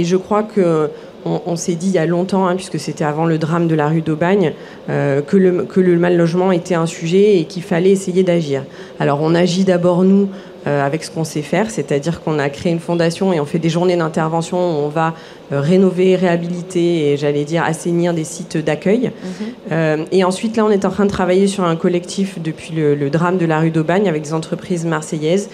je 0.05 0.17
crois 0.17 0.45
que 0.45 0.89
on, 1.25 1.57
s'est 1.57 1.75
dit 1.75 1.89
il 1.89 1.95
y 1.95 1.99
a 1.99 2.07
longtemps, 2.07 2.47
hein, 2.47 2.55
puisque 2.55 2.79
c'était 2.79 3.03
avant 3.03 3.27
le 3.27 3.37
drame 3.37 3.67
de 3.67 3.75
la 3.75 3.89
rue 3.89 4.01
d'Aubagne, 4.01 4.53
que, 4.87 5.37
le, 5.37 5.64
que 5.64 5.81
le 5.81 5.99
mal 5.99 6.17
logement 6.17 6.53
était 6.53 6.77
un 6.77 6.87
sujet 6.87 7.39
et 7.41 7.47
qu'il 7.47 7.64
fallait 7.64 7.91
essayer 7.91 8.23
d'agir. 8.23 8.62
Alors 9.01 9.19
on 9.23 9.35
agit 9.35 9.64
d'abord 9.64 10.05
nous 10.05 10.29
avec 10.67 11.05
ce 11.05 11.11
qu'on 11.11 11.25
sait 11.25 11.43
faire, 11.43 11.71
c'est-à-dire 11.71 12.23
qu'on 12.23 12.39
a 12.39 12.49
créé 12.49 12.73
une 12.73 12.81
fondation 12.81 13.33
et 13.33 13.41
on 13.41 13.47
fait 13.47 13.59
des 13.59 13.69
journées 13.69 13.97
d'intervention 13.97 14.59
où 14.59 14.85
on 14.85 14.89
va 14.89 15.14
euh, 15.53 15.61
rénover, 15.61 16.17
réhabiliter 16.17 17.12
et 17.12 17.17
j'allais 17.17 17.45
dire 17.45 17.62
assainir 17.62 18.12
des 18.12 18.25
sites 18.25 18.57
d'accueil. 18.57 19.12
Mhm. 19.23 19.47
Euh, 19.71 20.05
et 20.11 20.25
ensuite 20.25 20.57
là, 20.57 20.64
on 20.64 20.71
est 20.71 20.85
en 20.85 20.91
train 20.91 21.05
de 21.05 21.11
travailler 21.11 21.47
sur 21.47 21.64
un 21.64 21.77
collectif 21.77 22.41
depuis 22.43 22.73
le, 22.75 22.95
le 22.95 23.11
drame 23.11 23.39
de 23.39 23.47
la 23.47 23.61
rue 23.61 23.71
d'Aubagne 23.71 24.09
avec 24.09 24.23
des 24.23 24.35
entreprises 24.35 24.85
marseillaises 24.85 25.49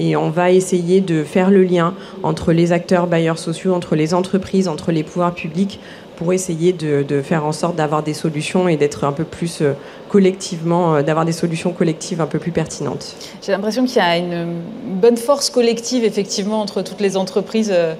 et 0.00 0.16
on 0.16 0.30
va 0.30 0.50
essayer 0.50 1.00
de 1.00 1.24
faire 1.24 1.50
le 1.50 1.62
lien 1.64 1.94
entre 2.22 2.52
les 2.52 2.72
acteurs 2.72 3.06
bailleurs 3.06 3.38
sociaux, 3.38 3.74
entre 3.74 3.96
les 3.96 4.14
entreprises, 4.14 4.68
entre 4.68 4.92
les 4.92 5.02
pouvoirs 5.02 5.34
publics 5.34 5.80
pour 6.18 6.32
essayer 6.32 6.72
de, 6.72 7.22
faire 7.22 7.46
en 7.46 7.52
sorte 7.52 7.76
d'avoir 7.76 8.02
des 8.02 8.12
solutions 8.12 8.66
et 8.68 8.76
d'être 8.76 9.04
un 9.04 9.12
peu 9.12 9.22
plus 9.22 9.62
euh, 9.62 9.74
collectivement, 10.08 10.96
euh, 10.96 11.02
d'avoir 11.02 11.24
des 11.24 11.30
solutions 11.30 11.70
collectives 11.70 12.20
un 12.20 12.26
peu 12.26 12.40
plus 12.40 12.50
pertinentes. 12.50 13.14
J'ai 13.40 13.52
l'impression 13.52 13.84
qu'il 13.84 13.98
y 13.98 14.00
a 14.00 14.16
une 14.16 14.60
bonne 15.00 15.16
force 15.16 15.48
collective 15.48 16.04
effectivement 16.04 16.60
entre 16.60 16.82
toutes 16.82 17.00
les 17.00 17.16
entreprises 17.16 17.72
euh, 17.72 17.94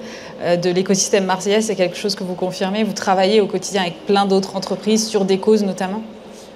de 0.57 0.69
l'écosystème 0.69 1.23
marseillais. 1.23 1.61
C'est 1.61 1.75
quelque 1.75 1.95
chose 1.95 2.13
que 2.15 2.25
vous 2.25 2.33
confirmez. 2.33 2.83
Vous 2.83 2.91
travaillez 2.91 3.39
au 3.39 3.47
quotidien 3.47 3.83
avec 3.83 4.05
plein 4.05 4.25
d'autres 4.25 4.57
entreprises 4.57 5.07
sur 5.07 5.23
des 5.23 5.37
causes 5.37 5.63
notamment? 5.63 6.01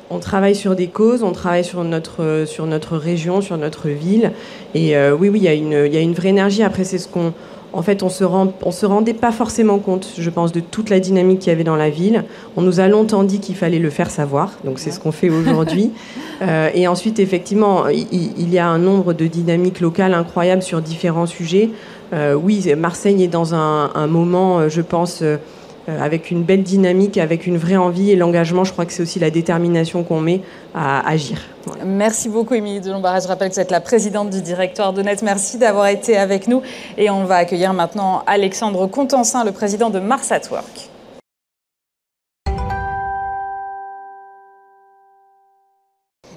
On 0.10 0.20
travaille 0.20 0.56
sur 0.56 0.76
des 0.76 0.88
causes, 0.88 1.24
on 1.24 1.32
travaille 1.32 1.64
sur 1.64 1.86
notre, 1.86 2.44
sur 2.46 2.66
notre 2.66 2.98
région, 2.98 3.40
sur 3.40 3.58
notre 3.58 3.88
ville. 3.88 4.34
Et 4.76 4.96
oui, 5.12 5.30
oui, 5.30 5.40
il 5.40 5.44
y, 5.44 5.48
a 5.48 5.54
une, 5.54 5.86
il 5.88 5.94
y 5.94 5.98
a 5.98 6.02
une 6.02 6.14
vraie 6.14 6.30
énergie. 6.30 6.62
Après, 6.62 6.84
c'est 6.84 7.00
ce 7.00 7.08
qu'on 7.08 7.34
en 7.74 7.82
fait, 7.82 8.04
on 8.04 8.10
se, 8.10 8.24
se 8.24 8.86
rendait 8.86 9.14
pas 9.14 9.32
forcément 9.32 9.80
compte, 9.80 10.08
je 10.18 10.30
pense, 10.30 10.52
de 10.52 10.60
toute 10.60 10.90
la 10.90 11.00
dynamique 11.00 11.40
qu'il 11.40 11.50
y 11.50 11.52
avait 11.52 11.64
dans 11.64 11.76
la 11.76 11.90
ville. 11.90 12.24
On 12.56 12.62
nous 12.62 12.80
a 12.80 12.88
longtemps 12.88 13.24
dit 13.24 13.40
qu'il 13.40 13.56
fallait 13.56 13.80
le 13.80 13.90
faire 13.90 14.12
savoir, 14.12 14.52
donc 14.64 14.80
c'est 14.80 14.92
ce 14.92 15.00
qu'on 15.00 15.12
fait 15.12 15.30
aujourd'hui. 15.30 15.92
Euh, 16.42 16.70
et 16.74 16.88
ensuite, 16.88 17.20
effectivement, 17.20 17.88
il, 17.88 18.54
y 18.54 18.60
a 18.60 18.68
un 18.68 18.80
nombre 18.80 19.14
de 19.14 19.28
dynamiques 19.28 19.80
locales 19.80 20.14
incroyables 20.14 20.64
sur 20.64 20.82
différents 20.82 21.28
sujets. 21.28 21.70
Euh, 22.12 22.34
oui, 22.34 22.74
Marseille 22.76 23.24
est 23.24 23.28
dans 23.30 23.56
un, 23.56 24.08
moment, 24.08 24.60
euh, 24.60 24.68
je 24.68 24.82
pense, 24.82 25.24
avec 25.88 26.32
une 26.32 26.44
belle 26.44 26.64
dynamique, 26.64 27.18
avec 27.18 27.48
une 27.48 27.58
vraie 27.58 27.78
envie 27.78 28.12
et 28.12 28.16
l'engagement. 28.16 28.64
Je 28.64 28.72
crois 28.72 28.86
que 28.86 28.94
c'est 28.94 29.04
aussi 29.04 29.20
la 29.20 29.30
détermination 29.30 30.04
qu'on 30.04 30.20
met 30.20 30.42
à 30.74 31.08
agir. 31.08 31.40
Merci 31.86 32.30
beaucoup, 32.30 32.54
Émilie 32.54 32.82
de 32.82 32.92
Lombard. 32.92 33.20
Je 33.22 33.28
rappelle 33.28 33.50
que 33.50 33.56
vous 33.56 33.62
êtes 33.62 33.72
la 33.72 33.82
présidente 33.82 34.30
du 34.30 34.42
directoire 34.42 34.94
de. 34.94 35.04
Merci 35.24 35.58
d'avoir 35.58 35.88
été 35.88 36.18
avec 36.18 36.48
nous. 36.48 36.62
Et 36.98 37.10
on 37.10 37.26
va 37.26 37.36
accueillir 37.36 37.74
maintenant 37.74 38.24
Alexandre 38.28 38.88
Contensin, 38.88 39.44
le 39.44 39.52
président 39.52 39.90
de 39.90 40.00
Mars 40.00 40.32
at 40.32 40.50
Work. 40.52 40.93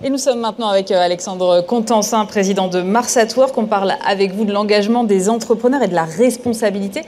Et 0.07 0.09
nous 0.09 0.19
sommes 0.19 0.39
maintenant 0.39 0.69
avec 0.69 0.93
euh, 0.93 1.01
Alexandre 1.01 1.63
Contensin, 1.63 2.27
président 2.27 2.69
de 2.69 2.81
Mars 2.81 3.17
at 3.17 3.27
Work. 3.37 3.59
On 3.59 3.67
parle 3.67 3.95
avec 4.07 4.33
vous 4.35 4.45
de 4.45 4.53
l'engagement 4.53 5.03
des 5.03 5.29
entrepreneurs 5.29 5.83
et 5.83 5.89
de 5.89 5.97
la 5.97 6.05
responsabilité. 6.05 7.03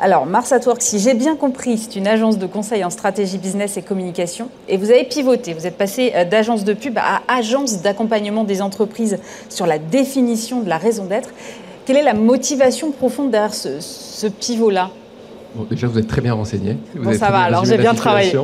Alors, 0.00 0.26
Mars 0.26 0.52
at 0.52 0.66
Work, 0.66 0.82
si 0.82 0.98
j'ai 0.98 1.14
bien 1.14 1.34
compris, 1.34 1.78
c'est 1.78 1.96
une 1.96 2.06
agence 2.06 2.36
de 2.36 2.46
conseil 2.46 2.84
en 2.84 2.90
stratégie 2.90 3.38
business 3.38 3.78
et 3.78 3.82
communication. 3.82 4.50
Et 4.68 4.76
vous 4.76 4.90
avez 4.90 5.04
pivoté, 5.04 5.54
vous 5.54 5.66
êtes 5.66 5.78
passé 5.78 6.12
euh, 6.14 6.26
d'agence 6.26 6.64
de 6.64 6.74
pub 6.74 6.98
à 6.98 7.22
agence 7.26 7.80
d'accompagnement 7.80 8.44
des 8.44 8.60
entreprises 8.60 9.18
sur 9.48 9.66
la 9.66 9.78
définition 9.78 10.60
de 10.60 10.68
la 10.68 10.76
raison 10.76 11.06
d'être. 11.06 11.30
Quelle 11.86 11.96
est 11.96 12.02
la 12.02 12.12
motivation 12.12 12.90
profonde 12.90 13.30
derrière 13.30 13.54
ce, 13.54 14.26
pivot-là? 14.26 14.90
Bon, 15.54 15.66
déjà, 15.68 15.86
vous 15.86 15.98
êtes 15.98 16.08
très 16.08 16.20
bien 16.20 16.34
renseigné. 16.34 16.76
bon, 16.96 17.12
ça 17.12 17.30
va, 17.30 17.40
alors 17.40 17.64
j'ai 17.64 17.78
bien 17.78 17.94
travaillé. 17.94 18.32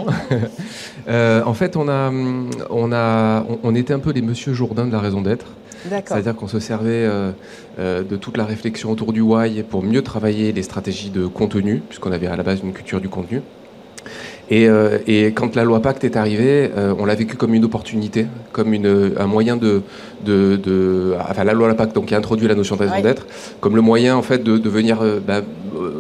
Euh, 1.08 1.42
en 1.46 1.54
fait, 1.54 1.74
on, 1.76 1.88
a, 1.88 2.10
on, 2.68 2.92
a, 2.92 3.42
on, 3.62 3.74
était 3.74 3.94
un 3.94 3.98
peu 3.98 4.12
les 4.12 4.20
monsieur 4.20 4.52
Jourdain 4.52 4.84
de 4.84 4.92
la 4.92 5.00
raison 5.00 5.22
d'être. 5.22 5.46
C'est-à-dire 5.88 6.36
qu'on 6.36 6.48
se 6.48 6.60
servait 6.60 6.90
euh, 6.90 7.30
euh, 7.78 8.02
de 8.02 8.16
toute 8.16 8.36
la 8.36 8.44
réflexion 8.44 8.90
autour 8.90 9.14
du 9.14 9.22
why 9.22 9.62
pour 9.62 9.82
mieux 9.82 10.02
travailler 10.02 10.52
les 10.52 10.62
stratégies 10.62 11.08
de 11.08 11.26
contenu, 11.26 11.80
puisqu'on 11.88 12.12
avait 12.12 12.26
à 12.26 12.36
la 12.36 12.42
base 12.42 12.60
une 12.62 12.74
culture 12.74 13.00
du 13.00 13.08
contenu. 13.08 13.40
Et, 14.50 14.66
et, 15.06 15.26
quand 15.32 15.56
la 15.56 15.64
loi 15.64 15.80
Pacte 15.82 16.04
est 16.04 16.16
arrivée, 16.16 16.70
on 16.98 17.04
l'a 17.04 17.14
vécu 17.14 17.36
comme 17.36 17.52
une 17.52 17.66
opportunité, 17.66 18.26
comme 18.52 18.72
une, 18.72 19.12
un 19.18 19.26
moyen 19.26 19.56
de, 19.56 19.82
de, 20.24 20.56
de, 20.56 21.14
enfin 21.20 21.44
la 21.44 21.52
loi 21.52 21.72
Pacte 21.74 21.94
donc 21.94 22.06
qui 22.06 22.14
a 22.14 22.18
introduit 22.18 22.48
la 22.48 22.54
notion 22.54 22.76
de 22.76 22.80
raison 22.80 23.02
d'être, 23.02 23.26
comme 23.60 23.76
le 23.76 23.82
moyen 23.82 24.16
en 24.16 24.22
fait 24.22 24.42
de, 24.42 24.56
de 24.56 24.68
venir 24.70 25.00
bah, 25.26 25.42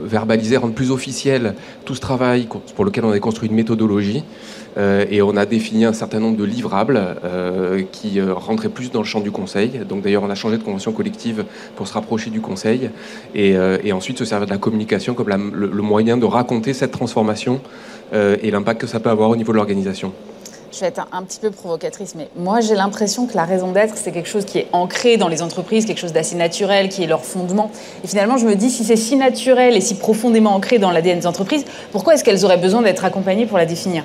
verbaliser, 0.06 0.56
rendre 0.56 0.74
plus 0.74 0.90
officiel 0.90 1.54
tout 1.84 1.94
ce 1.94 2.00
travail 2.00 2.48
pour 2.74 2.84
lequel 2.84 3.04
on 3.04 3.10
a 3.10 3.18
construit 3.18 3.48
une 3.48 3.54
méthodologie. 3.54 4.24
Euh, 4.78 5.04
et 5.10 5.22
on 5.22 5.36
a 5.36 5.44
défini 5.44 5.84
un 5.84 5.92
certain 5.92 6.20
nombre 6.20 6.36
de 6.36 6.44
livrables 6.44 7.00
euh, 7.24 7.82
qui 7.90 8.20
euh, 8.20 8.32
rentraient 8.32 8.68
plus 8.68 8.90
dans 8.90 9.00
le 9.00 9.04
champ 9.04 9.20
du 9.20 9.30
conseil. 9.30 9.80
Donc 9.88 10.02
d'ailleurs, 10.02 10.22
on 10.22 10.30
a 10.30 10.34
changé 10.34 10.56
de 10.56 10.62
convention 10.62 10.92
collective 10.92 11.44
pour 11.74 11.88
se 11.88 11.94
rapprocher 11.94 12.30
du 12.30 12.40
conseil 12.40 12.90
et, 13.34 13.56
ensuite 13.92 14.18
se 14.18 14.24
servir 14.24 14.46
de 14.46 14.52
la 14.52 14.58
communication 14.58 15.14
comme 15.14 15.52
le, 15.54 15.82
moyen 15.82 16.16
de 16.16 16.24
raconter 16.24 16.72
cette 16.72 16.92
transformation 16.92 17.60
et 18.12 18.50
l'impact 18.50 18.82
que 18.82 18.86
ça 18.86 19.00
peut 19.00 19.10
avoir 19.10 19.30
au 19.30 19.36
niveau 19.36 19.52
de 19.52 19.56
l'organisation. 19.56 20.12
Je 20.72 20.80
vais 20.80 20.86
être 20.86 21.06
un, 21.10 21.22
petit 21.22 21.40
peu 21.40 21.50
provocatrice, 21.50 22.14
mais 22.14 22.28
moi 22.36 22.60
j'ai 22.60 22.74
l'impression 22.74 23.26
que 23.26 23.34
la 23.34 23.44
raison 23.44 23.72
d'être, 23.72 23.96
c'est 23.96 24.12
quelque 24.12 24.28
chose 24.28 24.44
qui 24.44 24.58
est 24.58 24.68
ancré 24.72 25.16
dans 25.16 25.28
les 25.28 25.42
entreprises, 25.42 25.86
quelque 25.86 25.98
chose 25.98 26.12
d'assez 26.12 26.36
naturel, 26.36 26.88
qui 26.88 27.02
est 27.02 27.06
leur 27.06 27.24
fondement. 27.24 27.70
Et 28.04 28.06
finalement, 28.06 28.36
je 28.36 28.46
me 28.46 28.54
dis, 28.54 28.70
si 28.70 28.84
c'est 28.84 28.96
si 28.96 29.16
naturel 29.16 29.76
et 29.76 29.80
si 29.80 29.94
profondément 29.96 30.54
ancré 30.54 30.78
dans 30.78 30.90
l'ADN 30.90 31.20
des 31.20 31.26
entreprises, 31.26 31.64
pourquoi 31.90 32.14
est-ce 32.14 32.22
qu'elles 32.22 32.44
auraient 32.44 32.58
besoin 32.58 32.82
d'être 32.82 33.04
accompagnées 33.04 33.46
pour 33.46 33.58
la 33.58 33.66
définir? 33.66 34.04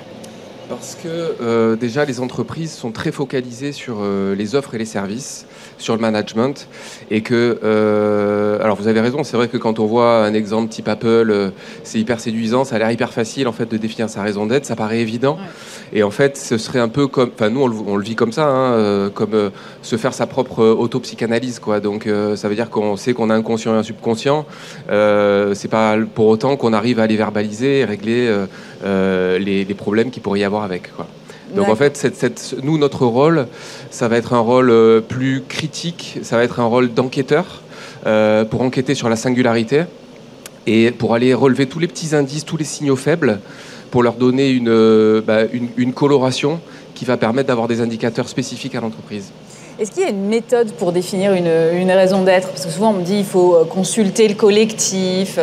Parce 0.68 0.96
que 0.96 1.74
déjà, 1.74 2.04
les 2.04 2.20
entreprises 2.20 2.72
sont 2.72 2.90
très 2.90 3.12
focalisées 3.12 3.72
sur 3.72 4.02
les 4.04 4.54
offres 4.54 4.74
et 4.74 4.78
les 4.78 4.84
services 4.86 5.46
sur 5.78 5.94
le 5.94 6.00
management 6.00 6.68
et 7.10 7.20
que 7.20 7.58
euh, 7.62 8.62
alors 8.62 8.76
vous 8.76 8.88
avez 8.88 9.00
raison 9.00 9.24
c'est 9.24 9.36
vrai 9.36 9.48
que 9.48 9.56
quand 9.56 9.78
on 9.78 9.86
voit 9.86 10.24
un 10.24 10.34
exemple 10.34 10.68
type 10.68 10.88
Apple 10.88 11.06
euh, 11.06 11.50
c'est 11.82 11.98
hyper 11.98 12.20
séduisant 12.20 12.64
ça 12.64 12.76
a 12.76 12.78
l'air 12.78 12.90
hyper 12.90 13.12
facile 13.12 13.48
en 13.48 13.52
fait 13.52 13.70
de 13.70 13.76
définir 13.76 14.08
sa 14.08 14.22
raison 14.22 14.46
d'être 14.46 14.66
ça 14.66 14.76
paraît 14.76 15.00
évident. 15.00 15.38
Et 15.92 16.02
en 16.02 16.10
fait 16.10 16.36
ce 16.36 16.58
serait 16.58 16.80
un 16.80 16.88
peu 16.88 17.06
comme 17.06 17.30
enfin 17.34 17.50
nous 17.50 17.62
on 17.62 17.96
le, 17.96 18.02
vit 18.02 18.16
comme 18.16 18.32
ça 18.32 18.46
hein, 18.46 18.72
euh, 18.72 19.10
comme 19.10 19.50
se 19.82 19.96
faire 19.96 20.14
sa 20.14 20.26
propre 20.26 20.64
auto-psychanalyse 20.64 21.58
quoi. 21.58 21.80
Donc 21.80 22.08
ça 22.36 22.48
veut 22.48 22.54
dire 22.54 22.70
qu'on 22.70 22.96
sait 22.96 23.12
qu'on 23.14 23.30
a 23.30 23.34
un 23.34 23.42
conscient 23.42 23.74
et 23.74 23.78
un 23.78 23.82
subconscient. 23.82 24.46
C'est 24.88 25.70
pas 25.70 25.96
pour 26.14 26.26
autant 26.26 26.56
qu'on 26.56 26.72
arrive 26.72 27.00
à 27.00 27.06
les 27.06 27.16
verbaliser 27.16 27.80
et 27.80 27.84
régler 27.84 28.44
les, 28.84 29.64
les 29.64 29.74
problèmes 29.74 30.10
qu'il 30.10 30.22
pourrait 30.22 30.40
y 30.40 30.44
avoir 30.44 30.64
avec 30.64 30.94
quoi. 30.94 31.06
Donc 31.54 31.68
en 31.68 31.76
fait, 31.76 31.96
cette, 31.96 32.56
nous, 32.62 32.78
notre 32.78 33.06
rôle, 33.06 33.46
ça 33.90 34.08
va 34.08 34.16
être 34.16 34.32
un 34.32 34.40
rôle 34.40 34.70
euh, 34.70 35.00
plus 35.00 35.42
critique, 35.48 36.18
ça 36.22 36.36
va 36.36 36.44
être 36.44 36.60
un 36.60 36.64
rôle 36.64 36.92
d'enquêteur 36.92 37.62
euh, 38.06 38.44
pour 38.44 38.62
enquêter 38.62 38.94
sur 38.94 39.08
la 39.08 39.16
singularité 39.16 39.84
et 40.66 40.90
pour 40.90 41.14
aller 41.14 41.32
relever 41.34 41.66
tous 41.66 41.78
les 41.78 41.86
petits 41.86 42.14
indices, 42.14 42.44
tous 42.44 42.56
les 42.56 42.64
signaux 42.64 42.96
faibles, 42.96 43.38
pour 43.90 44.02
leur 44.02 44.14
donner 44.14 44.50
une, 44.50 44.68
euh, 44.68 45.20
bah, 45.20 45.42
une, 45.52 45.92
coloration 45.92 46.60
qui 46.94 47.04
va 47.04 47.16
permettre 47.16 47.48
d'avoir 47.48 47.68
des 47.68 47.80
indicateurs 47.80 48.28
spécifiques 48.28 48.74
à 48.74 48.80
l'entreprise. 48.80 49.30
Est-ce 49.78 49.90
qu'il 49.90 50.02
y 50.02 50.06
a 50.06 50.10
une 50.10 50.26
méthode 50.26 50.72
pour 50.72 50.92
définir 50.92 51.34
une, 51.34 51.50
une 51.74 51.90
raison 51.90 52.22
d'être? 52.22 52.48
Parce 52.48 52.66
que 52.66 52.72
souvent 52.72 52.90
on 52.90 52.98
me 52.98 53.02
dit 53.02 53.16
qu'il 53.16 53.24
faut 53.24 53.64
consulter 53.68 54.26
le 54.28 54.34
collectif, 54.34 55.38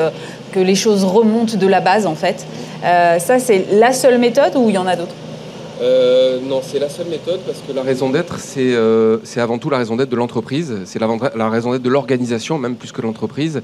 que 0.51 0.59
les 0.59 0.75
choses 0.75 1.03
remontent 1.03 1.57
de 1.57 1.67
la 1.67 1.81
base 1.81 2.05
en 2.05 2.15
fait. 2.15 2.45
ça 2.81 3.39
c'est 3.39 3.65
la 3.73 3.91
seule 3.91 4.19
méthode 4.19 4.55
ou 4.55 4.69
il 4.69 4.75
y 4.75 4.77
en 4.77 4.87
a 4.87 4.95
d'autres? 4.95 5.15
Euh, 5.81 6.39
non, 6.43 6.61
c'est 6.63 6.77
la 6.77 6.89
seule 6.89 7.07
méthode 7.07 7.39
parce 7.45 7.59
que 7.59 7.73
la 7.73 7.81
raison 7.81 8.09
d'être, 8.11 8.37
c'est 8.39 8.73
euh, 8.73 9.17
avant 9.37 9.57
tout 9.57 9.69
la 9.69 9.79
raison 9.79 9.95
d'être 9.95 10.09
de 10.09 10.15
l'entreprise, 10.15 10.77
c'est 10.85 10.99
la, 10.99 11.07
la, 11.35 11.49
raison 11.49 11.71
d'être 11.71 11.81
de 11.81 11.89
l'organisation, 11.89 12.59
même 12.59 12.75
plus 12.75 12.91
que 12.91 13.01
l'entreprise, 13.01 13.61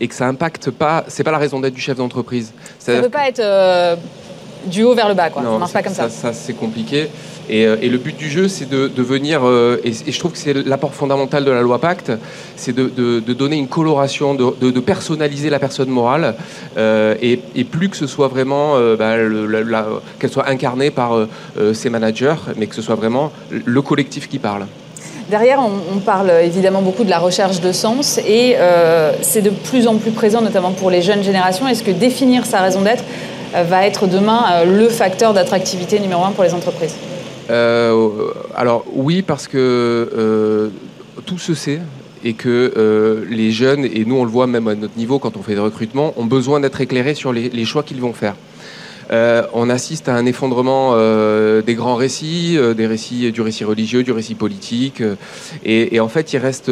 et 0.00 0.08
que 0.08 0.14
ça 0.14 0.26
impacte 0.26 0.70
pas, 0.70 1.04
c'est 1.06 1.22
pas 1.22 1.30
la 1.30 1.38
raison 1.38 1.60
d'être 1.60 1.74
du 1.74 1.80
chef 1.80 1.96
d'entreprise. 1.96 2.52
Ça 2.78 2.96
ne 2.96 3.02
peut 3.02 3.08
pas 3.08 3.28
être 3.28 3.40
euh, 3.40 3.94
du 4.66 4.82
haut 4.82 4.94
vers 4.94 5.08
le 5.08 5.14
bas, 5.14 5.30
quoi. 5.30 5.42
Non, 5.42 5.52
ça 5.52 5.58
marche 5.58 5.72
pas 5.72 5.82
comme 5.82 5.94
ça. 5.94 6.08
Ça, 6.08 6.32
c'est 6.32 6.54
compliqué. 6.54 7.08
Euh, 7.50 7.76
et, 7.80 7.88
le 7.88 7.98
but 7.98 8.16
du 8.16 8.30
jeu, 8.30 8.48
c'est 8.48 8.68
de, 8.68 9.02
venir, 9.02 9.40
euh, 9.44 9.80
et, 9.84 9.92
je 9.92 10.18
trouve 10.18 10.32
que 10.32 10.38
c'est 10.38 10.54
l'apport 10.54 10.94
fondamental 10.94 11.44
de 11.44 11.50
la 11.50 11.62
loi 11.62 11.78
Pacte, 11.78 12.12
c'est 12.56 12.74
de, 12.74 13.20
donner 13.32 13.56
une 13.56 13.68
coloration, 13.68 14.34
de, 14.34 14.80
personnaliser 14.80 15.50
la 15.50 15.58
personne 15.58 15.88
morale, 15.88 16.34
euh, 16.76 17.14
et, 17.20 17.38
plus 17.64 17.88
que 17.88 17.96
ce 17.96 18.06
soit 18.06 18.28
vraiment, 18.28 18.74
bah, 18.98 19.16
qu'elle 20.18 20.30
soit 20.30 20.48
incarnée 20.48 20.90
par 20.90 21.26
ses 21.72 21.90
managers, 21.90 22.36
mais 22.56 22.66
que 22.66 22.74
ce 22.74 22.82
soit 22.82 22.94
vraiment 22.94 23.32
le 23.50 23.82
collectif 23.82 24.28
qui 24.28 24.38
parle. 24.38 24.66
Derrière, 25.28 25.60
on, 25.60 25.98
parle 25.98 26.32
évidemment 26.42 26.82
beaucoup 26.82 27.04
de 27.04 27.10
la 27.10 27.18
recherche 27.18 27.60
de 27.60 27.70
sens 27.72 28.18
et 28.18 28.56
c'est 29.22 29.42
de 29.42 29.50
plus 29.50 29.86
en 29.86 29.96
plus 29.96 30.10
présent, 30.10 30.40
notamment 30.40 30.72
pour 30.72 30.90
les 30.90 31.02
jeunes 31.02 31.22
générations. 31.22 31.68
Est-ce 31.68 31.84
que 31.84 31.92
définir 31.92 32.46
sa 32.46 32.60
raison 32.60 32.82
d'être 32.82 33.04
va 33.54 33.86
être 33.86 34.06
demain 34.06 34.64
le 34.64 34.88
facteur 34.88 35.32
d'attractivité 35.32 36.00
numéro 36.00 36.24
un 36.24 36.32
pour 36.32 36.44
les 36.44 36.54
entreprises? 36.54 36.96
Alors 37.50 38.84
oui, 38.92 39.22
parce 39.22 39.48
que 39.48 39.56
euh, 39.58 40.68
tout 41.26 41.38
se 41.38 41.54
sait 41.54 41.80
et 42.22 42.34
que 42.34 42.72
euh, 42.76 43.24
les 43.30 43.50
jeunes, 43.50 43.84
et 43.84 44.04
nous 44.04 44.16
on 44.16 44.24
le 44.24 44.30
voit 44.30 44.46
même 44.46 44.68
à 44.68 44.74
notre 44.74 44.96
niveau 44.96 45.18
quand 45.18 45.36
on 45.36 45.42
fait 45.42 45.54
des 45.54 45.60
recrutements, 45.60 46.12
ont 46.16 46.26
besoin 46.26 46.60
d'être 46.60 46.80
éclairés 46.80 47.14
sur 47.14 47.32
les, 47.32 47.64
choix 47.64 47.82
qu'ils 47.82 48.00
vont 48.00 48.12
faire. 48.12 48.34
on 49.10 49.70
assiste 49.70 50.08
à 50.08 50.14
un 50.14 50.26
effondrement 50.26 50.94
des 51.62 51.74
grands 51.74 51.96
récits, 51.96 52.58
des 52.76 52.86
récits 52.86 53.32
du 53.32 53.40
récit 53.40 53.64
religieux, 53.64 54.02
du 54.02 54.12
récit 54.12 54.34
politique, 54.34 55.02
et, 55.64 55.98
en 55.98 56.08
fait 56.08 56.34
il 56.34 56.38
reste 56.38 56.70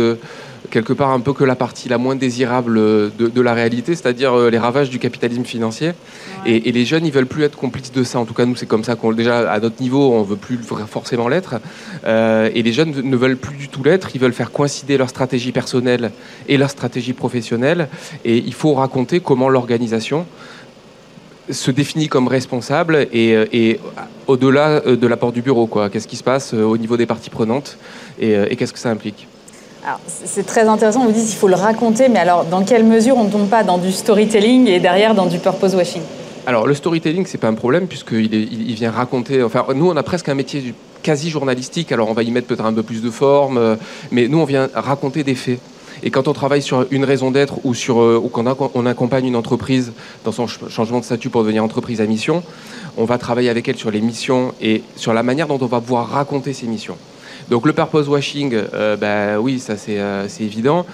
quelque 0.71 0.93
part 0.93 1.11
un 1.11 1.21
peu 1.21 1.33
que 1.33 1.45
la 1.45 1.57
partie 1.57 1.89
la 1.89 1.99
moins 1.99 2.17
désirable 2.17 2.75
de, 2.77 3.41
la 3.41 3.55
réalité, 3.55 3.95
c'est-à-dire 3.95 4.35
euh, 4.35 4.51
les 4.51 4.59
ravages 4.59 4.91
du 4.91 4.99
capitalisme 4.99 5.45
financier. 5.45 5.93
Et, 6.47 6.73
les 6.73 6.85
jeunes, 6.85 7.07
ils 7.07 7.13
veulent 7.13 7.27
plus 7.27 7.45
être 7.45 7.57
complices 7.57 7.93
de 7.93 8.03
ça. 8.05 8.19
En 8.19 8.25
tout 8.25 8.35
cas, 8.35 8.45
nous, 8.45 8.57
c'est 8.57 8.67
comme 8.67 8.85
ça 8.85 8.95
qu'on 8.95 9.13
déjà 9.13 9.51
à 9.51 9.61
notre 9.61 9.81
niveau, 9.81 10.13
on 10.13 10.23
veut 10.23 10.37
plus 10.37 10.59
forcément 10.87 11.29
l'être. 11.29 11.57
Euh, 12.05 12.51
et 12.55 12.63
les 12.63 12.73
jeunes 12.73 12.91
ne 12.91 13.17
veulent 13.17 13.37
plus 13.37 13.57
du 13.57 13.69
tout 13.69 13.83
l'être. 13.83 14.11
Ils 14.15 14.21
veulent 14.21 14.33
faire 14.33 14.53
coïncider 14.53 14.97
leur 14.97 15.09
stratégie 15.09 15.53
personnelle 15.53 16.11
et 16.49 16.57
leur 16.57 16.71
stratégie 16.71 17.13
professionnelle. 17.13 17.89
Et 18.25 18.39
il 18.39 18.55
faut 18.55 18.75
raconter 18.75 19.21
comment 19.21 19.49
l'organisation 19.49 20.27
se 21.51 21.71
définit 21.71 22.09
comme 22.09 22.29
responsable 22.29 23.09
et, 23.13 23.35
euh, 23.35 23.75
au-delà 24.27 24.81
de 24.81 25.07
l'apport 25.07 25.33
du 25.33 25.43
bureau. 25.43 25.67
Qu'est-ce 25.91 26.09
qui 26.09 26.17
se 26.17 26.25
passe 26.25 26.53
au 26.53 26.77
niveau 26.77 26.97
des 26.97 27.07
parties 27.07 27.31
prenantes 27.31 27.79
et 28.21 28.55
qu'est-ce 28.57 28.73
que 28.73 28.79
ça 28.79 28.91
implique? 28.91 29.27
C'est 30.07 30.47
très 30.47 30.69
intéressant, 30.69 31.05
vous 31.05 31.13
dites 31.13 31.27
qu'il 31.27 31.37
faut 31.37 31.49
le 31.49 31.55
raconter, 31.55 32.09
mais 32.09 32.19
alors 32.19 32.45
dans 32.45 32.63
quelle 32.65 32.85
mesure 32.85 33.17
on 33.17 33.25
ne 33.25 33.31
tombe 33.31 33.49
pas 33.49 33.63
dans 33.63 33.79
du 33.79 33.93
storytelling 33.93 34.67
et 34.69 34.81
derrière 34.81 35.15
dans 35.15 35.27
du 35.27 35.39
purpose 35.39 35.75
washing? 35.75 36.03
Alors 36.47 36.67
le 36.67 36.75
storytelling, 36.75 37.27
c'est 37.27 37.39
pas 37.39 37.49
un 37.49 37.55
problème 37.55 37.87
puisqu'il 37.87 38.35
il 38.35 38.75
vient 38.75 38.91
raconter. 38.91 39.43
Enfin, 39.43 39.67
nous, 39.75 39.91
on 39.91 39.97
a 39.97 40.03
presque 40.03 40.29
un 40.29 40.35
métier 40.35 40.75
quasi 41.03 41.31
journalistique. 41.31 41.93
Alors 41.93 42.09
on 42.09 42.15
va 42.15 42.23
y 42.23 42.31
mettre 42.31 42.47
peut-être 42.47 42.65
un 42.65 42.73
peu 42.73 42.83
plus 42.83 43.03
de 43.03 43.11
forme, 43.11 43.59
euh, 43.59 43.77
mais 44.11 44.29
nous, 44.29 44.39
on 44.39 44.45
vient 44.45 44.69
raconter 44.75 45.25
des 45.25 45.35
faits. 45.35 45.61
Et 46.03 46.11
quand 46.11 46.29
on 46.29 46.33
travaille 46.33 46.63
sur 46.63 46.87
une 46.91 47.05
raison 47.05 47.31
d'être 47.31 47.65
ou 47.65 47.75
sur 47.75 48.01
euh, 48.01 48.21
ou 48.23 48.29
quand 48.29 48.45
on 48.75 48.87
accompagne 48.87 49.27
une 49.27 49.37
entreprise 49.37 49.93
dans 50.25 50.33
son 50.33 50.47
changement 50.47 51.01
de 51.01 51.05
statut 51.05 51.29
pour 51.29 51.43
devenir 51.43 51.63
entreprise 51.65 52.01
à 52.01 52.07
mission, 52.07 52.43
on 52.97 53.05
va 53.05 53.19
travailler 53.19 53.51
avec 53.51 53.69
elle 53.69 53.77
sur 53.77 53.91
les 53.91 54.01
missions 54.01 54.55
et 54.61 54.83
sur 54.97 55.13
la 55.13 55.23
manière 55.23 55.49
dont 55.49 55.59
on 55.61 55.67
va 55.67 55.81
pouvoir 55.81 56.09
raconter 56.09 56.53
ces 56.53 56.67
missions. 56.67 56.97
Donc 57.51 57.65
le 57.65 57.73
purpose 57.73 58.09
washing, 58.09 58.55
euh, 58.55 58.97
bah, 58.97 59.41
oui, 59.41 59.59
ça 59.59 59.77
c'est 59.77 59.99
euh, 59.99 60.27
évident. 60.41 60.85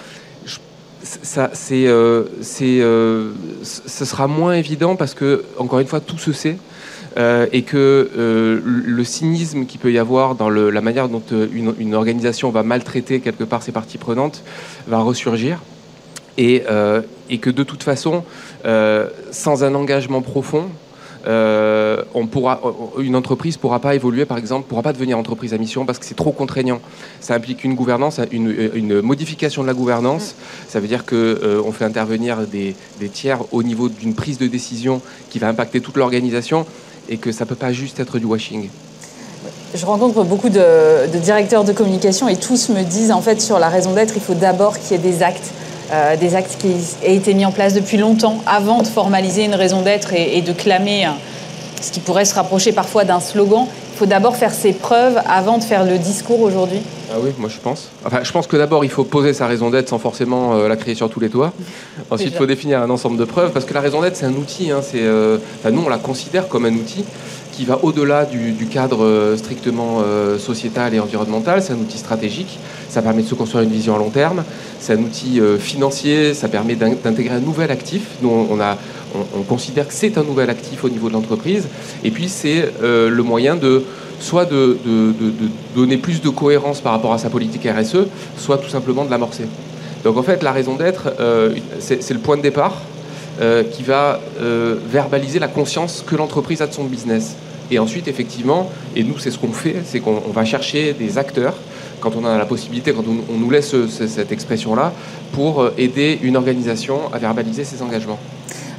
Ça, 1.02 1.50
c'est, 1.52 1.86
euh, 1.86 2.24
ce 2.42 4.04
sera 4.06 4.26
moins 4.26 4.54
évident 4.54 4.96
parce 4.96 5.12
que, 5.12 5.44
encore 5.58 5.80
une 5.80 5.86
fois, 5.86 6.00
tout 6.00 6.16
se 6.16 6.32
sait. 6.32 6.56
et 7.52 7.62
que 7.62 8.10
le 8.64 9.04
cynisme 9.04 9.66
qu'il 9.66 9.80
peut 9.80 9.92
y 9.92 9.98
avoir 9.98 10.34
dans 10.34 10.48
la 10.48 10.80
manière 10.80 11.10
dont 11.10 11.22
une, 11.52 11.94
organisation 11.94 12.48
va 12.50 12.62
maltraiter 12.62 13.20
quelque 13.20 13.44
part 13.44 13.62
ses 13.62 13.70
parties 13.70 13.98
prenantes 13.98 14.42
va 14.86 14.98
ressurgir. 15.00 15.60
Et, 16.38 16.64
et 17.28 17.38
que 17.38 17.50
de 17.50 17.62
toute 17.64 17.82
façon, 17.82 18.24
sans 19.30 19.62
un 19.62 19.74
engagement 19.74 20.22
profond, 20.22 20.70
euh, 21.26 22.02
on 22.14 22.26
pourra, 22.26 22.60
une 22.98 23.16
entreprise 23.16 23.56
ne 23.56 23.60
pourra 23.60 23.80
pas 23.80 23.94
évoluer, 23.94 24.26
par 24.26 24.38
exemple, 24.38 24.66
ne 24.66 24.68
pourra 24.68 24.82
pas 24.82 24.92
devenir 24.92 25.18
entreprise 25.18 25.54
à 25.54 25.58
mission 25.58 25.86
parce 25.86 25.98
que 25.98 26.04
c'est 26.04 26.14
trop 26.14 26.32
contraignant. 26.32 26.80
Ça 27.20 27.34
implique 27.34 27.64
une 27.64 27.74
gouvernance, 27.74 28.20
une, 28.30 29.00
modification 29.00 29.62
de 29.62 29.66
la 29.66 29.74
gouvernance. 29.74 30.34
Ça 30.68 30.80
veut 30.80 30.88
dire 30.88 31.06
qu'on 31.06 31.16
euh, 31.16 31.72
fait 31.72 31.84
intervenir 31.84 32.38
des, 32.46 32.74
tiers 33.12 33.40
au 33.52 33.62
niveau 33.62 33.88
d'une 33.88 34.14
prise 34.14 34.38
de 34.38 34.46
décision 34.46 35.00
qui 35.30 35.38
va 35.38 35.48
impacter 35.48 35.80
toute 35.80 35.96
l'organisation 35.96 36.66
et 37.08 37.16
que 37.16 37.32
ça 37.32 37.44
ne 37.44 37.48
peut 37.48 37.54
pas 37.54 37.72
juste 37.72 38.00
être 38.00 38.18
du 38.18 38.26
washing. 38.26 38.68
Je 39.74 39.84
rencontre 39.84 40.22
beaucoup 40.24 40.48
de, 40.48 41.10
de, 41.12 41.18
directeurs 41.18 41.64
de 41.64 41.72
communication 41.72 42.28
et 42.28 42.36
tous 42.36 42.68
me 42.68 42.82
disent 42.82 43.12
en 43.12 43.20
fait 43.20 43.40
sur 43.40 43.58
la 43.58 43.68
raison 43.68 43.92
d'être, 43.92 44.14
il 44.16 44.22
faut 44.22 44.34
d'abord 44.34 44.78
qu'il 44.78 44.92
y 44.92 44.94
ait 44.94 44.98
des 45.02 45.22
actes. 45.22 45.52
Euh, 45.92 46.16
des 46.16 46.34
actes 46.34 46.56
qui 46.58 46.68
ont 46.68 47.12
été 47.12 47.34
mis 47.34 47.44
en 47.44 47.52
place 47.52 47.74
depuis 47.74 47.98
longtemps 47.98 48.38
avant 48.46 48.82
de 48.82 48.86
formaliser 48.86 49.44
une 49.44 49.54
raison 49.54 49.82
d'être 49.82 50.14
et, 50.14 50.40
de 50.40 50.52
clamer 50.52 51.06
ce 51.80 51.92
qui 51.92 52.00
pourrait 52.00 52.24
se 52.24 52.34
rapprocher 52.34 52.72
parfois 52.72 53.04
d'un 53.04 53.20
slogan. 53.20 53.66
Il 53.94 53.98
faut 53.98 54.06
d'abord 54.06 54.34
faire 54.34 54.52
ses 54.52 54.72
preuves 54.72 55.20
avant 55.28 55.58
de 55.58 55.62
faire 55.62 55.84
le 55.84 55.98
discours 55.98 56.40
aujourd'hui 56.40 56.80
Ah 57.12 57.16
oui, 57.22 57.30
moi 57.38 57.48
je 57.48 57.60
pense. 57.60 57.90
Enfin, 58.04 58.20
je 58.24 58.32
pense 58.32 58.46
que 58.46 58.56
d'abord 58.56 58.84
il 58.84 58.90
faut 58.90 59.04
poser 59.04 59.34
sa 59.34 59.46
raison 59.46 59.70
d'être 59.70 59.88
sans 59.88 59.98
forcément 59.98 60.54
euh, 60.54 60.68
la 60.68 60.76
créer 60.76 60.94
sur 60.94 61.08
tous 61.10 61.20
les 61.20 61.28
toits. 61.28 61.52
Ensuite, 62.10 62.32
il 62.32 62.36
faut 62.36 62.46
définir 62.46 62.80
un 62.80 62.90
ensemble 62.90 63.18
de 63.18 63.24
preuves 63.24 63.52
parce 63.52 63.64
que 63.64 63.74
la 63.74 63.80
raison 63.80 64.00
d'être 64.00 64.16
c'est 64.16 64.26
un 64.26 64.34
outil. 64.34 64.70
Hein, 64.70 64.80
euh, 64.94 65.38
nous 65.70 65.82
on 65.84 65.88
la 65.88 65.98
considère 65.98 66.48
comme 66.48 66.64
un 66.64 66.72
outil 66.72 67.04
qui 67.54 67.64
va 67.64 67.78
au-delà 67.82 68.24
du, 68.24 68.66
cadre 68.66 69.34
strictement 69.36 70.02
sociétal 70.38 70.94
et 70.94 71.00
environnemental. 71.00 71.62
C'est 71.62 71.72
un 71.72 71.76
outil 71.76 71.98
stratégique. 71.98 72.58
Ça 72.88 73.02
permet 73.02 73.22
de 73.22 73.28
se 73.28 73.34
construire 73.34 73.64
une 73.64 73.70
vision 73.70 73.94
à 73.94 73.98
long 73.98 74.10
terme 74.10 74.42
c'est 74.84 74.92
un 74.92 74.98
outil 74.98 75.40
euh, 75.40 75.56
financier, 75.58 76.34
ça 76.34 76.48
permet 76.48 76.74
d'intégrer 76.74 77.34
un 77.34 77.40
nouvel 77.40 77.70
actif. 77.70 78.02
Nous, 78.20 78.28
on, 78.28 79.42
considère 79.44 79.88
que 79.88 79.94
c'est 79.94 80.18
un 80.18 80.24
nouvel 80.24 80.50
actif 80.50 80.84
au 80.84 80.90
niveau 80.90 81.08
de 81.08 81.14
l'entreprise. 81.14 81.68
Et 82.02 82.10
puis, 82.10 82.28
c'est 82.28 82.70
euh, 82.82 83.08
le 83.08 83.22
moyen 83.22 83.56
de 83.56 83.84
soit 84.20 84.44
de, 84.44 84.76
donner 85.74 85.96
plus 85.96 86.20
de 86.20 86.28
cohérence 86.28 86.80
par 86.80 86.92
rapport 86.92 87.14
à 87.14 87.18
sa 87.18 87.30
politique 87.30 87.66
RSE, 87.66 88.06
soit 88.36 88.58
tout 88.58 88.68
simplement 88.68 89.04
de 89.04 89.10
l'amorcer. 89.10 89.44
Donc, 90.04 90.18
en 90.18 90.22
fait, 90.22 90.42
la 90.42 90.52
raison 90.52 90.74
d'être, 90.74 91.14
euh, 91.18 91.54
c'est 91.78 92.10
le 92.10 92.18
point 92.18 92.36
de 92.36 92.42
départ 92.42 92.82
qui 93.72 93.82
va 93.82 94.20
verbaliser 94.90 95.38
la 95.38 95.48
conscience 95.48 96.04
que 96.06 96.14
l'entreprise 96.16 96.62
a 96.62 96.66
de 96.66 96.72
son 96.72 96.84
business. 96.84 97.36
Et 97.70 97.78
ensuite, 97.78 98.08
effectivement, 98.08 98.70
et 98.94 99.02
nous, 99.02 99.18
c'est 99.18 99.30
ce 99.30 99.38
qu'on 99.38 99.52
fait, 99.52 99.76
c'est 99.84 100.00
qu'on 100.00 100.20
va 100.32 100.44
chercher 100.44 100.92
des 100.92 101.18
acteurs 101.18 101.54
quand 102.00 102.16
on 102.16 102.24
a 102.26 102.36
la 102.36 102.44
possibilité, 102.44 102.92
quand 102.92 103.04
on, 103.08 103.38
nous 103.38 103.50
laisse 103.50 103.74
cette 103.88 104.30
expression-là, 104.30 104.92
pour 105.32 105.62
euh, 105.62 105.74
aider 105.78 106.18
une 106.22 106.36
organisation 106.36 106.96
à 107.12 107.18
verbaliser 107.18 107.64
ses 107.64 107.80
engagements. 107.80 108.18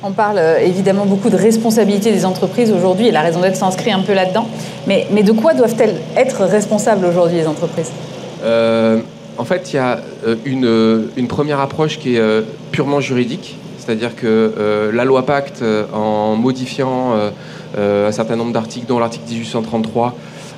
On 0.04 0.12
parle 0.12 0.38
euh, 0.38 0.60
évidemment 0.60 1.08
beaucoup 1.08 1.32
de 1.32 1.36
responsabilité 1.36 2.12
des 2.12 2.24
entreprises 2.24 2.72
aujourd'hui 2.72 3.08
et 3.08 3.12
la 3.12 3.22
raison 3.22 3.42
d'être 3.42 3.56
s'inscrit 3.56 3.92
un 3.92 4.02
peu 4.02 4.14
là-dedans. 4.14 4.48
Mais, 4.86 5.08
mais, 5.12 5.24
de 5.24 5.32
quoi 5.32 5.56
doivent-elles 5.56 6.00
être 6.16 6.46
responsables 6.46 7.04
aujourd'hui 7.04 7.38
les 7.38 7.48
entreprises? 7.48 7.92
Euh, 8.44 9.00
En 9.40 9.44
fait, 9.44 9.74
il 9.74 9.78
y 9.78 9.80
a 9.80 10.00
une, 10.46 11.10
une, 11.18 11.28
première 11.28 11.60
approche 11.60 11.98
qui 11.98 12.16
est 12.16 12.22
purement 12.72 13.02
juridique. 13.02 13.58
C'est-à-dire 13.86 14.16
que 14.16 14.92
la 14.94 15.06
loi 15.06 15.26
Pacte, 15.26 15.64
en 15.94 16.36
modifiant 16.36 17.14
un 17.78 18.12
certain 18.12 18.36
nombre 18.36 18.52
d'articles, 18.52 18.88
dont 18.88 19.00
l'article 19.00 19.30
1833, 19.30 20.16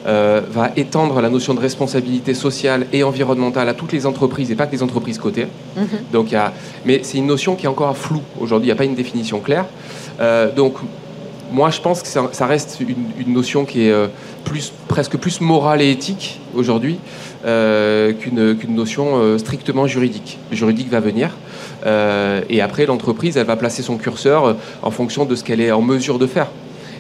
euh, 0.07 0.41
va 0.49 0.71
étendre 0.77 1.19
la 1.19 1.29
notion 1.29 1.53
de 1.53 1.59
responsabilité 1.59 2.33
sociale 2.33 2.87
et 2.93 3.03
environnementale 3.03 3.67
à 3.67 3.73
toutes 3.73 3.91
les 3.91 4.05
entreprises 4.05 4.49
et 4.49 4.55
pas 4.55 4.65
que 4.65 4.71
les 4.71 4.81
entreprises 4.81 5.17
cotées. 5.17 5.47
Mhm. 5.75 5.87
Donc, 6.13 6.31
y 6.31 6.37
a, 6.37 6.53
mais 6.85 7.01
c'est 7.03 7.17
une 7.17 7.25
notion 7.25 7.57
qui 7.57 7.65
est 7.65 7.69
encore 7.69 7.97
floue 7.97 8.21
aujourd'hui, 8.39 8.67
il 8.67 8.69
n'y 8.69 8.71
a 8.71 8.77
pas 8.77 8.85
une 8.85 8.95
définition 8.95 9.41
claire. 9.41 9.65
Euh, 10.21 10.49
donc, 10.53 10.75
moi, 11.51 11.71
je 11.71 11.81
pense 11.81 12.03
que 12.03 12.07
ça, 12.07 12.45
reste 12.45 12.79
une, 12.79 13.33
notion 13.33 13.65
qui 13.65 13.87
est 13.87 13.91
euh, 13.91 14.07
plus, 14.45 14.71
presque 14.87 15.17
plus 15.17 15.41
morale 15.41 15.81
et 15.81 15.91
éthique 15.91 16.39
aujourd'hui 16.55 16.99
qu'une 17.43 18.75
notion 18.75 19.37
strictement 19.37 19.87
juridique. 19.87 20.37
Le 20.51 20.57
juridique 20.57 20.89
va 20.89 20.99
venir. 20.99 21.31
Et 21.85 22.61
après, 22.61 22.85
l'entreprise, 22.85 23.37
elle 23.37 23.45
va 23.45 23.55
placer 23.55 23.81
son 23.81 23.97
curseur 23.97 24.55
en 24.81 24.91
fonction 24.91 25.25
de 25.25 25.35
ce 25.35 25.43
qu'elle 25.43 25.61
est 25.61 25.71
en 25.71 25.81
mesure 25.81 26.19
de 26.19 26.27
faire. 26.27 26.47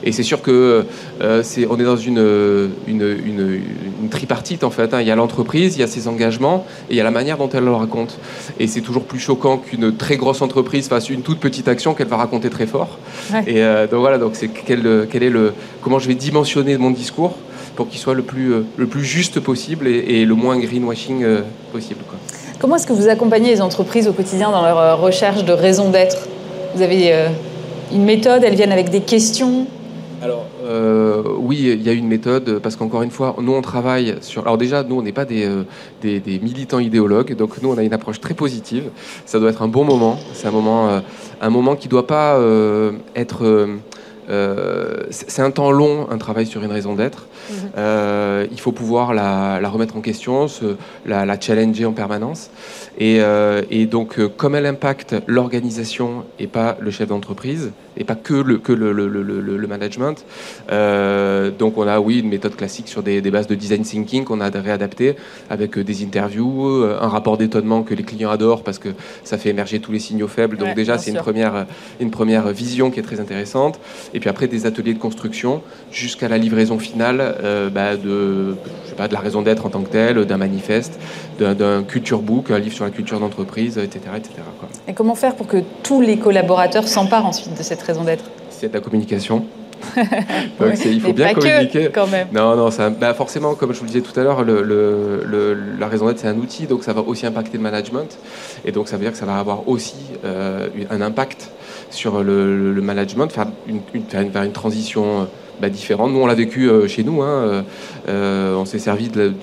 Et 0.03 0.11
c'est 0.11 0.23
sûr 0.23 0.41
que 0.41 0.85
euh, 1.21 1.41
est, 1.41 1.67
on 1.69 1.79
est 1.79 1.83
dans 1.83 1.97
une, 1.97 2.69
une, 2.87 3.61
tripartite 4.09 4.63
en 4.63 4.69
fait. 4.69 4.93
Hein. 4.93 5.01
Il 5.01 5.07
y 5.07 5.11
a 5.11 5.15
l'entreprise, 5.15 5.75
il 5.75 5.79
y 5.79 5.83
a 5.83 5.87
ses 5.87 6.07
engagements 6.07 6.65
et 6.89 6.93
il 6.93 6.97
y 6.97 7.01
a 7.01 7.03
la 7.03 7.11
manière 7.11 7.37
dont 7.37 7.49
elle 7.49 7.65
le 7.65 7.73
raconte. 7.73 8.17
Et 8.59 8.67
c'est 8.67 8.81
toujours 8.81 9.03
plus 9.03 9.19
choquant 9.19 9.57
qu'une 9.57 9.95
très 9.95 10.17
grosse 10.17 10.41
entreprise 10.41 10.87
fasse 10.87 11.09
une 11.09 11.21
toute 11.21 11.39
petite 11.39 11.67
action 11.67 11.93
qu'elle 11.93 12.07
va 12.07 12.17
raconter 12.17 12.49
très 12.49 12.67
fort. 12.67 12.99
Et 13.47 13.63
euh, 13.63 13.87
donc 13.87 13.99
voilà, 13.99 14.17
donc 14.17 14.31
c'est 14.35 14.47
quel, 14.47 15.07
quel, 15.11 15.23
est 15.23 15.29
le, 15.29 15.53
comment 15.81 15.99
je 15.99 16.07
vais 16.07 16.15
dimensionner 16.15 16.77
mon 16.77 16.91
discours 16.91 17.35
pour 17.75 17.89
qu'il 17.89 17.99
soit 17.99 18.15
le 18.15 18.23
plus, 18.23 18.53
euh, 18.53 18.61
le 18.77 18.87
plus 18.87 19.03
juste 19.03 19.39
possible 19.39 19.87
et, 19.87 20.25
le 20.25 20.35
moins 20.35 20.57
greenwashing 20.57 21.25
possible. 21.71 21.99
Comment 22.59 22.77
est-ce 22.77 22.87
que 22.87 22.93
vous 22.93 23.07
accompagnez 23.07 23.49
les 23.49 23.61
entreprises 23.61 24.07
au 24.07 24.13
quotidien 24.13 24.51
dans 24.51 24.63
leur 24.63 24.99
recherche 24.99 25.43
de 25.45 25.53
raison 25.53 25.89
d'être? 25.89 26.27
Vous 26.75 26.81
avez 26.81 27.13
une 27.91 28.03
méthode, 28.03 28.43
elles 28.43 28.55
viennent 28.55 28.71
avec 28.71 28.89
des 28.89 29.01
questions? 29.01 29.67
Alors 30.23 30.45
euh, 30.65 31.21
oui, 31.37 31.69
il 31.73 31.83
y 31.83 31.89
a 31.89 31.91
une 31.91 32.07
méthode 32.07 32.59
parce 32.59 32.75
qu'encore 32.75 33.03
une 33.03 33.11
fois, 33.11 33.35
nous 33.39 33.53
on 33.53 33.61
travaille 33.61 34.15
sur. 34.21 34.41
Alors 34.41 34.57
déjà, 34.57 34.83
nous 34.83 34.97
on 34.97 35.01
n'est 35.03 35.11
pas 35.11 35.25
des, 35.25 35.45
euh, 35.45 35.63
militants 36.03 36.79
idéologues, 36.79 37.35
donc 37.35 37.61
nous 37.61 37.69
on 37.71 37.77
a 37.77 37.83
une 37.83 37.93
approche 37.93 38.19
très 38.19 38.33
positive. 38.33 38.85
Ça 39.25 39.39
doit 39.39 39.51
être 39.51 39.61
un 39.61 39.67
bon 39.67 39.83
moment. 39.83 40.17
C'est 40.33 40.47
un 40.47 40.51
moment, 40.51 40.89
euh, 40.89 40.99
un 41.39 41.49
moment 41.51 41.75
qui 41.75 41.87
ne 41.87 41.91
doit 41.91 42.07
pas 42.07 42.39
être 43.15 43.45
euh, 44.29 45.03
c'est 45.09 45.41
un 45.41 45.51
temps 45.51 45.71
long, 45.71 46.07
un 46.11 46.17
travail 46.17 46.45
sur 46.45 46.63
une 46.63 46.71
raison 46.71 46.95
d'être. 46.95 47.27
Euh, 47.77 48.47
il 48.51 48.59
faut 48.59 48.71
pouvoir 48.71 49.13
la, 49.13 49.59
remettre 49.69 49.95
en 49.97 50.01
question, 50.01 50.47
la, 51.05 51.39
challenger 51.39 51.85
en 51.85 51.93
permanence. 51.93 52.49
Et, 52.97 53.17
euh, 53.19 53.61
donc, 53.85 54.19
comme 54.37 54.55
elle 54.55 54.65
impacte 54.65 55.15
l'organisation 55.27 56.25
et 56.39 56.47
pas 56.47 56.77
le 56.79 56.91
chef 56.91 57.09
d'entreprise, 57.09 57.71
et 57.99 58.03
pas 58.03 58.15
que 58.15 58.33
le, 58.33 58.57
que 58.57 58.73
le, 58.73 59.67
management, 59.67 60.25
donc 61.57 61.77
on 61.77 61.87
a, 61.87 61.99
oui, 61.99 62.19
une 62.19 62.29
méthode 62.29 62.55
classique 62.55 62.87
sur 62.87 63.03
des, 63.03 63.21
bases 63.21 63.47
de 63.47 63.55
design 63.55 63.83
thinking 63.83 64.23
qu'on 64.23 64.39
a 64.39 64.49
réadapté 64.49 65.15
avec 65.49 65.77
des 65.79 66.03
interviews, 66.03 66.83
un 66.83 67.07
rapport 67.07 67.37
d'étonnement 67.37 67.83
que 67.83 67.93
les 67.93 68.03
clients 68.03 68.29
adorent 68.29 68.63
parce 68.63 68.79
que 68.79 68.89
ça 69.23 69.37
fait 69.37 69.49
émerger 69.49 69.79
tous 69.79 69.91
les 69.91 69.99
signaux 69.99 70.27
faibles. 70.27 70.57
Donc 70.57 70.75
déjà, 70.75 70.97
c'est 70.97 71.11
une 71.11 71.17
première, 71.17 71.65
une 71.99 72.11
première 72.11 72.47
vision 72.49 72.91
qui 72.91 72.99
est 72.99 73.03
très 73.03 73.19
intéressante 73.19 73.79
et 74.13 74.19
puis 74.19 74.29
après 74.29 74.47
des 74.47 74.65
ateliers 74.65 74.93
de 74.93 74.99
construction 74.99 75.61
jusqu'à 75.91 76.27
la 76.27 76.37
livraison 76.37 76.79
finale 76.79 77.36
euh, 77.43 77.69
bah, 77.69 77.95
de, 77.95 78.55
je 78.83 78.89
sais 78.89 78.95
pas, 78.95 79.07
de 79.07 79.13
la 79.13 79.19
raison 79.19 79.41
d'être 79.41 79.65
en 79.65 79.69
tant 79.69 79.81
que 79.81 79.89
telle, 79.89 80.25
d'un 80.25 80.37
manifeste, 80.37 80.99
d'un 81.39 81.83
culture 81.83 82.21
book, 82.21 82.51
un 82.51 82.59
livre 82.59 82.75
sur 82.75 82.85
la 82.85 82.91
culture 82.91 83.19
d'entreprise, 83.19 83.77
etc. 83.77 84.01
etc. 84.17 84.33
Et 84.87 84.93
comment 84.93 85.15
faire 85.15 85.35
pour 85.35 85.47
que 85.47 85.57
tous 85.83 86.01
les 86.01 86.17
collaborateurs 86.17 86.87
s'emparent 86.87 87.25
ensuite 87.25 87.57
de 87.57 87.63
cette 87.63 87.81
raison 87.81 88.03
d'être? 88.03 88.25
C'est 88.49 88.69
de 88.69 88.73
la 88.73 88.81
communication. 88.81 89.45
Donc 90.59 90.73
il 90.85 91.01
faut 91.01 91.13
bien 91.13 91.33
communiquer. 91.33 91.89
quand 91.93 92.07
même. 92.07 92.27
Non, 92.31 92.55
non, 92.55 92.71
ça, 92.71 92.89
bah 92.89 93.13
forcément, 93.13 93.55
comme 93.55 93.73
je 93.73 93.79
vous 93.79 93.85
le 93.85 93.91
disais 93.91 94.01
tout 94.01 94.17
à 94.19 94.23
l'heure, 94.23 94.43
le, 94.43 94.61
le, 94.63 95.57
la 95.79 95.87
raison 95.87 96.07
d'être 96.07 96.19
c'est 96.19 96.27
un 96.27 96.37
outil, 96.37 96.65
donc 96.65 96.83
ça 96.83 96.93
va 96.93 97.01
aussi 97.01 97.25
impacter 97.25 97.57
le 97.57 97.63
management, 97.63 98.17
et 98.65 98.71
donc 98.71 98.87
ça 98.87 98.97
veut 98.97 99.03
dire 99.03 99.11
que 99.11 99.17
ça 99.17 99.25
va 99.25 99.37
avoir 99.37 99.67
aussi 99.67 99.95
euh, 100.25 100.67
un 100.89 101.01
impact 101.01 101.51
sur 101.89 102.23
le, 102.23 102.81
management, 102.81 103.31
faire 103.31 103.47
une, 103.67 103.81
une, 103.93 104.03
une 104.13 104.51
transition 104.51 105.21
euh, 105.21 105.25
bah, 105.61 105.69
différente. 105.69 106.11
Nous, 106.11 106.19
on 106.19 106.25
l'a 106.25 106.35
vécu 106.35 106.69
euh, 106.69 106.87
chez 106.87 107.03
nous. 107.03 107.21
Hein, 107.21 107.63
euh, 108.07 108.55
on 108.55 108.65
s'est 108.65 108.79
servi 108.79 109.09
de 109.09 109.33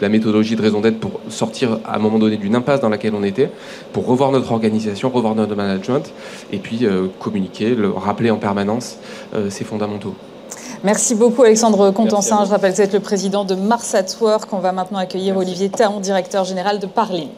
la, 0.00 0.08
méthodologie 0.08 0.56
de 0.56 0.62
raison 0.62 0.80
d'être 0.80 1.00
pour 1.00 1.20
sortir 1.28 1.78
à 1.84 1.96
un 1.96 1.98
moment 1.98 2.18
donné 2.18 2.36
d'une 2.36 2.54
impasse 2.54 2.80
dans 2.80 2.88
laquelle 2.88 3.14
on 3.14 3.22
était, 3.22 3.50
pour 3.92 4.06
revoir 4.06 4.32
notre 4.32 4.52
organisation, 4.52 5.10
revoir 5.10 5.34
notre 5.34 5.54
management, 5.54 6.12
et 6.52 6.58
puis 6.58 6.86
communiquer, 7.18 7.74
le 7.74 7.90
rappeler 7.90 8.30
en 8.30 8.36
permanence 8.36 8.98
ces 9.48 9.64
fondamentaux. 9.64 10.14
Merci 10.82 11.14
beaucoup 11.14 11.42
Alexandre 11.42 11.90
Contensin. 11.90 12.44
Je 12.44 12.50
rappelle 12.50 12.72
que 12.72 12.76
vous 12.76 12.82
êtes 12.82 12.94
le 12.94 13.00
président 13.00 13.44
de 13.44 13.54
Mars 13.54 13.94
at 13.94 14.06
Work. 14.20 14.52
On 14.52 14.58
va 14.58 14.72
maintenant 14.72 14.98
accueillir 14.98 15.36
Olivier 15.36 15.68
Taon, 15.68 16.00
directeur 16.00 16.44
général 16.44 16.78
de 16.78 16.86
Parly. 16.86 17.28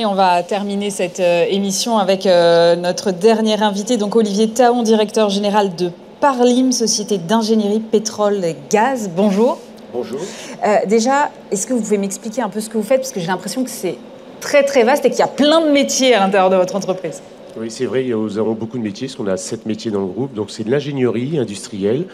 Et 0.00 0.06
on 0.06 0.14
va 0.14 0.42
terminer 0.42 0.88
cette 0.88 1.20
euh, 1.20 1.44
émission 1.50 1.98
avec 1.98 2.24
euh, 2.24 2.74
notre 2.74 3.10
dernier 3.10 3.62
invité, 3.62 3.98
donc 3.98 4.16
Olivier 4.16 4.48
Taon, 4.48 4.82
directeur 4.82 5.28
général 5.28 5.76
de 5.76 5.90
Parlim, 6.22 6.72
société 6.72 7.18
d'ingénierie 7.18 7.80
pétrole 7.80 8.42
et 8.42 8.56
gaz. 8.70 9.10
Bonjour. 9.14 9.58
Bonjour. 9.92 10.20
Euh, 10.64 10.76
déjà, 10.86 11.28
est-ce 11.50 11.66
que 11.66 11.74
vous 11.74 11.82
pouvez 11.82 11.98
m'expliquer 11.98 12.40
un 12.40 12.48
peu 12.48 12.60
ce 12.60 12.70
que 12.70 12.78
vous 12.78 12.82
faites? 12.82 13.02
Parce 13.02 13.12
que 13.12 13.20
j'ai 13.20 13.26
l'impression 13.26 13.62
que 13.62 13.68
c'est 13.68 13.98
très 14.40 14.64
très 14.64 14.84
vaste 14.84 15.04
et 15.04 15.10
qu'il 15.10 15.18
y 15.18 15.22
a 15.22 15.26
plein 15.26 15.60
de 15.60 15.70
métiers 15.70 16.14
à 16.14 16.20
l'intérieur 16.20 16.48
de 16.48 16.56
votre 16.56 16.76
entreprise. 16.76 17.20
Oui, 17.58 17.70
c'est 17.70 17.84
vrai, 17.84 18.02
nous 18.04 18.38
avons 18.38 18.54
beaucoup 18.54 18.78
de 18.78 18.82
métiers, 18.82 19.06
parce 19.06 19.16
qu'on 19.16 19.26
a 19.26 19.36
sept 19.36 19.66
métiers 19.66 19.90
dans 19.90 20.00
le 20.00 20.06
groupe. 20.06 20.32
Donc 20.32 20.50
c'est 20.50 20.64
de 20.64 20.70
l'ingénierie 20.70 21.38
industrielle, 21.38 22.06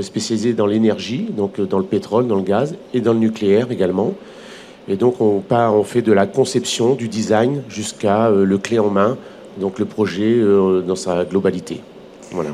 spécialisée 0.00 0.52
dans 0.52 0.66
l'énergie, 0.66 1.26
donc 1.36 1.60
dans 1.60 1.78
le 1.78 1.86
pétrole, 1.86 2.28
dans 2.28 2.36
le 2.36 2.42
gaz 2.42 2.76
et 2.94 3.00
dans 3.00 3.14
le 3.14 3.18
nucléaire 3.18 3.72
également. 3.72 4.12
Et 4.88 4.96
donc 4.96 5.20
on 5.20 5.40
part, 5.40 5.74
on 5.74 5.84
fait 5.84 6.02
de 6.02 6.12
la 6.12 6.26
conception, 6.26 6.94
du 6.94 7.08
design 7.08 7.62
jusqu'à 7.68 8.26
euh, 8.26 8.44
le 8.44 8.58
clé 8.58 8.78
en 8.78 8.90
main, 8.90 9.16
donc 9.58 9.78
le 9.78 9.84
projet 9.84 10.34
euh, 10.34 10.80
dans 10.80 10.96
sa 10.96 11.24
globalité. 11.24 11.80
Voilà. 12.32 12.50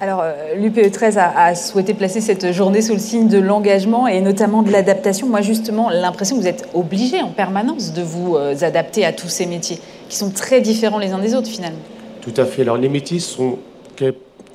Alors, 0.00 0.20
euh, 0.22 0.56
l'UPE 0.56 0.90
13 0.90 1.16
a, 1.18 1.54
souhaité 1.54 1.94
placer 1.94 2.20
cette 2.20 2.52
journée 2.52 2.82
sous 2.82 2.94
le 2.94 2.98
signe 2.98 3.28
de 3.28 3.38
l'engagement 3.38 4.08
et 4.08 4.20
notamment 4.20 4.62
de 4.62 4.72
l'adaptation. 4.72 5.28
Moi, 5.28 5.42
justement, 5.42 5.90
l'impression 5.90 6.36
que 6.36 6.40
vous 6.42 6.48
êtes 6.48 6.68
obligé 6.74 7.22
en 7.22 7.30
permanence 7.30 7.92
de 7.92 8.02
vous 8.02 8.36
adapter 8.62 9.04
à 9.04 9.12
tous 9.12 9.28
ces 9.28 9.46
métiers 9.46 9.78
qui 10.08 10.16
sont 10.16 10.30
très 10.30 10.60
différents 10.60 10.98
les 10.98 11.12
uns 11.12 11.20
des 11.20 11.36
autres, 11.36 11.46
finalement. 11.46 11.78
Tout 12.20 12.34
à 12.36 12.44
fait. 12.44 12.62
Alors, 12.62 12.78
les 12.78 12.88
métiers 12.88 13.20
sont 13.20 13.58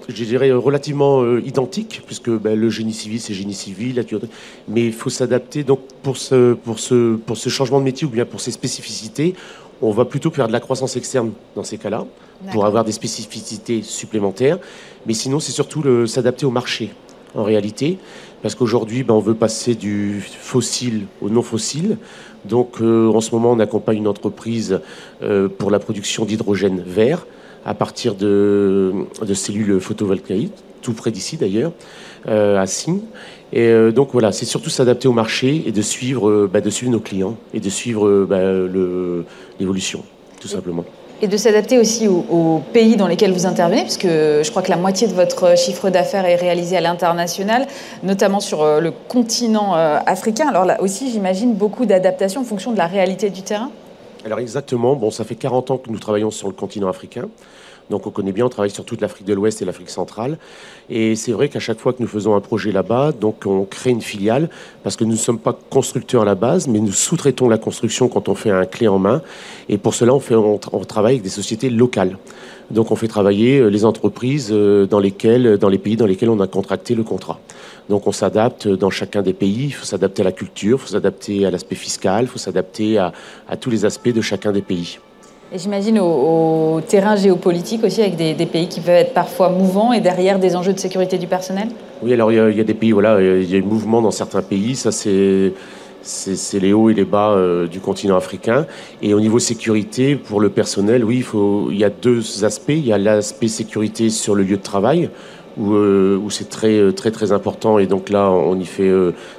je 0.09 0.23
dirais, 0.23 0.51
relativement 0.51 1.21
euh, 1.21 1.41
identique, 1.45 2.01
puisque 2.05 2.29
ben, 2.29 2.57
le 2.57 2.69
génie 2.69 2.93
civil, 2.93 3.19
c'est 3.19 3.33
génie 3.33 3.53
civil, 3.53 3.95
la 3.95 4.03
mais 4.67 4.85
il 4.85 4.93
faut 4.93 5.09
s'adapter. 5.09 5.63
Donc, 5.63 5.79
pour 6.01 6.17
ce, 6.17 6.53
pour, 6.53 6.79
ce, 6.79 7.15
pour 7.15 7.37
ce 7.37 7.49
changement 7.49 7.79
de 7.79 7.85
métier 7.85 8.07
ou 8.07 8.09
bien 8.09 8.25
pour 8.25 8.41
ces 8.41 8.51
spécificités, 8.51 9.33
on 9.81 9.91
va 9.91 10.05
plutôt 10.05 10.31
faire 10.31 10.47
de 10.47 10.53
la 10.53 10.59
croissance 10.59 10.95
externe 10.95 11.31
dans 11.55 11.63
ces 11.63 11.77
cas-là, 11.77 12.05
pour 12.51 12.65
avoir 12.65 12.83
des 12.83 12.91
spécificités 12.91 13.81
supplémentaires. 13.83 14.59
Mais 15.05 15.13
sinon, 15.13 15.39
c'est 15.39 15.51
surtout 15.51 16.07
s'adapter 16.07 16.45
au 16.45 16.51
marché, 16.51 16.91
en 17.35 17.43
réalité, 17.43 17.97
parce 18.41 18.55
qu'aujourd'hui, 18.55 19.03
ben, 19.03 19.13
on 19.13 19.19
veut 19.19 19.35
passer 19.35 19.75
du 19.75 20.21
fossile 20.21 21.05
au 21.21 21.29
non 21.29 21.41
fossile. 21.41 21.97
Donc, 22.45 22.81
euh, 22.81 23.11
en 23.11 23.21
ce 23.21 23.31
moment, 23.31 23.51
on 23.51 23.59
accompagne 23.59 23.97
une 23.97 24.07
entreprise 24.07 24.79
euh, 25.21 25.49
pour 25.49 25.69
la 25.69 25.79
production 25.79 26.25
d'hydrogène 26.25 26.81
vert 26.85 27.25
à 27.67 27.73
partir 27.73 28.15
de, 28.15 28.93
cellules 29.33 29.79
photovoltaïques, 29.81 30.53
tout 30.81 30.93
près 30.93 31.11
d'ici 31.11 31.35
d'ailleurs, 31.35 31.73
euh, 32.27 32.57
à 32.57 32.65
Signe. 32.65 33.01
Et 33.51 33.67
euh, 33.67 33.91
donc 33.91 34.09
voilà, 34.13 34.31
c'est 34.31 34.45
surtout 34.45 34.69
s'adapter 34.69 35.09
au 35.09 35.13
marché 35.13 35.63
et 35.65 35.73
de 35.73 35.81
suivre, 35.81 36.29
euh, 36.29 36.49
bah, 36.51 36.61
de 36.61 36.69
suivre 36.69 36.93
nos 36.93 37.01
clients 37.01 37.35
et 37.53 37.59
de 37.59 37.69
suivre 37.69 38.25
bah, 38.25 38.39
l'évolution, 39.59 40.03
tout 40.39 40.47
simplement. 40.47 40.85
Et 41.21 41.27
de 41.27 41.35
s'adapter 41.35 41.77
aussi 41.77 42.07
aux, 42.07 42.61
pays 42.71 42.95
dans 42.95 43.07
lesquels 43.07 43.33
vous 43.33 43.45
intervenez, 43.45 43.81
puisque 43.81 44.07
je 44.07 44.49
crois 44.49 44.61
que 44.61 44.69
la 44.69 44.77
moitié 44.77 45.07
de 45.07 45.13
votre 45.13 45.57
chiffre 45.57 45.89
d'affaires 45.89 46.25
est 46.25 46.35
réalisé 46.35 46.77
à 46.77 46.81
l'international, 46.81 47.67
notamment 48.03 48.39
sur 48.39 48.63
le 48.79 48.91
continent 49.09 49.73
africain. 49.73 50.47
Alors 50.47 50.63
là 50.63 50.79
aussi, 50.79 51.09
j'imagine 51.11 51.55
beaucoup 51.55 51.87
d'adaptation 51.87 52.41
en 52.41 52.43
fonction 52.43 52.71
de 52.71 52.77
la 52.77 52.85
réalité 52.85 53.31
du 53.31 53.41
terrain. 53.41 53.71
Alors 54.25 54.39
exactement, 54.39 54.95
bon, 54.95 55.09
ça 55.09 55.23
fait 55.23 55.35
40 55.35 55.71
ans 55.71 55.77
que 55.77 55.89
nous 55.89 55.99
travaillons 55.99 56.31
sur 56.31 56.47
le 56.47 56.53
continent 56.53 56.87
africain. 56.87 57.29
Donc 57.89 58.07
on 58.07 58.09
connaît 58.09 58.31
bien, 58.31 58.45
on 58.45 58.49
travaille 58.49 58.71
sur 58.71 58.85
toute 58.85 59.01
l'Afrique 59.01 59.25
de 59.25 59.33
l'Ouest 59.33 59.61
et 59.61 59.65
l'Afrique 59.65 59.89
centrale. 59.89 60.37
Et 60.89 61.15
c'est 61.15 61.31
vrai 61.31 61.49
qu'à 61.49 61.59
chaque 61.59 61.79
fois 61.79 61.93
que 61.93 62.01
nous 62.01 62.07
faisons 62.07 62.35
un 62.35 62.41
projet 62.41 62.71
là-bas, 62.71 63.11
donc 63.11 63.45
on 63.45 63.65
crée 63.65 63.91
une 63.91 64.01
filiale 64.01 64.49
parce 64.83 64.95
que 64.95 65.03
nous 65.03 65.13
ne 65.13 65.17
sommes 65.17 65.39
pas 65.39 65.57
constructeurs 65.69 66.23
à 66.23 66.25
la 66.25 66.35
base, 66.35 66.67
mais 66.67 66.79
nous 66.79 66.91
sous-traitons 66.91 67.49
la 67.49 67.57
construction 67.57 68.07
quand 68.09 68.29
on 68.29 68.35
fait 68.35 68.51
un 68.51 68.65
clé 68.65 68.87
en 68.87 68.99
main. 68.99 69.21
Et 69.69 69.77
pour 69.77 69.93
cela, 69.93 70.13
on, 70.13 70.19
fait, 70.19 70.35
on, 70.35 70.57
travaille 70.57 71.15
avec 71.15 71.23
des 71.23 71.29
sociétés 71.29 71.69
locales. 71.69 72.17
Donc 72.71 72.91
on 72.91 72.95
fait 72.95 73.07
travailler 73.07 73.59
euh, 73.59 73.67
les 73.67 73.85
entreprises 73.85 74.49
euh, 74.51 74.85
dans 74.85 74.99
lesquelles, 74.99 75.57
dans 75.57 75.69
les 75.69 75.77
pays 75.77 75.95
dans 75.95 76.05
lesquels 76.05 76.29
on 76.29 76.39
a 76.41 76.47
contracté 76.47 76.95
le 76.95 77.03
contrat. 77.03 77.39
Donc 77.89 78.07
on 78.07 78.11
s'adapte 78.11 78.67
dans 78.67 78.89
chacun 78.89 79.21
des 79.21 79.33
pays, 79.33 79.65
il 79.65 79.73
faut 79.73 79.85
s'adapter 79.85 80.21
à 80.21 80.25
la 80.25 80.31
culture, 80.33 80.77
il 80.77 80.81
faut 80.81 80.93
s'adapter 80.93 81.45
à 81.45 81.51
l'aspect 81.51 81.75
fiscal, 81.75 82.25
il 82.25 82.27
faut 82.27 82.37
s'adapter 82.37 82.97
à, 82.97 83.13
tous 83.59 83.69
les 83.69 83.85
aspects 83.85 84.09
de 84.09 84.21
chacun 84.21 84.51
des 84.51 84.61
pays. 84.61 84.99
Et 85.53 85.57
j'imagine 85.57 85.99
au, 85.99 86.81
terrain 86.85 87.15
géopolitique 87.15 87.83
aussi, 87.85 88.01
avec 88.01 88.17
des, 88.17 88.45
pays 88.45 88.67
qui 88.67 88.81
peuvent 88.81 88.95
être 88.95 89.13
parfois 89.13 89.49
mouvants 89.49 89.93
et 89.93 90.01
derrière 90.01 90.39
des 90.39 90.57
enjeux 90.57 90.73
de 90.73 90.79
sécurité 90.79 91.17
du 91.17 91.27
personnel? 91.27 91.69
Oui, 92.01 92.13
alors 92.13 92.33
il 92.33 92.35
y, 92.35 92.59
a, 92.59 92.63
des 92.65 92.73
pays, 92.73 92.91
voilà, 92.91 93.21
il 93.21 93.49
y 93.49 93.55
a 93.55 93.59
un 93.59 93.65
mouvement 93.65 94.01
dans 94.01 94.11
certains 94.11 94.41
pays, 94.41 94.75
ça 94.75 94.91
c'est 94.91 95.53
c'est 96.07 96.59
les 96.59 96.71
hauts 96.71 96.89
et 96.89 96.93
les 96.93 97.03
bas 97.03 97.31
euh, 97.31 97.67
du 97.67 97.79
continent 97.79 98.15
africain. 98.15 98.65
Et 99.01 99.13
au 99.13 99.19
niveau 99.19 99.39
sécurité, 99.39 100.15
pour 100.15 100.39
le 100.39 100.49
personnel, 100.49 101.03
oui, 101.03 101.25
il 101.69 101.77
y 101.77 101.83
a 101.83 101.89
deux 101.89 102.45
aspects. 102.45 102.69
Il 102.69 102.85
y 102.85 102.93
a 102.93 102.97
l'aspect 102.97 103.49
sécurité 103.49 104.09
sur 104.09 104.33
le 104.33 104.43
lieu 104.43 104.57
de 104.57 104.61
travail, 104.61 105.09
où, 105.57 105.73
euh, 105.73 106.17
où 106.17 106.29
c'est 106.29 106.49
très, 106.49 106.77
euh, 106.77 106.91
très, 106.91 107.11
très 107.11 107.31
important. 107.31 107.79
Et 107.79 107.87
donc 107.87 108.09
là, 108.09 108.29
on 108.31 108.59
y 108.59 108.65
fait 108.65 108.91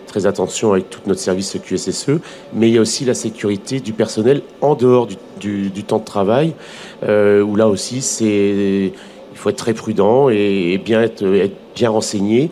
très 0.07 0.27
attention 0.27 0.73
avec 0.73 0.91
tout 0.91 1.01
notre 1.07 1.21
service 1.21 1.57
QSSE. 1.62 2.21
Mais 2.55 2.69
il 2.69 2.75
y 2.75 2.79
a 2.79 2.81
aussi 2.81 3.05
la 3.05 3.14
sécurité 3.14 3.81
du 3.81 3.93
personnel 3.93 4.43
en 4.61 4.75
dehors 4.75 5.07
du, 5.07 5.71
du, 5.71 5.85
temps 5.85 5.99
de 5.99 6.05
travail, 6.05 6.55
où 7.03 7.57
là 7.57 7.69
aussi, 7.69 8.03
c'est 8.03 8.93
il 9.33 9.39
faut 9.41 9.51
être 9.51 9.57
très 9.57 9.75
prudent 9.75 10.31
et, 10.31 10.73
et 10.73 10.79
bien 10.79 11.01
être, 11.01 11.23
être 11.25 11.57
bien 11.77 11.91
renseigné. 11.91 12.51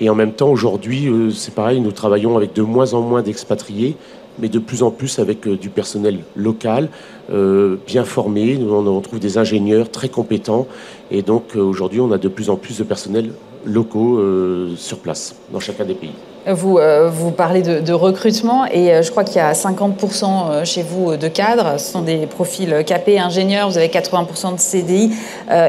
Et 0.00 0.08
en 0.08 0.14
même 0.14 0.32
temps, 0.32 0.50
aujourd'hui, 0.50 1.08
euh, 1.08 1.30
c'est 1.30 1.54
pareil, 1.54 1.80
nous 1.80 1.92
travaillons 1.92 2.36
avec 2.36 2.52
de 2.52 2.62
moins 2.62 2.94
en 2.94 3.00
moins 3.00 3.22
d'expatriés, 3.22 3.96
mais 4.38 4.48
de 4.48 4.60
plus 4.60 4.82
en 4.82 4.90
plus 4.90 5.18
avec 5.18 5.46
euh, 5.48 5.56
du 5.56 5.70
personnel 5.70 6.20
local, 6.36 6.88
euh, 7.32 7.76
bien 7.86 8.04
formé. 8.04 8.56
Nous, 8.56 8.72
on, 8.72 9.00
trouve 9.00 9.18
des 9.18 9.38
ingénieurs 9.38 9.90
très 9.90 10.08
compétents. 10.08 10.68
Et 11.10 11.22
donc, 11.22 11.56
aujourd'hui, 11.56 12.00
on 12.00 12.12
a 12.12 12.18
de 12.18 12.28
plus 12.28 12.50
en 12.50 12.56
plus 12.56 12.78
de 12.78 12.84
personnel 12.84 13.30
locaux 13.64 14.20
sur 14.76 14.98
place, 14.98 15.34
dans 15.52 15.60
chacun 15.60 15.84
des 15.84 15.94
pays. 15.94 16.12
Vous, 16.46 16.78
vous 17.10 17.30
parlez 17.32 17.62
de, 17.62 17.92
recrutement 17.92 18.64
et 18.66 19.02
je 19.02 19.10
crois 19.10 19.24
qu'il 19.24 19.36
y 19.36 19.40
a 19.40 19.52
50% 19.52 20.64
chez 20.64 20.82
vous 20.82 21.16
de 21.16 21.28
cadres. 21.28 21.78
Ce 21.78 21.92
sont 21.92 22.02
des 22.02 22.26
profils 22.26 22.84
capés, 22.86 23.18
ingénieurs. 23.18 23.68
Vous 23.68 23.76
avez 23.76 23.88
80% 23.88 24.54
de 24.54 24.60
CDI 24.60 25.10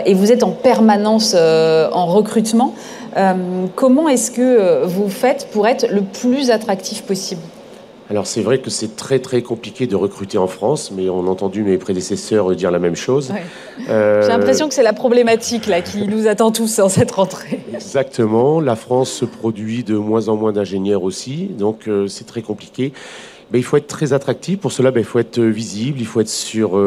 et 0.06 0.14
vous 0.14 0.32
êtes 0.32 0.44
en 0.44 0.52
permanence 0.52 1.34
en 1.36 2.06
recrutement. 2.06 2.76
Euh, 3.18 3.66
comment 3.76 4.08
est-ce 4.08 4.32
que 4.32 4.42
euh, 4.42 4.86
vous 4.86 5.10
faites 5.10 5.50
pour 5.52 5.68
être 5.68 5.88
le 5.92 6.02
plus 6.02 6.52
attractif 6.52 7.04
possible? 7.04 7.42
Alors 8.10 8.28
c'est 8.28 8.42
vrai 8.42 8.60
que 8.60 8.70
c'est 8.70 8.96
très 8.96 9.20
très 9.20 9.42
compliqué 9.42 9.88
de 9.88 9.96
recruter 9.96 10.38
en 10.38 10.48
France, 10.48 10.92
mais 10.96 11.10
on 11.10 11.28
a 11.28 11.30
entendu 11.30 11.64
mes 11.64 11.78
prédécesseurs 11.78 12.56
dire 12.56 12.72
la 12.72 12.80
même 12.80 12.96
chose. 12.96 13.32
Euh, 13.90 14.22
J'ai 14.22 14.30
l'impression 14.30 14.68
que 14.68 14.74
c'est 14.74 14.84
la 14.84 14.94
problématique 14.94 15.68
là 15.68 15.82
qui 15.82 16.08
nous 16.08 16.28
attend 16.28 16.52
tous 16.52 16.80
en 16.80 16.90
cette 16.90 17.12
rentrée. 17.12 17.60
Exactement. 17.74 18.60
La 18.60 18.76
France 18.76 19.12
se 19.12 19.26
produit 19.26 19.84
de 19.84 19.96
moins 19.96 20.28
en 20.28 20.36
moins 20.36 20.52
d'ingénieurs 20.52 21.04
aussi, 21.04 21.46
donc 21.58 21.90
c'est 22.08 22.26
très 22.26 22.42
compliqué. 22.42 22.94
Mais 23.52 23.60
il 23.60 23.64
faut 23.64 23.78
être 23.78 23.88
très 23.88 24.14
attractif. 24.14 24.60
Pour 24.60 24.72
cela, 24.72 24.92
ben, 24.92 25.00
il 25.00 25.06
faut 25.06 25.18
être 25.18 25.40
visible, 25.40 26.00
il 26.00 26.06
faut 26.06 26.22
être 26.22 26.30
sur 26.30 26.78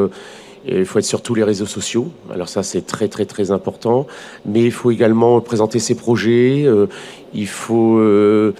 il 0.66 0.84
faut 0.84 0.98
être 0.98 1.04
sur 1.04 1.22
tous 1.22 1.34
les 1.34 1.44
réseaux 1.44 1.66
sociaux. 1.66 2.08
Alors 2.32 2.48
ça, 2.48 2.62
c'est 2.62 2.86
très 2.86 3.08
très 3.08 3.24
très 3.24 3.50
important. 3.50 4.06
Mais 4.46 4.62
il 4.62 4.72
faut 4.72 4.90
également 4.90 5.40
présenter 5.40 5.78
ses 5.78 5.94
projets. 5.94 6.64
Euh, 6.66 6.86
il 7.34 7.48
faut 7.48 7.98
euh, 7.98 8.54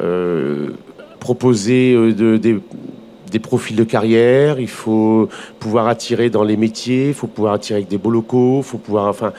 euh, 0.00 0.70
proposer 1.22 1.94
de, 1.94 2.36
des, 2.36 3.38
profils 3.38 3.76
de 3.76 3.84
carrière. 3.84 4.58
Il 4.58 4.68
faut 4.68 5.28
pouvoir 5.60 5.86
attirer 5.86 6.30
dans 6.30 6.42
les 6.42 6.56
métiers. 6.56 7.08
Il 7.08 7.14
faut 7.14 7.28
pouvoir 7.28 7.54
attirer 7.54 7.78
avec 7.78 7.88
des 7.88 7.98
beaux 7.98 8.10
locaux. 8.10 8.58
Il 8.58 8.64
faut 8.64 8.78
pouvoir, 8.78 9.06
enfin, 9.06 9.32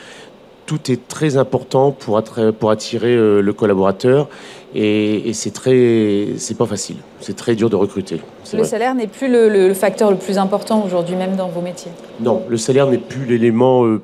tout 0.66 0.90
est 0.90 1.08
très 1.10 1.36
important 1.36 1.92
pour, 1.92 2.24
pour 2.60 2.72
attirer 2.72 3.16
le 3.16 3.54
collaborateur. 3.54 4.30
Et, 4.76 5.34
c'est 5.34 5.52
très, 5.52 6.30
c'est 6.38 6.58
pas 6.58 6.66
facile. 6.66 6.96
C'est 7.20 7.36
très 7.36 7.56
dur 7.56 7.70
de 7.70 7.76
recruter. 7.76 8.22
Le 8.54 8.64
salaire 8.64 8.96
n'est 8.96 9.08
plus 9.08 9.28
le, 9.28 9.74
facteur 9.74 10.10
le 10.10 10.18
plus 10.18 10.38
important 10.38 10.84
aujourd'hui, 10.86 11.16
même 11.16 11.36
dans 11.36 11.50
vos 11.50 11.62
métiers. 11.62 11.92
Non, 12.22 12.44
le 12.48 12.58
salaire 12.58 12.88
n'est 12.88 12.98
plus 12.98 13.26
l'élément 13.26 13.86
euh, 13.86 14.02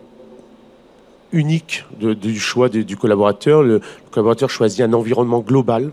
unique 1.32 1.86
du 1.99 2.39
choix 2.39 2.69
du 2.69 2.97
collaborateur. 2.97 3.63
le, 3.63 3.82
collaborateur 4.11 4.49
choisit 4.49 4.82
un 4.82 4.93
environnement 4.93 5.39
global 5.39 5.91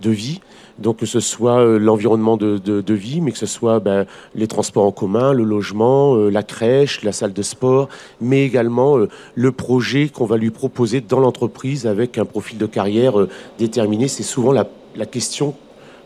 de 0.00 0.10
vie 0.10 0.40
donc 0.78 0.98
que 0.98 1.06
ce 1.06 1.20
soit 1.20 1.60
euh, 1.60 1.78
l'environnement 1.78 2.36
de, 2.36 2.58
de, 2.58 2.94
vie, 2.94 3.20
mais 3.20 3.32
que 3.32 3.38
ce 3.38 3.46
soit 3.46 3.80
ben, 3.80 4.06
les 4.34 4.46
transports 4.46 4.84
en 4.84 4.92
commun, 4.92 5.32
le 5.32 5.44
logement, 5.44 6.14
euh, 6.16 6.30
la 6.30 6.42
crèche, 6.42 7.02
la 7.02 7.12
salle 7.12 7.32
de 7.32 7.42
sport, 7.42 7.88
mais 8.20 8.44
également 8.44 8.98
euh, 8.98 9.08
le 9.34 9.52
projet 9.52 10.08
qu'on 10.08 10.26
va 10.26 10.36
lui 10.36 10.50
proposer 10.50 11.00
dans 11.00 11.20
l'entreprise 11.20 11.86
avec 11.86 12.18
un 12.18 12.24
profil 12.24 12.58
de 12.58 12.66
carrière 12.66 13.14
déterminé. 13.58 14.08
C'est 14.08 14.22
souvent 14.22 14.52
la, 14.52 14.66
question 15.06 15.54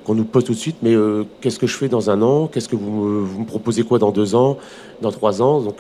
qu'on 0.05 0.14
nous 0.14 0.24
pose 0.24 0.45
tout 0.45 0.53
de 0.53 0.59
suite, 0.59 0.76
mais 0.82 0.95
qu'est-ce 1.41 1.59
que 1.59 1.66
je 1.66 1.76
fais 1.76 1.88
dans 1.88 2.11
un 2.11 2.22
an? 2.22 2.49
Qu'est-ce 2.49 2.68
que 2.68 2.76
vous, 2.76 3.24
vous, 3.24 3.41
me 3.41 3.47
proposez 3.47 3.82
quoi 3.82 3.99
dans 3.99 4.11
deux 4.11 4.34
ans 4.34 4.59
Dans 5.01 5.12
trois 5.12 5.43
ans? 5.43 5.61
Donc 5.61 5.76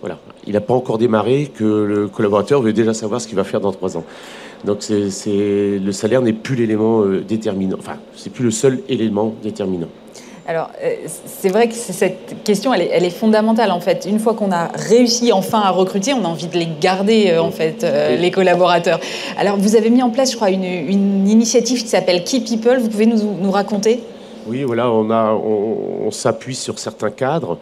voilà, 0.00 0.18
il 0.46 0.54
n'a 0.54 0.60
pas 0.60 0.74
encore 0.74 0.98
démarré 0.98 1.50
que 1.54 1.64
le 1.64 2.08
collaborateur 2.08 2.62
veut 2.62 2.72
déjà 2.72 2.94
savoir 2.94 3.20
ce 3.20 3.28
qu'il 3.28 3.36
va 3.36 3.44
faire 3.44 3.60
dans 3.60 3.72
trois 3.72 3.96
ans. 3.96 4.04
Donc 4.64 4.78
c'est, 4.82 5.78
le 5.78 5.92
salaire 5.92 6.22
n'est 6.22 6.32
plus 6.32 6.54
l'élément 6.54 7.02
euh, 7.02 7.20
déterminant. 7.20 7.76
Enfin, 7.78 7.96
c'est 8.14 8.30
plus 8.30 8.44
le 8.44 8.50
seul 8.50 8.80
élément 8.88 9.34
déterminant. 9.42 9.88
Alors, 10.46 10.70
euh, 10.82 10.94
c'est 11.24 11.48
vrai 11.48 11.68
que 11.68 11.74
cette 11.74 12.42
question, 12.44 12.74
elle 12.74 13.04
est, 13.04 13.10
fondamentale 13.10 13.70
en 13.70 13.80
fait. 13.80 14.06
Une 14.08 14.18
fois 14.18 14.34
qu'on 14.34 14.50
a 14.50 14.68
réussi 14.74 15.32
enfin 15.32 15.60
à 15.60 15.70
recruter, 15.70 16.12
on 16.14 16.24
a 16.24 16.28
envie 16.28 16.48
de 16.48 16.58
les 16.58 16.68
garder 16.80 17.30
euh, 17.30 17.42
en 17.42 17.50
fait, 17.50 17.86
les 18.18 18.30
collaborateurs. 18.30 19.00
Alors, 19.36 19.56
vous 19.56 19.76
avez 19.76 19.90
mis 19.90 20.02
en 20.02 20.10
place, 20.10 20.32
je 20.32 20.36
crois, 20.36 20.50
une, 20.50 21.28
initiative 21.28 21.82
qui 21.82 21.88
s'appelle 21.88 22.24
Key 22.24 22.40
People. 22.40 22.78
Vous 22.78 22.88
pouvez 22.88 23.06
nous, 23.06 23.18
nous 23.40 23.50
raconter? 23.50 24.00
Oui, 24.46 24.64
voilà, 24.64 24.90
on, 24.90 25.10
a, 25.10 25.32
on, 25.32 26.10
s'appuie 26.10 26.56
sur 26.56 26.78
certains 26.80 27.10
cadres 27.10 27.58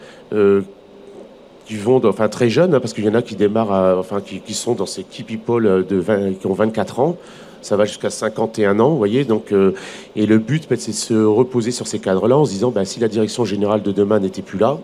qui 1.71 1.77
vont, 1.77 2.05
enfin 2.05 2.29
très 2.29 2.51
jeunes, 2.51 2.75
hein, 2.75 2.81
parce 2.81 2.93
qu'il 2.93 3.05
y 3.05 3.09
en 3.09 3.15
a 3.15 3.23
qui 3.23 3.37
démarrent, 3.37 3.97
enfin 4.01 4.21
qui, 4.21 4.55
sont 4.55 4.75
dans 4.75 4.87
ces 4.87 5.05
key 5.05 5.23
people 5.23 5.67
euh, 5.67 5.85
de 5.85 6.03
qui 6.33 6.47
ont 6.49 6.53
24 6.53 6.99
ans. 6.99 7.17
Ça 7.63 7.77
va 7.77 7.85
jusqu'à 7.85 8.11
51 8.11 8.81
ans, 8.81 8.91
vous 8.91 8.97
voyez. 8.97 9.25
Donc, 9.25 9.53
euh, 9.53 9.75
et 10.17 10.27
le 10.27 10.39
but, 10.39 10.67
c'est 10.69 10.91
de 10.91 10.97
se 10.97 11.15
reposer 11.15 11.71
sur 11.71 11.87
ces 11.87 12.01
cadres-là 12.01 12.37
en 12.37 12.45
se 12.45 12.51
disant, 12.51 12.73
ben, 12.73 12.85
si 12.85 12.99
la 12.99 13.07
direction 13.07 13.45
générale 13.45 13.83
de 13.83 13.93
demain 13.93 14.19
n'était 14.19 14.43
plus 14.43 14.59
là, 14.59 14.79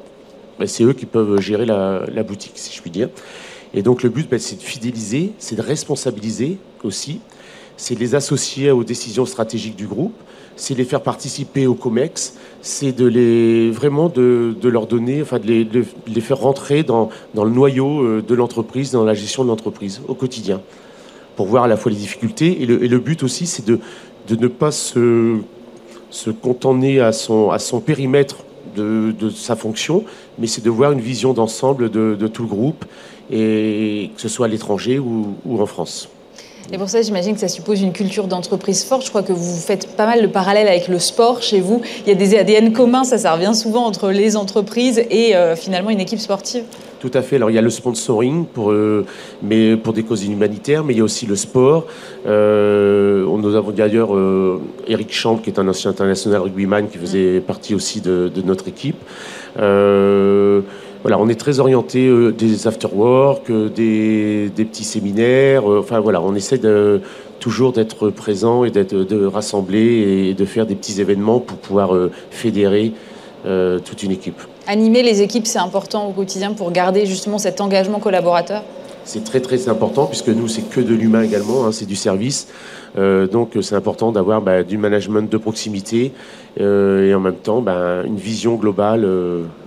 ben, 0.60 0.68
c'est 0.68 0.84
eux 0.84 0.92
qui 0.92 1.06
peuvent 1.06 1.40
gérer 1.40 1.66
la, 1.66 2.22
boutique, 2.22 2.52
si 2.54 2.76
je 2.76 2.80
puis 2.80 2.92
dire. 2.92 3.08
Et 3.74 3.82
donc 3.82 4.04
le 4.04 4.08
but, 4.08 4.28
c'est 4.38 4.56
de 4.56 4.62
fidéliser, 4.62 5.32
c'est 5.38 5.56
de 5.56 5.62
responsabiliser 5.62 6.58
aussi, 6.84 7.20
c'est 7.76 7.96
de 7.96 8.00
les 8.00 8.14
associer 8.14 8.70
aux 8.70 8.84
décisions 8.84 9.26
stratégiques 9.26 9.76
du 9.76 9.88
groupe, 9.88 10.14
c'est 10.56 10.74
les 10.74 10.84
faire 10.84 11.02
participer 11.02 11.66
au 11.66 11.74
COMEX, 11.74 12.34
c'est 12.62 12.92
de 12.92 13.06
les 13.06 13.70
vraiment 13.70 14.08
de, 14.08 14.56
leur 14.64 14.86
donner, 14.86 15.22
enfin 15.22 15.38
de 15.38 15.46
les, 15.46 16.20
faire 16.20 16.38
rentrer 16.38 16.82
dans, 16.82 17.10
le 17.34 17.50
noyau 17.50 18.02
euh, 18.02 18.24
de 18.26 18.34
l'entreprise, 18.34 18.90
dans 18.90 19.04
la 19.04 19.14
gestion 19.14 19.44
de 19.44 19.48
l'entreprise 19.48 20.00
au 20.08 20.14
quotidien, 20.14 20.60
pour 21.36 21.46
voir 21.46 21.64
à 21.64 21.68
la 21.68 21.76
fois 21.76 21.92
les 21.92 21.98
difficultés 21.98 22.62
et 22.62 22.66
le, 22.66 22.98
but 22.98 23.22
aussi, 23.22 23.46
c'est 23.46 23.66
de, 23.66 23.78
ne 24.30 24.48
pas 24.48 24.72
se, 24.72 25.36
se 26.10 26.30
contenter 26.30 27.00
à 27.00 27.12
son, 27.12 27.50
périmètre 27.84 28.38
de, 28.74 29.14
sa 29.30 29.56
fonction, 29.56 30.04
mais 30.38 30.46
c'est 30.46 30.64
de 30.64 30.70
voir 30.70 30.92
une 30.92 31.00
vision 31.00 31.34
d'ensemble 31.34 31.90
de, 31.90 32.26
tout 32.28 32.42
le 32.42 32.48
groupe, 32.48 32.84
et 33.30 34.10
que 34.14 34.20
ce 34.20 34.28
soit 34.28 34.46
à 34.46 34.48
l'étranger 34.48 34.98
ou 34.98 35.36
en 35.60 35.66
France. 35.66 36.08
Et 36.72 36.78
pour 36.78 36.88
ça, 36.88 37.00
j'imagine 37.00 37.34
que 37.34 37.40
ça 37.40 37.48
suppose 37.48 37.80
une 37.80 37.92
culture 37.92 38.26
d'entreprise 38.26 38.84
forte. 38.84 39.04
Je 39.04 39.10
crois 39.10 39.22
que 39.22 39.32
vous 39.32 39.56
faites 39.56 39.96
pas 39.96 40.04
mal 40.04 40.20
le 40.20 40.28
parallèle 40.28 40.66
avec 40.66 40.88
le 40.88 40.98
sport 40.98 41.40
chez 41.40 41.60
vous. 41.60 41.80
Il 42.04 42.08
y 42.08 42.12
a 42.12 42.16
des 42.16 42.36
ADN 42.36 42.72
communs, 42.72 43.04
ça, 43.04 43.18
ça 43.18 43.32
revient 43.34 43.54
souvent 43.54 43.84
entre 43.84 44.10
les 44.10 44.36
entreprises 44.36 44.98
et 45.10 45.36
euh, 45.36 45.54
finalement 45.54 45.90
une 45.90 46.00
équipe 46.00 46.18
sportive. 46.18 46.64
Tout 46.98 47.10
à 47.14 47.22
fait. 47.22 47.36
Alors 47.36 47.50
il 47.50 47.54
y 47.54 47.58
a 47.58 47.62
le 47.62 47.70
sponsoring 47.70 48.46
pour, 48.46 48.72
euh, 48.72 49.06
mais 49.42 49.76
pour 49.76 49.92
des 49.92 50.02
causes 50.02 50.24
humanitaires, 50.24 50.82
mais 50.82 50.94
il 50.94 50.96
y 50.96 51.00
a 51.00 51.04
aussi 51.04 51.26
le 51.26 51.36
sport. 51.36 51.86
Euh, 52.26 53.24
nous 53.26 53.54
avons 53.54 53.70
d'ailleurs 53.70 54.10
Eric 54.88 55.12
Champ, 55.12 55.36
qui 55.36 55.50
est 55.50 55.60
un 55.60 55.68
ancien 55.68 55.90
international 55.92 56.40
rugbyman, 56.40 56.88
qui 56.88 56.98
faisait 56.98 57.40
partie 57.40 57.76
aussi 57.76 58.00
de, 58.00 58.28
de 58.34 58.42
notre 58.42 58.66
équipe 58.66 58.96
voilà, 61.06 61.20
on 61.22 61.28
est 61.28 61.38
très 61.38 61.60
orienté 61.60 62.08
euh, 62.08 62.32
des 62.32 62.66
after-work, 62.66 63.48
euh, 63.50 63.68
des, 63.68 64.50
petits 64.56 64.82
séminaires. 64.82 65.70
Euh, 65.70 65.78
enfin 65.78 66.00
voilà, 66.00 66.20
on 66.20 66.34
essaie 66.34 66.58
de, 66.58 67.00
toujours 67.38 67.72
d'être 67.72 68.10
présent 68.10 68.64
et 68.64 68.72
d'être, 68.72 68.92
de 68.92 69.24
rassembler 69.24 70.26
et 70.30 70.34
de 70.34 70.44
faire 70.44 70.66
des 70.66 70.74
petits 70.74 71.00
événements 71.00 71.38
pour 71.38 71.58
pouvoir 71.58 71.96
fédérer 72.30 72.92
toute 73.84 74.02
une 74.02 74.10
équipe. 74.10 74.40
Animer 74.66 75.04
les 75.04 75.22
équipes, 75.22 75.46
c'est 75.46 75.60
important 75.60 76.08
au 76.08 76.12
quotidien 76.12 76.54
pour 76.54 76.72
garder 76.72 77.06
justement 77.06 77.38
cet 77.38 77.60
engagement 77.60 78.00
collaborateur? 78.00 78.64
C'est 79.04 79.22
très 79.22 79.38
très 79.38 79.68
important 79.68 80.06
puisque 80.06 80.30
nous 80.30 80.48
c'est 80.48 80.68
que 80.68 80.80
de 80.80 80.92
l'humain 80.92 81.22
également, 81.22 81.66
hein, 81.66 81.70
c'est 81.70 81.86
du 81.86 81.94
service. 81.94 82.48
Euh, 82.98 83.28
donc 83.28 83.52
c'est 83.60 83.76
important 83.76 84.10
d'avoir 84.10 84.42
bah, 84.42 84.64
du 84.64 84.76
management 84.76 85.30
de 85.30 85.36
proximité 85.36 86.10
et 86.58 87.14
en 87.14 87.20
même 87.20 87.36
temps 87.36 87.60
bah, 87.62 88.02
une 88.04 88.16
vision 88.16 88.56
globale 88.56 89.06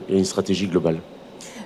et 0.10 0.18
une 0.18 0.26
stratégie 0.26 0.68
globale. 0.68 0.98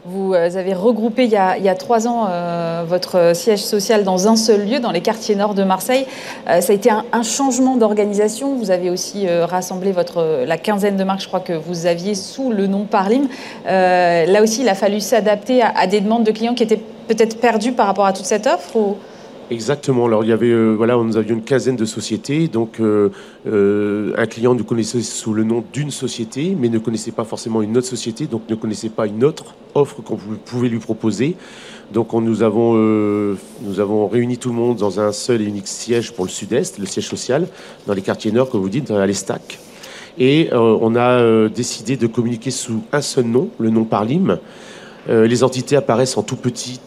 Vous 0.06 0.34
euh, 0.34 0.58
avez 0.58 0.74
regroupé 0.74 1.24
il 1.24 1.32
y 1.32 1.38
a, 1.38 1.76
trois 1.76 2.10
ans 2.10 2.28
euh, 2.30 2.84
votre 2.86 3.34
siège 3.34 3.64
social 3.64 4.04
dans 4.04 4.28
un 4.28 4.36
seul 4.36 4.68
lieu, 4.68 4.80
dans 4.82 4.92
les 4.92 5.00
quartiers 5.00 5.36
nord 5.36 5.54
de 5.54 5.64
Marseille. 5.64 6.06
Euh, 6.50 6.60
ça 6.60 6.74
a 6.74 6.76
été 6.76 6.90
un, 6.90 7.24
changement 7.24 7.78
d'organisation. 7.78 8.54
Vous 8.56 8.70
avez 8.70 8.90
aussi 8.90 9.28
rassemblé 9.30 9.94
votre, 9.94 10.44
la 10.46 10.58
quinzaine 10.58 10.98
de 10.98 11.04
marques, 11.06 11.22
je 11.22 11.28
crois, 11.28 11.40
que 11.40 11.54
vous 11.54 11.86
aviez 11.86 12.16
sous 12.16 12.52
le 12.52 12.68
nom 12.68 12.84
Parlim. 12.84 13.30
là 13.66 14.42
aussi, 14.42 14.62
il 14.62 14.70
a 14.70 14.76
fallu 14.76 15.00
s'adapter 15.00 15.62
à, 15.62 15.88
des 15.88 16.02
demandes 16.02 16.26
de 16.26 16.32
clients 16.32 16.54
qui 16.54 16.64
étaient 16.64 16.82
peut-être 17.08 17.40
perdus 17.40 17.72
par 17.72 17.86
rapport 17.86 18.06
à 18.06 18.12
toute 18.12 18.26
cette 18.26 18.46
offre 18.46 18.76
Exactement. 19.52 20.06
Alors 20.06 20.24
il 20.24 20.30
y 20.30 20.34
avait, 20.34 20.50
euh, 20.50 20.74
voilà, 20.74 20.96
nous 20.96 21.18
avions 21.18 21.36
une 21.36 21.44
quinzaine 21.44 21.76
de 21.76 21.86
sociétés. 21.86 22.48
Donc 22.48 22.80
euh, 22.80 23.10
euh, 23.48 24.14
un 24.18 24.26
client 24.26 24.56
nous 24.56 24.64
connaissait 24.64 25.02
sous 25.02 25.34
le 25.34 25.44
nom 25.44 25.64
d'une 25.74 25.92
société, 25.92 26.56
mais 26.58 26.70
ne 26.70 26.80
connaissait 26.80 27.12
pas 27.12 27.24
forcément 27.24 27.62
une 27.62 27.78
autre 27.78 27.88
société, 27.88 28.26
donc 28.26 28.44
ne 28.50 28.56
connaissait 28.56 28.90
pas 28.90 29.06
une 29.06 29.24
autre 29.24 29.56
offre 29.76 30.02
qu'on 30.02 30.18
pouvait 30.18 30.70
lui 30.70 30.80
proposer. 30.80 31.36
Donc 31.92 32.14
on, 32.14 32.22
nous 32.22 32.42
avons 32.42 32.74
nous 32.74 33.80
avons 33.80 34.08
réuni 34.08 34.38
tout 34.38 34.50
le 34.50 34.56
monde 34.56 34.78
dans 34.78 35.00
un 35.00 35.12
seul 35.12 35.42
et 35.42 35.46
unique 35.46 35.68
siège 35.68 36.14
pour 36.14 36.26
le 36.26 36.32
Sud-Est, 36.32 36.80
le 36.80 36.86
siège 36.86 37.08
social, 37.08 37.48
dans 37.86 37.94
les 37.94 38.02
quartiers 38.02 38.32
nord, 38.32 38.50
comme 38.50 38.62
vous 38.62 38.70
dites, 38.70 38.90
à 38.90 39.06
l'Estac. 39.06 39.60
Et 40.18 40.50
on 40.54 40.96
a 40.96 41.50
décidé 41.50 41.98
de 41.98 42.08
communiquer 42.08 42.52
sous 42.52 42.84
un 42.92 43.02
seul 43.02 43.26
nom, 43.26 43.50
le 43.60 43.70
nom 43.70 43.84
Parlim. 43.84 44.40
les 45.08 45.44
entités 45.44 45.76
apparaissent 45.76 46.18
en 46.18 46.24
tout 46.24 46.36
petit 46.36 46.80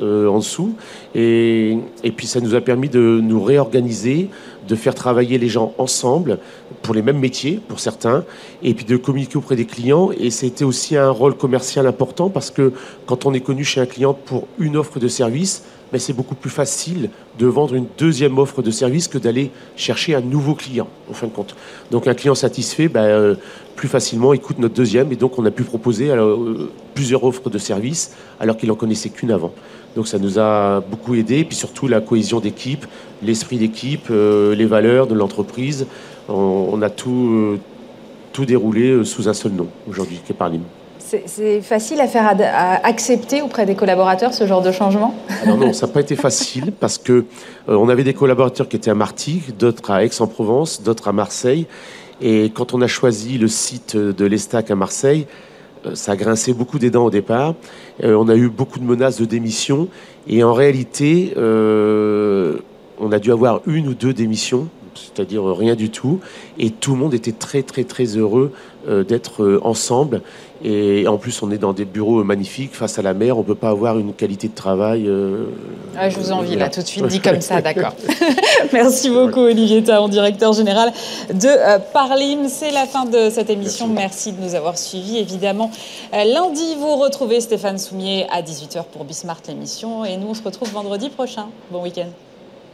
euh, 0.00 0.28
en 0.28 0.38
dessous. 0.38 0.74
Et, 1.14 1.78
puis 2.16 2.26
ça 2.26 2.40
nous 2.40 2.54
a 2.54 2.60
permis 2.60 2.88
de 2.88 3.20
nous 3.22 3.42
réorganiser, 3.42 4.28
de 4.66 4.74
faire 4.74 4.94
travailler 4.94 5.38
les 5.38 5.48
gens 5.48 5.74
ensemble 5.78 6.38
pour 6.82 6.94
les 6.94 7.02
mêmes 7.02 7.18
métiers, 7.18 7.60
pour 7.68 7.80
certains, 7.80 8.24
et 8.62 8.74
puis 8.74 8.84
de 8.84 8.96
communiquer 8.96 9.36
auprès 9.36 9.56
des 9.56 9.66
clients. 9.66 10.10
Et 10.18 10.30
c'était 10.30 10.64
aussi 10.64 10.96
un 10.96 11.10
rôle 11.10 11.36
commercial 11.36 11.86
important 11.86 12.28
parce 12.28 12.50
que 12.50 12.72
quand 13.06 13.26
on 13.26 13.34
est 13.34 13.40
connu 13.40 13.64
chez 13.64 13.80
un 13.80 13.86
client 13.86 14.14
pour 14.14 14.46
une 14.58 14.76
offre 14.76 14.98
de 14.98 15.08
service, 15.08 15.64
mais 15.92 15.98
c'est 15.98 16.12
beaucoup 16.12 16.34
plus 16.34 16.50
facile 16.50 17.10
de 17.38 17.46
vendre 17.46 17.74
une 17.74 17.86
deuxième 17.96 18.38
offre 18.38 18.62
de 18.62 18.70
service 18.70 19.08
que 19.08 19.18
d'aller 19.18 19.50
chercher 19.76 20.14
un 20.14 20.20
nouveau 20.20 20.54
client, 20.54 20.88
en 21.10 21.14
fin 21.14 21.26
de 21.26 21.32
compte. 21.32 21.56
Donc 21.90 22.06
un 22.06 22.14
client 22.14 22.34
satisfait, 22.34 22.88
ben, 22.88 23.04
euh, 23.04 23.34
plus 23.76 23.88
facilement 23.88 24.32
écoute 24.32 24.58
notre 24.58 24.74
deuxième, 24.74 25.12
et 25.12 25.16
donc 25.16 25.38
on 25.38 25.44
a 25.44 25.50
pu 25.50 25.62
proposer 25.62 26.10
euh, 26.10 26.68
plusieurs 26.94 27.24
offres 27.24 27.48
de 27.48 27.58
service 27.58 28.14
alors 28.40 28.56
qu'il 28.56 28.68
n'en 28.68 28.74
connaissait 28.74 29.08
qu'une 29.08 29.30
avant. 29.30 29.52
Donc 29.98 30.06
ça 30.06 30.20
nous 30.20 30.38
a 30.38 30.78
beaucoup 30.78 31.16
aidé, 31.16 31.38
et 31.38 31.44
puis 31.44 31.56
surtout 31.56 31.88
la 31.88 32.00
cohésion 32.00 32.38
d'équipe, 32.38 32.86
l'esprit 33.20 33.56
d'équipe, 33.56 34.06
euh, 34.12 34.54
les 34.54 34.64
valeurs 34.64 35.08
de 35.08 35.14
l'entreprise. 35.16 35.88
On, 36.28 36.80
a 36.82 36.88
tout, 36.88 37.30
euh, 37.32 37.58
tout 38.32 38.44
déroulé 38.44 38.90
euh, 38.90 39.02
sous 39.02 39.28
un 39.28 39.32
seul 39.32 39.50
nom 39.50 39.66
aujourd'hui, 39.90 40.20
qui 40.24 40.30
est 40.30 40.36
Parlim. 40.36 40.60
C'est 41.00 41.62
facile 41.62 42.00
à 42.00 42.06
faire 42.06 42.32
accepter 42.84 43.42
auprès 43.42 43.66
des 43.66 43.74
collaborateurs 43.74 44.32
ce 44.32 44.46
genre 44.46 44.62
de 44.62 44.70
changement? 44.70 45.16
Alors 45.42 45.56
non, 45.56 45.72
ça 45.72 45.88
n'a 45.88 45.92
pas 45.92 46.00
été 46.00 46.14
facile 46.14 46.70
parce 46.70 46.96
que 46.96 47.24
on 47.66 47.88
avait 47.88 48.04
des 48.04 48.14
collaborateurs 48.14 48.68
qui 48.68 48.76
étaient 48.76 48.92
à 48.92 48.94
Martigues, 48.94 49.56
d'autres 49.58 49.90
à 49.90 50.04
Aix-en-Provence, 50.04 50.82
d'autres 50.82 51.08
à 51.08 51.12
Marseille. 51.12 51.66
Et 52.20 52.52
quand 52.54 52.72
on 52.72 52.82
a 52.82 52.86
choisi 52.86 53.36
le 53.36 53.48
site 53.48 53.96
de 53.96 54.24
l'Estac 54.26 54.70
à 54.70 54.76
Marseille, 54.76 55.26
ça 55.94 56.12
a 56.12 56.16
grincé 56.16 56.52
beaucoup 56.52 56.78
des 56.78 56.90
dents 56.90 57.04
au 57.04 57.10
départ. 57.10 57.54
Euh, 58.02 58.14
on 58.14 58.28
a 58.28 58.36
eu 58.36 58.48
beaucoup 58.48 58.78
de 58.78 58.84
menaces 58.84 59.20
de 59.20 59.24
démission. 59.24 59.88
Et 60.28 60.42
en 60.44 60.52
réalité, 60.52 61.32
euh, 61.36 62.58
on 62.98 63.12
a 63.12 63.18
dû 63.18 63.32
avoir 63.32 63.60
une 63.66 63.88
ou 63.88 63.94
deux 63.94 64.12
démissions, 64.12 64.68
c'est-à-dire 65.04 65.44
rien 65.44 65.74
du 65.74 65.90
tout. 65.90 66.20
Et 66.58 66.70
tout 66.70 66.92
le 66.92 66.98
monde 66.98 67.14
était 67.14 67.32
très, 67.32 67.62
très, 67.62 67.84
très 67.84 68.16
heureux 68.16 68.52
d'être 68.86 69.60
ensemble. 69.62 70.22
Et 70.64 71.06
en 71.06 71.18
plus, 71.18 71.42
on 71.42 71.50
est 71.50 71.58
dans 71.58 71.72
des 71.72 71.84
bureaux 71.84 72.24
magnifiques 72.24 72.74
face 72.74 72.98
à 72.98 73.02
la 73.02 73.12
mer. 73.12 73.36
On 73.36 73.42
ne 73.42 73.46
peut 73.46 73.54
pas 73.54 73.68
avoir 73.68 73.98
une 73.98 74.14
qualité 74.14 74.48
de 74.48 74.54
travail. 74.54 75.10
ah, 75.96 76.08
je 76.08 76.18
vous 76.18 76.32
envie 76.32 76.56
là 76.56 76.68
tout 76.68 76.80
de 76.80 76.86
suite, 76.86 77.06
dit 77.06 77.20
comme 77.20 77.40
ça, 77.40 77.60
d'accord. 77.60 77.94
Merci 78.72 79.10
beaucoup, 79.10 79.40
Olivier 79.40 79.82
Taon, 79.82 80.08
directeur 80.08 80.52
général 80.52 80.92
de 81.32 81.78
Parlim. 81.92 82.48
C'est 82.48 82.70
la 82.70 82.86
fin 82.86 83.04
de 83.04 83.30
cette 83.30 83.50
émission. 83.50 83.88
Merci. 83.88 84.32
de 84.32 84.40
nous 84.42 84.54
avoir 84.54 84.78
suivis. 84.78 85.18
Évidemment, 85.18 85.70
lundi, 86.12 86.74
vous 86.78 86.96
retrouvez 86.96 87.40
Stéphane 87.40 87.78
Soumier 87.78 88.26
à 88.30 88.42
18h 88.42 88.84
pour 88.92 89.04
Bismart 89.04 89.40
l'émission. 89.48 90.04
Et 90.04 90.16
nous, 90.16 90.28
on 90.28 90.34
se 90.34 90.42
retrouve 90.42 90.70
vendredi 90.72 91.08
prochain. 91.10 91.46
Bon 91.70 91.82
week-end. 91.82 92.08